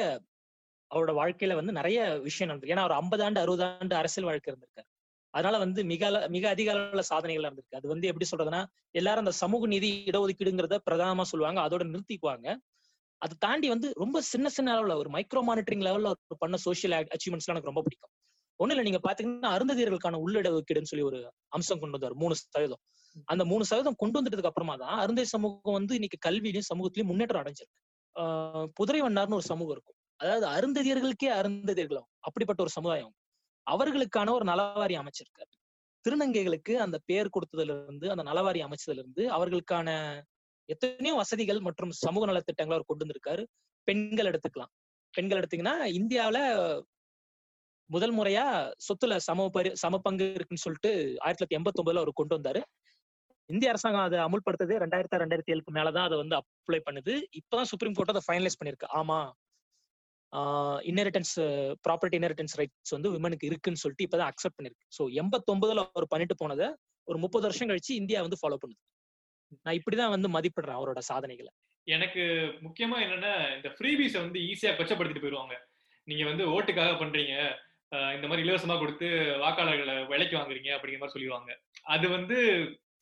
[0.91, 2.75] அவரோட வாழ்க்கையில வந்து நிறைய விஷயம் நடந்திருக்கு.
[2.75, 4.89] ஏன்னா அவர் ஐம்பது ஆண்டு அறுபது ஆண்டு அரசியல் வாழ்க்கை இருந்திருக்காரு.
[5.35, 8.61] அதனால வந்து மிக மிக அதிக அளவுல சாதனைகள் இருந்திருக்கு அது வந்து எப்படி சொல்றதுன்னா
[8.93, 11.61] எல்லாரும் அந்த சமூக நீதி இடஒதுக்கீடுங்கிறத பிரதானமா சொல்லுவாங்க.
[11.63, 12.49] அதோட நிறுத்திக்குவாங்க.
[13.23, 17.57] அதை தாண்டி வந்து ரொம்ப சின்ன சின்ன அளவுல ஒரு மைக்ரோ மானிட்டரிங் லெவல்ல அவர் பண்ண சோஷியல் அச்சீவ்மெண்ட்ஸ்லாம்
[17.57, 18.13] எனக்கு ரொம்ப பிடிக்கும்.
[18.61, 21.19] ஒண்ணு இல்ல நீங்க பாத்தீங்கன்னா அருந்ததியர்களுக்கான உள்ளிடஒதுக்கீடுன்னு சொல்லி ஒரு
[21.51, 22.17] அம்சம் கொண்டு வந்தார்.
[22.17, 22.83] மூணு சதவீதம்.
[23.29, 27.79] அந்த மூணு சதவீதம் கொண்டு வந்துட்டதுக்கு அப்புறமா தான் அருந்தை சமூகம் வந்து இன்னைக்கு கல்வியிலையும் சமூகத்திலயும் முன்னேற்றம் அடைஞ்சிருக்கு.
[28.17, 29.97] ஆஹ் புதுரை வண்ணார்னு ஒரு சமூகம் இருக்கும்.
[30.21, 33.13] அதாவது அருந்ததியர்களுக்கே அருந்ததியர்களும் அப்படிப்பட்ட ஒரு சமுதாயம்.
[33.67, 35.53] அவர்களுக்கான ஒரு நலவாரி அமைச்சிருக்காரு.
[36.05, 39.89] திருநங்கைகளுக்கு அந்த பெயர் கொடுத்ததுல இருந்து அந்த நலவாரி அமைச்சதுல இருந்து அவர்களுக்கான
[40.69, 43.43] எத்தனையோ வசதிகள் மற்றும் சமூக நலத்திட்டங்களை அவர் கொண்டு வந்திருக்காரு.
[43.89, 44.73] பெண்கள் எடுத்துக்கலாம்.
[45.15, 46.39] பெண்கள் எடுத்தீங்கன்னா இந்தியாவுல
[47.91, 48.45] முதல் முறையா
[48.87, 50.91] சொத்துல சம பரி சம பங்கு இருக்குன்னு சொல்லிட்டு
[51.21, 52.61] ஆயிரத்தி தொள்ளாயிரத்தி எண்பத்தி ஒன்பதுல அவர் கொண்டு வந்தாரு.
[53.51, 54.75] இந்திய அரசாங்கம் அதை அமுல்படுத்தது.
[54.85, 57.15] ரெண்டாயிரத்தி ரெண்டாயிரத்தி ஏழுக்கு மேலதான் அதை வந்து அப்ளை பண்ணுது.
[57.39, 59.19] இப்பதான் சுப்ரீம் கோர்ட் அதை ஃபைனலைஸ் பண்ணிருக்கு ஆமா.
[60.91, 61.35] இன்னெரிட்டன்ஸ்
[61.87, 64.87] ப்ராப்பர்ட்டி இன்னெரிட்டன்ஸ் ரைட்ஸ் வந்து விமனுக்கு இருக்குன்னு சொல்லிட்டு இப்பதான் அக்செப்ட் பண்ணிருக்கு.
[64.99, 66.69] ஸோ எண்பத்தொன்பதுல அவர் பண்ணிட்டு போனதை
[67.09, 68.81] ஒரு முப்பது வருஷம் கழிச்சு இந்தியா வந்து ஃபாலோ பண்ணுது.
[69.65, 71.51] நான் இப்படிதான் வந்து மதிப்பிடுறேன் அவரோட சாதனைகளை.
[71.87, 72.23] எனக்கு
[72.67, 75.55] முக்கியமா என்னன்னா இந்த ஃப்ரீபீஸை வந்து ஈஸியா கொச்சப்படுத்திட்டு போயிருவாங்க.
[76.09, 77.35] நீங்க வந்து ஓட்டுக்காக பண்றீங்க.
[78.17, 79.07] இந்த மாதிரி இலவசமா கொடுத்து
[79.43, 81.51] வாக்காளர்களை விலைக்கு வாங்குறீங்க அப்படிங்கிற மாதிரி சொல்லிடுவாங்க
[81.95, 82.37] அது வந்து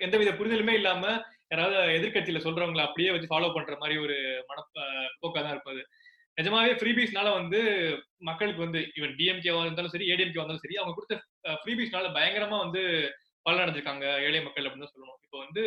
[0.00, 1.04] எந்தவித புரிதலுமே இல்லாம
[1.52, 4.16] யாராவது எதிர்க்கட்சியில சொல்றவங்களை அப்படியே வச்சு ஃபாலோ பண்ற மாதிரி ஒரு
[4.48, 4.64] மன
[5.20, 5.82] போக்கா தான் இருப்பது.
[6.38, 7.60] நிஜமாவே ஃப்ரீபீஸ்னால வந்து
[8.28, 11.16] மக்களுக்கு வந்து ஈவன் டிஎம்கேவா இருந்தாலும் சரி ஏடிஎம்கே வந்தாலும் சரி அவங்க கொடுத்த
[11.62, 12.82] ஃப்ரீபீஸ்னால பயங்கரமா வந்து
[13.46, 15.20] பலன் அடைஞ்சிருக்காங்க ஏழை மக்கள் அப்படின்னு சொல்லணும்.
[15.24, 15.62] இப்போ வந்து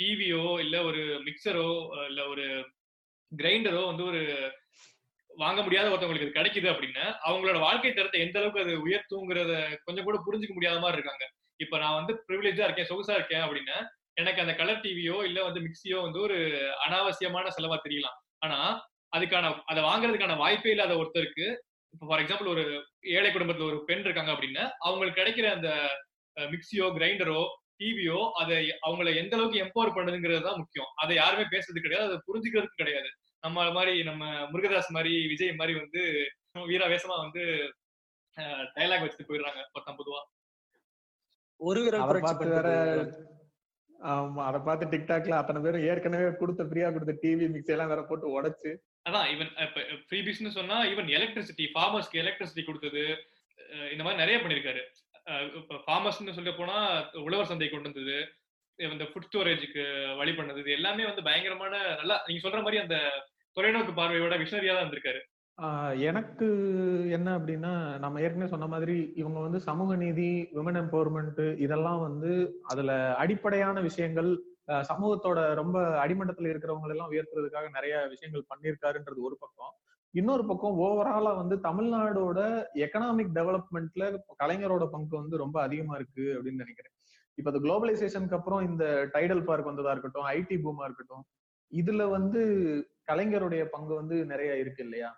[0.00, 1.68] டிவியோ இல்ல ஒரு மிக்சரோ
[2.10, 2.44] இல்ல ஒரு
[3.32, 4.20] கிரைண்டரோ வந்து ஒரு
[5.30, 9.52] வாங்க முடியாத ஒருத்தவங்களுக்கு இது கிடைக்குது அப்படின்னா அவங்களோட வாழ்க்கை தரத்தை எந்த அளவுக்கு அது உயர்த்துங்கிறத
[9.86, 11.24] கொஞ்சம் கூட புரிஞ்சுக்க முடியாத மாதிரி இருக்காங்க.
[11.60, 13.76] இப்ப நான் வந்து ப்ரிவிலேஜா இருக்கேன் சொகுசா இருக்கேன் அப்படின்னா
[14.20, 16.38] எனக்கு அந்த கலர் டிவியோ இல்ல வந்து மிக்சியோ வந்து ஒரு
[16.86, 18.18] அனாவசியமான செலவா தெரியலாம்.
[18.44, 18.58] ஆனா
[19.12, 21.46] அதுக்கான அதை வாங்குறதுக்கான வாய்ப்பே இல்லாத ஒருத்தருக்கு
[21.94, 22.62] இப்போ ஃபார் எக்ஸாம்பிள் ஒரு
[23.16, 25.70] ஏழை குடும்பத்துல ஒரு பெண் இருக்காங்க அப்படின்னா அவங்களுக்கு கிடைக்கிற அந்த
[26.36, 27.40] மிக்சியோ கிரைண்டரோ
[27.80, 28.56] டிவியோ அதை
[28.86, 30.90] அவங்கள எந்த அளவுக்கு எம்பவர் பண்ணுதுங்கிறது தான் முக்கியம்.
[31.02, 33.08] அதை யாருமே பேசுறது கிடையாது அதை புரிஞ்சுக்கிறதுக்கும் கிடையாது.
[33.44, 36.02] நம்ம மாதிரி நம்ம முருகதாஸ் மாதிரி விஜய் மாதிரி வந்து
[36.70, 37.42] வீராவேசமா வந்து
[38.76, 40.20] டைலாக் வச்சுட்டு போயிடுறாங்க பத்தாம் பொதுவா
[41.60, 42.04] ஒரு விரல்
[44.10, 48.34] ஆமா அதை பார்த்து டிக்டாக்ல அத்தனை பேரும் ஏற்கனவே கொடுத்த ஃப்ரீயா கொடுத்த டிவி மிக்ஸி எல்லாம் வேற போட்டு
[48.36, 48.70] உடைச்சு.
[49.08, 53.04] அதான் ஈவன் இப்ப ஃப்ரீ பிஸ்னஸ் சொன்னா ஈவன் எலக்ட்ரிசிட்டி ஃபார்மர்ஸ்க்கு எலக்ட்ரிசிட்டி கொடுத்தது
[53.92, 54.82] இந்த மாதிரி நிறைய பண்ணிருக்காரு.
[55.58, 56.78] இப்ப ஃபார்மர்ஸ்னு சொல்ல போனா
[57.26, 58.16] உழவர் சந்தை கொண்டு வந்தது
[58.78, 59.82] இந்த ஃபுட் ஸ்டோரேஜுக்கு
[60.20, 62.96] வழி பண்ணது இது எல்லாமே வந்து பயங்கரமான நல்லா நீங்க சொல்ற மாதிரி அந்த
[63.56, 65.20] தொலைநோக்கு பார்வையோட விஷனரியா தான் இருந்திருக்காரு.
[65.96, 66.46] எனக்கு
[67.10, 73.14] என்ன அப்படின்னா நம்ம ஏற்கனவே சொன்ன மாதிரி இவங்க வந்து சமூக நீதி விமன் எம்பவர்மெண்ட் இதெல்லாம் வந்து அதுல
[73.14, 74.30] அடிப்படையான விஷயங்கள்
[74.90, 79.72] சமூகத்தோட ரொம்ப அடிமட்டத்துல இருக்கிறவங்க எல்லாம் உயர்த்துறதுக்காக நிறைய விஷயங்கள் பண்ணியிருக்காருன்றது ஒரு பக்கம்.
[80.14, 82.40] இன்னொரு பக்கம் ஓவராலா வந்து தமிழ்நாடோட
[82.74, 84.04] எக்கனாமிக் டெவலப்மெண்ட்ல
[84.42, 86.94] கலைஞரோட பங்கு வந்து ரொம்ப அதிகமா இருக்கு அப்படின்னு நினைக்கிறேன்.
[87.38, 88.84] இப்ப இந்த குளோபலைசேஷனுக்கு அப்புறம் இந்த
[89.14, 91.24] டைடல் பார்க் வந்ததா இருக்கட்டும் ஐடி பூமா இருக்கட்டும்
[91.72, 92.40] இதுல வந்து
[93.06, 95.10] கலைஞருடைய பங்கு வந்து நிறைய இருக்கு இல்லையா?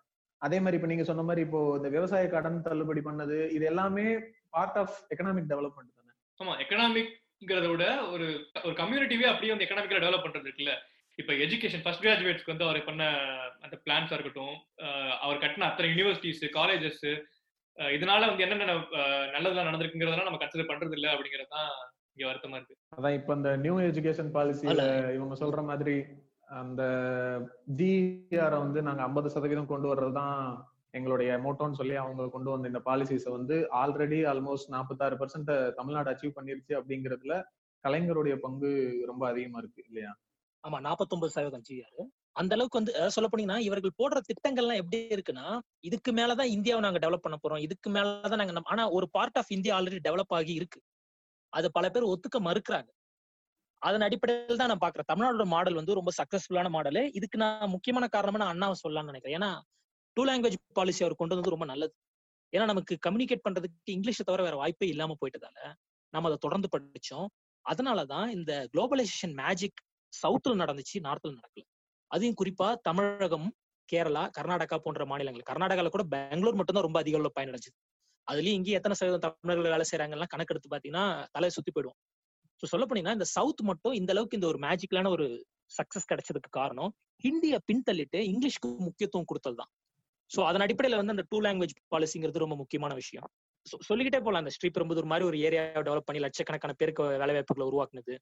[0.44, 4.06] அதே மாதிரி இப்ப நீங்க சொன்ன மாதிரி இப்போ இந்த விவசாய கடன் தள்ளுபடி பண்ணது இது எல்லாமே
[4.54, 6.12] பார்ட் ஆஃப் எக்கனாமிக் டெவலப்மெண்ட் தானே?
[6.40, 7.84] ஆமா எக்கனாமிக்ங்கிறத விட
[8.14, 8.26] ஒரு
[8.64, 10.74] ஒரு கம்யூனிட்டிவே அப்படியே வந்து எக்கனாமிக்கலா டெவலப் பண்றது இருக்குல்ல.
[11.18, 13.02] இப்ப எஜுகேஷன் ஃபர்ஸ்ட் கிராஜுவேட்ஸ்க்கு வந்து அவர் பண்ண
[13.64, 14.54] அந்த பிளான்ஸா இருக்கட்டும்
[15.24, 17.04] அவர் கட்டின அத்தனை யூனிவர்சிட்டிஸ் காலேஜஸ்
[17.78, 18.74] இதனால வந்து என்னென்ன
[19.34, 21.70] நல்லதெல்லாம் நடந்திருக்குங்கிறதெல்லாம் நம்ம கன்சிடர் பண்றது இல்ல அப்படிங்கிறது தான்
[22.14, 22.74] இங்க வருத்தமா இருக்கு.
[22.96, 24.82] அதான் இப்ப இந்த நியூ எஜுகேஷன் பாலிசியில
[25.16, 25.96] இவங்க சொல்ற மாதிரி
[26.48, 26.82] அந்த
[27.76, 30.38] டிஆரை வந்து நாங்க ஐம்பது சதவீதம் கொண்டு வர்றதுதான்
[30.92, 36.36] எங்களுடைய மோட்டோன்னு சொல்லி அவங்க கொண்டு வந்த இந்த பாலிசிஸை வந்து ஆல்ரெடி ஆல்மோஸ்ட் நாற்பத்தாறு பர்சன்ட் தமிழ்நாடு அச்சீவ்
[36.36, 37.36] பண்ணிருச்சு அப்படிங்கிறதுல
[37.84, 38.70] கலைஞருடைய பங்கு
[39.06, 40.12] ரொம்ப அதிகமா இருக்கு இல்லையா?
[40.64, 42.04] ஆமா நாற்பத்தொன்பது சதவீதம் ஜிஆர்
[42.36, 45.46] அந்த அளவுக்கு வந்து சொல்ல போனீங்கன்னா இவர்கள் போடுற திட்டங்கள்லாம் எப்படி இருக்குன்னா
[45.80, 47.58] இதுக்கு மேலதான் இந்தியாவை நாங்க டெவலப் பண்ண போறோம்.
[47.58, 50.80] இதுக்கு மேலதான் நாங்க ஆனா ஒரு part of India already develop ஆகி இருக்கு.
[51.52, 52.88] அது பல பேர் ஒத்துக்க மறுக்கிறாங்க.
[53.84, 57.00] அதன் அடிப்படையில் தான் நான் பாக்குறேன் தமிழ்நாடோட மாடல் வந்து ரொம்ப சக்சஸ்ஃபுல்லான மாடல்.
[57.12, 59.36] இதுக்கு நான் முக்கியமான காரணமா நான் அண்ணாவை சொல்லலாம்னு நினைக்கிறேன்.
[59.40, 59.50] ஏன்னா
[60.16, 61.92] டூ லாங்குவேஜ் பாலிசி அவர் கொண்டு வந்து ரொம்ப நல்லது.
[62.52, 65.58] ஏன்னா நமக்கு கம்யூனிகேட் பண்றதுக்கு இங்கிலீஷை தவிர வேற வாய்ப்பே இல்லாம போயிட்டதால
[66.14, 67.28] நம்ம அதை தொடர்ந்து படிச்சோம்.
[67.64, 69.80] அதனாலதான் இந்த குளோபலைசேஷன் மேஜிக்
[70.12, 71.64] சவுத்துல நடந்துச்சு நார்த்ல நடக்கல.
[72.10, 73.48] அதையும் குறிப்பா தமிழகம்
[73.88, 75.42] கேரளா கர்நாடகா போன்ற மாநிலங்கள்.
[75.42, 77.76] கர்நாடகால கூட பெங்களூர் மட்டும்தான் ரொம்ப அதிக அளவு பயனடைஞ்சது.
[78.28, 81.98] அதுலயும் இங்கேயும் எத்தனை சதவீதம் தமிழர்கள் வேலை செய்யறாங்கலாம் கணக்கெடுத்து பாத்தீங்கன்னா தலையை சுத்தி போயிடுவோம்.
[82.62, 85.26] ஸோ சொல்ல போனீங்கன்னா இந்த சவுத் மட்டும் இந்த அளவுக்கு இந்த ஒரு மேஜிக்கலான ஒரு
[85.72, 86.90] சக்சஸ் கிடைச்சதுக்கு காரணம்
[87.24, 89.70] ஹிந்தியை பின்தள்ளிட்டு இங்கிலீஷ்க்கு முக்கியத்துவம் கொடுத்தது தான்
[90.30, 93.26] ஸோ அதன் அடிப்படையில வந்து அந்த டூ லாங்குவேஜ் பாலிசிங்கிறது ரொம்ப முக்கியமான விஷயம்.
[93.82, 98.14] சொல்லிக்கிட்டே போகலாம் அந்த ஸ்ரீபெரும்புதூர் மாதிரி ஒரு ஏரியாவை டெவலப் பண்ணி லட்சக்கணக்கான பேருக்கு வேலை வாய்ப்புகளை உருவாக்குனது.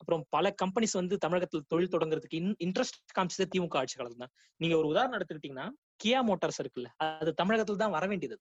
[0.00, 4.32] அப்புறம் பல கம்பெனிஸ் வந்து தமிழகத்தில் தொழில் தொடங்குறதுக்கு இன்ட்ரெஸ்ட் காமிச்சது திமுக ஆட்சி காலத்துல தான்.
[4.60, 5.66] நீங்க ஒரு உதாரணம் எடுத்துக்கிட்டீங்கன்னா
[6.02, 6.90] கியா மோட்டார்ஸ் இருக்குல்ல
[7.20, 8.36] அது தமிழகத்துல தான் வர வேண்டியது.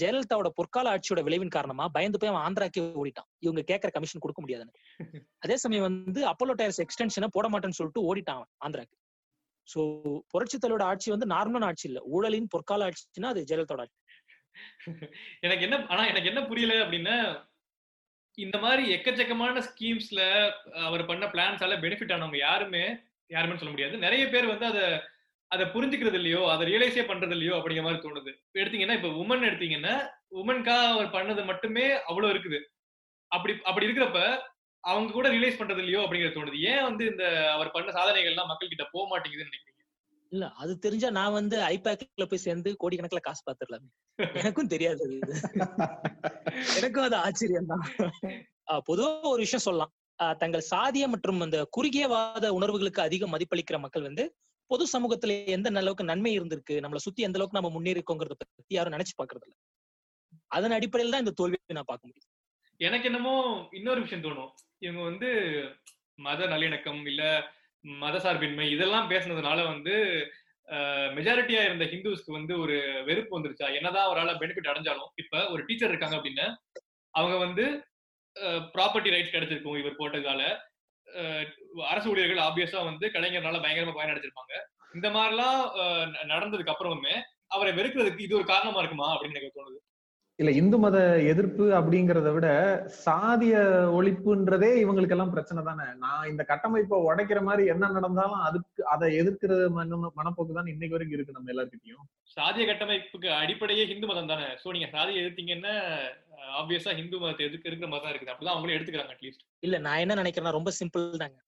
[0.00, 3.28] ஜெயலலிதாவோட பொற்கால ஆட்சியோட விளைவின் காரணமா பயந்து போய் அவன் ஆந்திராக்கே ஓடிட்டான்.
[3.44, 4.74] இவங்க கேட்கற கமிஷன் கொடுக்க முடியாதுன்னு.
[5.44, 8.96] அதே சமயம் வந்து அப்போலோ டயர்ஸ் எக்ஸ்டென்ஷனை போட மாட்டேன்னு சொல்லிட்டு ஓடிட்டான் அவன் ஆந்திராக்கு.
[9.68, 9.80] சோ
[10.32, 12.00] புரட்சி தலையோட ஆட்சி வந்து நார்மலான ஆட்சி இல்ல.
[12.14, 13.98] ஊழலின் பொற்கால ஆட்சின்னா அது ஜெயலலிதாவோட ஆட்சி.
[15.46, 17.16] எனக்கு என்ன ஆனா எனக்கு என்ன புரியல அப்படின்னா
[18.38, 20.22] இந்த மாதிரி எக்கச்சக்கமான ஸ்கீம்ஸ்ல
[20.88, 22.82] அவர் பண்ண பிளான்ஸால பெனிஃபிட் ஆனவங்க யாருமே
[23.30, 23.94] யாருமே சொல்ல முடியாது.
[24.04, 24.84] நிறைய பேர் வந்து அதை
[25.52, 28.30] அதை புரிஞ்சுக்கிறது இல்லையோ அதை ரியலைஸே பண்றது இல்லையோ அப்படிங்கிற மாதிரி தோணுது.
[28.60, 29.94] எடுத்தீங்கன்னா இப்ப உமன் எடுத்தீங்கன்னா
[30.40, 32.58] உமன்காக அவர் பண்ணது மட்டுமே அவ்வளவு இருக்குது.
[33.32, 34.20] அப்படி அப்படி இருக்கிறப்ப
[34.84, 36.58] அவங்க கூட ரிலைஸ் பண்றது இல்லையோ அப்படிங்கிறது தோணுது.
[36.72, 37.24] ஏன் வந்து இந்த
[37.54, 39.74] அவர் பண்ண சாதனைகள் எல்லாம் மக்கள் கிட்ட போக மாட்டேங்குதுன்னு நினைக்கிறீங்க?
[40.32, 43.86] இல்ல அது தெரிஞ்சா நான் வந்து ஐபேக்ல போய் சேர்ந்து கோடிக்கணக்கில் காசு பாத்துடலாம்
[44.42, 45.04] எனக்கும் தெரியாது
[46.78, 47.84] எனக்கும் அது ஆச்சரியம் தான்
[48.88, 49.92] பொதுவா ஒரு விஷயம் சொல்லலாம்.
[50.18, 54.24] ஆஹ் தங்கள் சாதிய மற்றும் அந்த குறுகியவாத உணர்வுகளுக்கு அதிக மதிப்பளிக்கிற மக்கள் வந்து
[54.70, 58.94] பொது சமூகத்துல எந்த அளவுக்கு நன்மை இருந்திருக்கு நம்மளை சுத்தி எந்த அளவுக்கு நம்ம முன்னேறி இருக்கோங்கிறத பத்தி யாரும்
[58.96, 59.56] நினைச்சு பாக்குறது இல்ல
[60.50, 62.28] அதன் அடிப்படையில் தான் இந்த தோல்வியை நான் பார்க்க முடியும்.
[62.80, 63.34] எனக்கு என்னமோ
[63.72, 64.50] இன்னொரு விஷயம் தோணும்.
[64.78, 65.28] இவங்க வந்து
[66.18, 67.22] மத நல்லிணக்கம் இல்ல
[67.84, 69.94] மத சார்பின்மை இதெல்லாம் பேசுனதுனால வந்து
[71.16, 73.68] மெஜாரிட்டியா இருந்த ஹிந்துஸ்க்கு வந்து ஒரு வெறுப்பு வந்துருச்சா?
[73.78, 76.46] என்னதான் அவரால் பெனிஃபிட் அடைஞ்சாலும் இப்ப ஒரு டீச்சர் இருக்காங்க அப்படின்னா
[77.14, 77.64] அவங்க வந்து
[78.74, 80.42] ப்ராப்பர்ட்டி ரைட்ஸ் கிடைச்சிருக்கும் இவர் போட்டதால.
[81.86, 84.54] அரசு ஊழியர்கள் ஆப்வியஸா வந்து கலைஞர்னால பயங்கரமா பயனடைச்சிருப்பாங்க
[84.94, 85.60] இந்த மாதிரிலாம்
[86.26, 87.14] நடந்ததுக்கு அப்புறமுமே
[87.48, 89.78] அவரை வெறுக்கிறதுக்கு இது ஒரு காரணமா இருக்குமா அப்படின்னு எனக்கு தோணுது.
[90.38, 92.48] இல்ல இந்து மத எதிர்ப்பு அப்படிங்கறத விட
[93.06, 93.54] சாதிய
[93.98, 95.84] ஒழிப்புன்றதே இவங்களுக்கு எல்லாம் பிரச்சனை தானே.
[95.98, 101.18] நான் இந்த கட்டமைப்பை உடைக்கிற மாதிரி என்ன நடந்தாலும் அதுக்கு அதை எதிர்க்கிற மன மனப்போக்கு தான் இன்னைக்கு வரைக்கும்
[101.18, 102.04] இருக்கு நம்ம எல்லாருக்கிட்டையும்
[102.36, 104.42] சாதிய கட்டமைப்புக்கு அடிப்படையே ஹிந்து மதம் தானே.
[104.42, 105.74] சோ நீங்க சாதியை எதிர்த்தீங்கன்னா
[106.60, 108.34] ஆப்வியஸா ஹிந்து மதத்தை எதிர்க்க இருக்கிற மாதிரி தான் இருக்குது.
[108.34, 111.38] அப்படிதான் அவங்களே எடுத்துக்கிறாங்க அட்லீஸ்ட் இல்ல நான் என்ன நினைக்கிறேன்னா ரொம்ப சிம்பிள் தாங்க.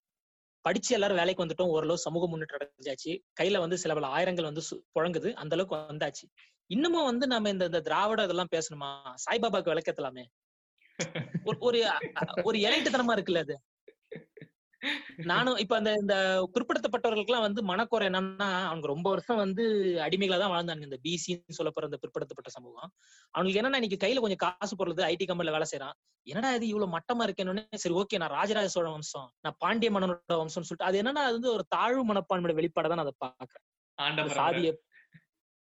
[0.61, 3.12] படிச்சு எல்லாரும் வேலைக்கு வந்துட்டோம் ஓரளவு சமூக முன்னேற்றம் அடைஞ்சாச்சு.
[3.41, 5.32] கையில வந்து சில பல ஆயிரங்கள் வந்து சு- புழங்குது.
[5.32, 6.26] அந்த அளவுக்கு வந்தாச்சு.
[6.71, 8.91] இன்னமும் வந்து நம்ம இந்த இந்த திராவிட இதெல்லாம் பேசணுமா?
[9.25, 10.25] சாய்பாபாக்கு விளக்கத்தலாமே.
[11.49, 11.79] ஒரு
[12.45, 13.57] ஒரு இலைட்டுத்தனமா இருக்குல்ல அது.
[15.31, 16.14] நானும் இப்ப அந்த இந்த
[16.55, 19.64] பிற்படுத்தப்பட்டவர்களுக்கெல்லாம் வந்து மனக்குறை என்னன்னா அவங்க ரொம்ப வருஷம் வந்து
[20.07, 22.91] அடிமைகளா தான் வாழ்ந்தாங்க இந்த பிசின்னு சொல்லப்படுற இந்த பிற்படுத்தப்பட்ட சமூகம்.
[23.35, 25.97] அவங்களுக்கு என்னன்னா இன்னைக்கு கையில கொஞ்சம் காசு போடுறது ஐடி கம்பெனில வேலை செய்யறான்
[26.27, 30.68] என்னடா இது இவ்வளவு மட்டமா இருக்கேன்னு சரி ஓகே நான் ராஜராஜ சோழ வம்சம் நான் பாண்டிய மன்னனோட வம்சம்னு
[30.71, 33.64] சொல்லிட்டு அது என்னன்னா அது வந்து ஒரு தாழ்வு மனப்பான்மையோட வெளிப்பாட தான் நான் அதை பாக்குறேன்.
[34.37, 34.71] சாதிய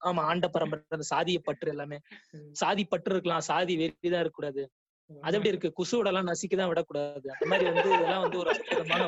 [0.02, 1.98] ஆமா ஆண்ட பரம்பரை அந்த சாதிய பற்று எல்லாமே.
[2.54, 4.64] சாதி பற்று இருக்கலாம் சாதி வெறிதான் இருக்கக்கூடாது.
[5.10, 5.70] அது எப்படி இருக்கு?
[5.78, 7.28] குசுவோட எல்லாம் நசிக்கதான் விடக்கூடாது.
[7.34, 9.06] அந்த மாதிரி வந்து இதெல்லாம் வந்து ஒரு அற்புதமான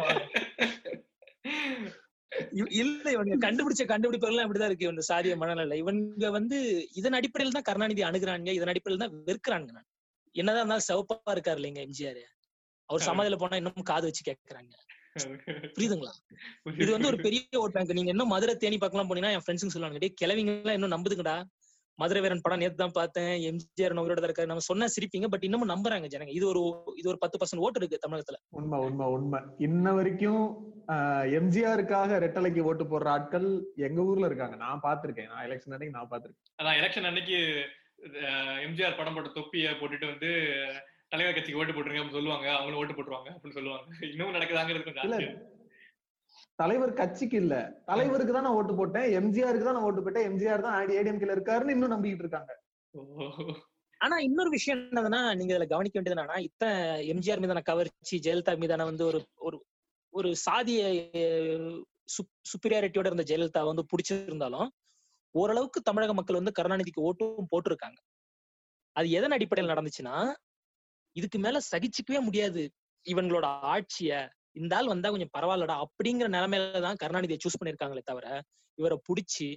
[2.80, 4.92] இல்ல இவங்க கண்டுபிடிச்ச கண்டுபிடிப்புகள் எல்லாம் இப்படிதான் இருக்கு.
[4.94, 6.58] இந்த சாதிய மனநிலை இவங்க வந்து
[6.96, 9.88] இதன் அடிப்படையில் தான் கருணாநிதி அணுகுறாங்க இதன் அடிப்படையில் தான் வெறுக்கிறாங்க நான்.
[10.36, 12.22] என்னதான் இருந்தாலும் சிவப்பா இருக்காரு இல்லைங்க எம்ஜிஆர்.
[12.90, 14.74] அவர் சமாதியில போனா இன்னும் காது வச்சு கேக்குறாங்க.
[15.76, 16.12] புரியுதுங்களா?
[16.84, 17.98] இது வந்து ஒரு பெரிய ஓட் பேங்க்.
[17.98, 21.36] நீங்க இன்னும் மதுரை தேனி பார்க்கலாம் போனீங்கன்னா என் ஃப்ரெண்ட்ஸுங்க சொல்லுவாங்க டேய் கிழவிங்க எல்லாம் இன்னும் நம்புதுங்கடா.
[22.00, 23.34] மதுரை வீரன் படம் நேத்து தான் பார்த்தேன்.
[23.50, 24.50] எம்ஜிஆர் உயிரோட இருக்காரு.
[24.52, 26.34] நம்ம சொன்னா சிரிப்பீங்க பட் இன்னமும் நம்புறாங்க ஜனங்க.
[26.38, 26.62] இது ஒரு
[27.00, 28.38] இது ஒரு பத்து பர்சன்ட் ஓட்டு இருக்கு தமிழகத்துல.
[28.60, 29.40] உண்மை உண்மை உண்மை.
[29.68, 30.44] இன்ன வரைக்கும்
[31.40, 33.48] எம்ஜிஆருக்காக ரெட்டலைக்கு ஓட்டு போடுற ஆட்கள்
[33.88, 34.58] எங்க ஊர்ல இருக்காங்க?
[34.66, 37.38] நான் பாத்திருக்கேன் நான் எலெக்ஷன் அன்னைக்கு நான் பாத்திருக்கேன் அதான் எலெக்ஷன் அன்னைக்கு
[38.68, 40.32] எம்ஜிஆர் படம் போட்ட தொப்பியை போட்டுட்டு வந்து
[41.12, 42.48] தலைவர் கட்சிக்கு ஓட்டு போட்டுருங்க அப்படின்னு சொல்லுவாங்க.
[42.58, 43.86] அவங்களும் ஓட்டு போட்டுருவாங்க அப்படின்னு சொல்லுவாங்க.
[44.14, 45.40] இன்னமும் நடக்குதாங்கிறது கொஞ்சம்.
[46.60, 47.56] தலைவர் கட்சிக்கு இல்ல.
[47.90, 49.08] தலைவருக்கு தான் நான் ஓட்டு போட்டேன்.
[49.20, 50.28] எம்ஜிஆருக்கு தான் நான் ஓட்டு போட்டேன்.
[50.30, 52.52] எம்ஜிஆர் தான் ஏடிஎம்கேல இருக்காருன்னு இன்னும் நம்பிக்கிட்டு இருக்காங்க.
[54.02, 56.72] ஆனா இன்னொரு விஷயம் என்னதுன்னா நீங்க இதுல கவனிக்க வேண்டியது என்னன்னா இத்தனை
[57.14, 59.58] எம்ஜிஆர் மீதான கவர்ச்சி ஜெயலலிதா மீதான வந்து ஒரு ஒரு
[60.14, 60.80] ஒரு சாதிய
[62.52, 64.70] சுப்பீரியாரிட்டியோட இருந்த ஜெயலலிதா வந்து பிடிச்சிருந்தாலும்
[65.36, 68.00] ஓரளவுக்கு தமிழக மக்கள் வந்து கருணாநிதிக்கு ஓட்டும் போட்டிருக்காங்க.
[68.96, 70.16] அது எதன் அடிப்படையில் நடந்துச்சுன்னா
[71.16, 72.62] இதுக்கு மேல சகிச்சுக்கவே முடியாது
[73.06, 74.12] இவங்களோட ஆட்சிய.
[74.60, 78.28] இந்த ஆள் வந்தா கொஞ்சம் பரவாயில்லடா அப்படிங்கிற நிலைமையில தான் கருணாநிதியை சூஸ் பண்ணிருக்காங்களே தவிர
[78.78, 79.50] இவரை புடிச்சு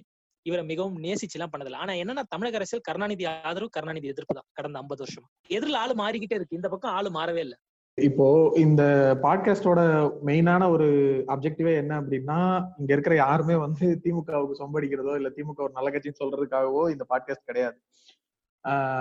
[0.45, 1.79] இவரை மிகவும் நேசிச்சு எல்லாம் பண்ணதில்லை.
[1.83, 5.25] ஆனா என்னன்னா தமிழக அரசியல் கருணாநிதி ஆதரவு கருணாநிதி எதிர்ப்பு தான் கடந்த ஐம்பது வருஷம்.
[5.49, 6.59] எதிரில் ஆளு மாறிக்கிட்டே இருக்கு.
[6.59, 7.57] இந்த பக்கம் ஆளு மாறவே இல்லை.
[7.97, 8.25] இப்போ
[8.55, 8.83] இந்த
[9.23, 9.81] பாட்காஸ்டோட
[10.25, 10.87] மெயினான ஒரு
[11.33, 12.39] அப்ஜெக்டிவே என்ன அப்படின்னா
[12.79, 17.77] இங்க இருக்கிற யாருமே வந்து திமுகவுக்கு சொம்படிக்கிறதோ இல்ல திமுக ஒரு நல்ல கட்சின்னு சொல்றதுக்காகவோ இந்த பாட்காஸ்ட் கிடையாது.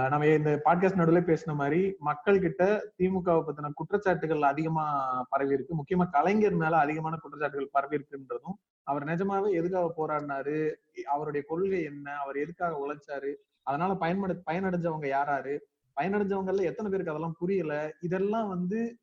[0.09, 4.85] நம்ம இந்த பாட்காஸ்ட் நடுவில் பேசின மாதிரி மக்கள் கிட்ட திமுகவை பத்தின குற்றச்சாட்டுகள் அதிகமா
[5.31, 5.75] பரவி இருக்கு.
[5.77, 10.75] முக்கியமா கலைஞர் மேல அதிகமான குற்றச்சாட்டுகள் பரவி இருக்குன்றதும் அவர் நிஜமாவே எதுக்காக போராடினாரு?
[11.05, 12.15] அவருடைய கொள்கை என்ன?
[12.15, 13.35] அவர் எதுக்காக உழைச்சாரு?
[13.63, 15.59] அதனால பயன்படு பயனடைஞ்சவங்க யாராரு?
[16.01, 17.95] பயனடைஞ்சவங்கல்ல எத்தனை பேருக்கு அதெல்லாம் புரியல?
[18.01, 18.99] இதெல்லாம் வந்து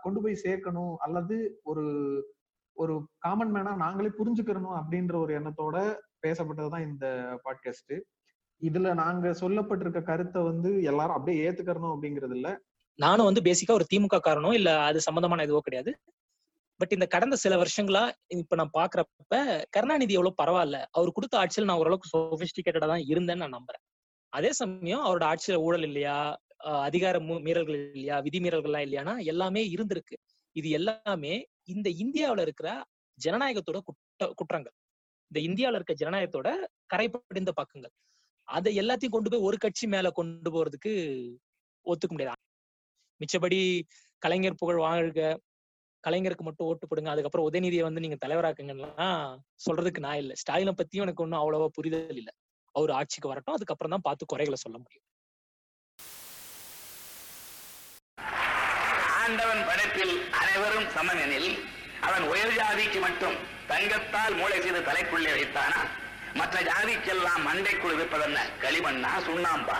[0.00, 1.84] கொண்டு போய் சேர்க்கணும் அல்லது ஒரு
[2.74, 5.94] ஒரு காமன் மேனா நாங்களே புரிஞ்சுக்கிறணும் அப்படின்ற ஒரு எண்ணத்தோட
[6.26, 7.06] பேசப்பட்டதுதான் இந்த
[7.44, 8.00] பாட்காஸ்ட்
[8.62, 12.48] இதுல நாங்க சொல்லப்பட்டிருக்க கருத்தை வந்து எல்லாரும் அப்படியே ஏத்துக்கறணும் அப்படிங்கறது இல்ல
[12.98, 15.92] நானும் வந்து பேசிக்கா ஒரு திமுக காரணம் இல்ல அது சம்பந்தமான எதுவோ கிடையாது.
[16.80, 18.02] பட் இந்த கடந்த சில வருஷங்களா
[18.34, 19.34] இப்ப நான் பாக்குறப்ப
[19.76, 20.78] கருணாநிதி எவ்வளவு பரவாயில்ல.
[20.96, 23.82] அவர் கொடுத்த ஆட்சியில் நான் ஓரளவுக்கு சோபிஸ்டிகேட்டடா தான் இருந்தேன்னு நான் நம்புறேன்.
[24.32, 26.16] அதே சமயம் அவரோட ஆட்சியில ஊழல் இல்லையா
[26.86, 30.16] அதிகார மீறல்கள் இல்லையா விதிமீறல்கள்லாம் இல்லையானா எல்லாமே இருந்திருக்கு.
[30.56, 31.34] இது எல்லாமே
[31.74, 32.68] இந்த இந்தியாவுல இருக்கிற
[33.18, 34.74] ஜனநாயகத்தோட குற்ற குற்றங்கள்.
[35.30, 36.48] இந்த இந்தியாவுல இருக்க ஜனநாயகத்தோட
[36.92, 37.94] கரைப்படிந்த பக்கங்கள்.
[38.56, 40.92] அதை எல்லாத்தையும் கொண்டு போய் ஒரு கட்சி மேல கொண்டு போறதுக்கு
[41.86, 42.40] ஒத்துக்க முடியாது.
[43.20, 43.60] மிச்சபடி
[44.24, 45.20] கலைஞர் புகழ் வாழ்க
[46.04, 49.08] கலைஞருக்கு மட்டும் ஓட்டு போடுங்க அதுக்கப்புறம் உதயநிதியை வந்து நீங்க தலைவராக்குங்கன்னா
[49.66, 50.34] சொல்றதுக்கு நான் இல்லை.
[50.42, 52.30] ஸ்டாலினை பத்தியும் எனக்கு ஒன்றும் அவ்வளவா புரிதல் இல்ல.
[52.74, 55.06] அவர் ஆட்சிக்கு வரட்டும் அதுக்கப்புறம் தான் பார்த்து குறைகளை சொல்ல முடியும்.
[59.22, 61.50] ஆண்டவன் படைப்பில் அனைவரும் சமமெனில்
[62.06, 63.36] அவன் உயர் ஜாதிக்கு மட்டும்
[63.70, 65.82] தங்கத்தால் மூளை செய்து தலைக்குள்ளே வைத்தானா?
[66.38, 69.78] மற்ற ஜாதிக்கெல்லாம் மண்டைக்குள் இருப்பதென்ன களிமண்ணா சுண்ணாம்பா?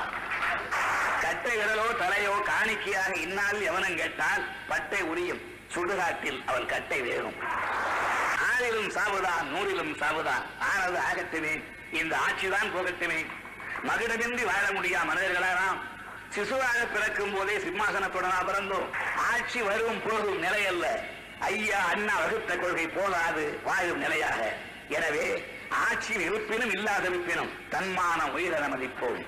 [1.25, 5.43] கட்டை விரலோ தலையோ காணிக்கையாக இந்நாள் எவனும் கேட்டால் பட்டை உரியும்.
[5.75, 7.39] சுடுகாட்டில் அவன் கட்டை வேகும்
[8.49, 10.45] ஆறிலும் சாவுதான் நூறிலும் சாவுதான்.
[10.71, 11.55] ஆனது ஆகட்டுமே
[12.01, 13.21] இந்த ஆட்சிதான் போகட்டுமே
[13.89, 15.81] மகுடமின்றி வாழ முடியா மனிதர்களாம்
[16.35, 18.91] சிசுவாக பிறக்கும் போதே சிம்மாசனத்துடனா பிறந்தோம்
[19.31, 20.87] ஆட்சி வரும் போதும் நிலையல்ல.
[21.51, 24.41] ஐயா அண்ணா வகுத்த கொள்கை போதாது வாழும் நிலையாக.
[24.97, 25.27] எனவே
[25.81, 29.23] ஆட்சியில் இருப்பினும் இல்லாதிருப்பினும் தன்மான உயிரை மதிப்போம்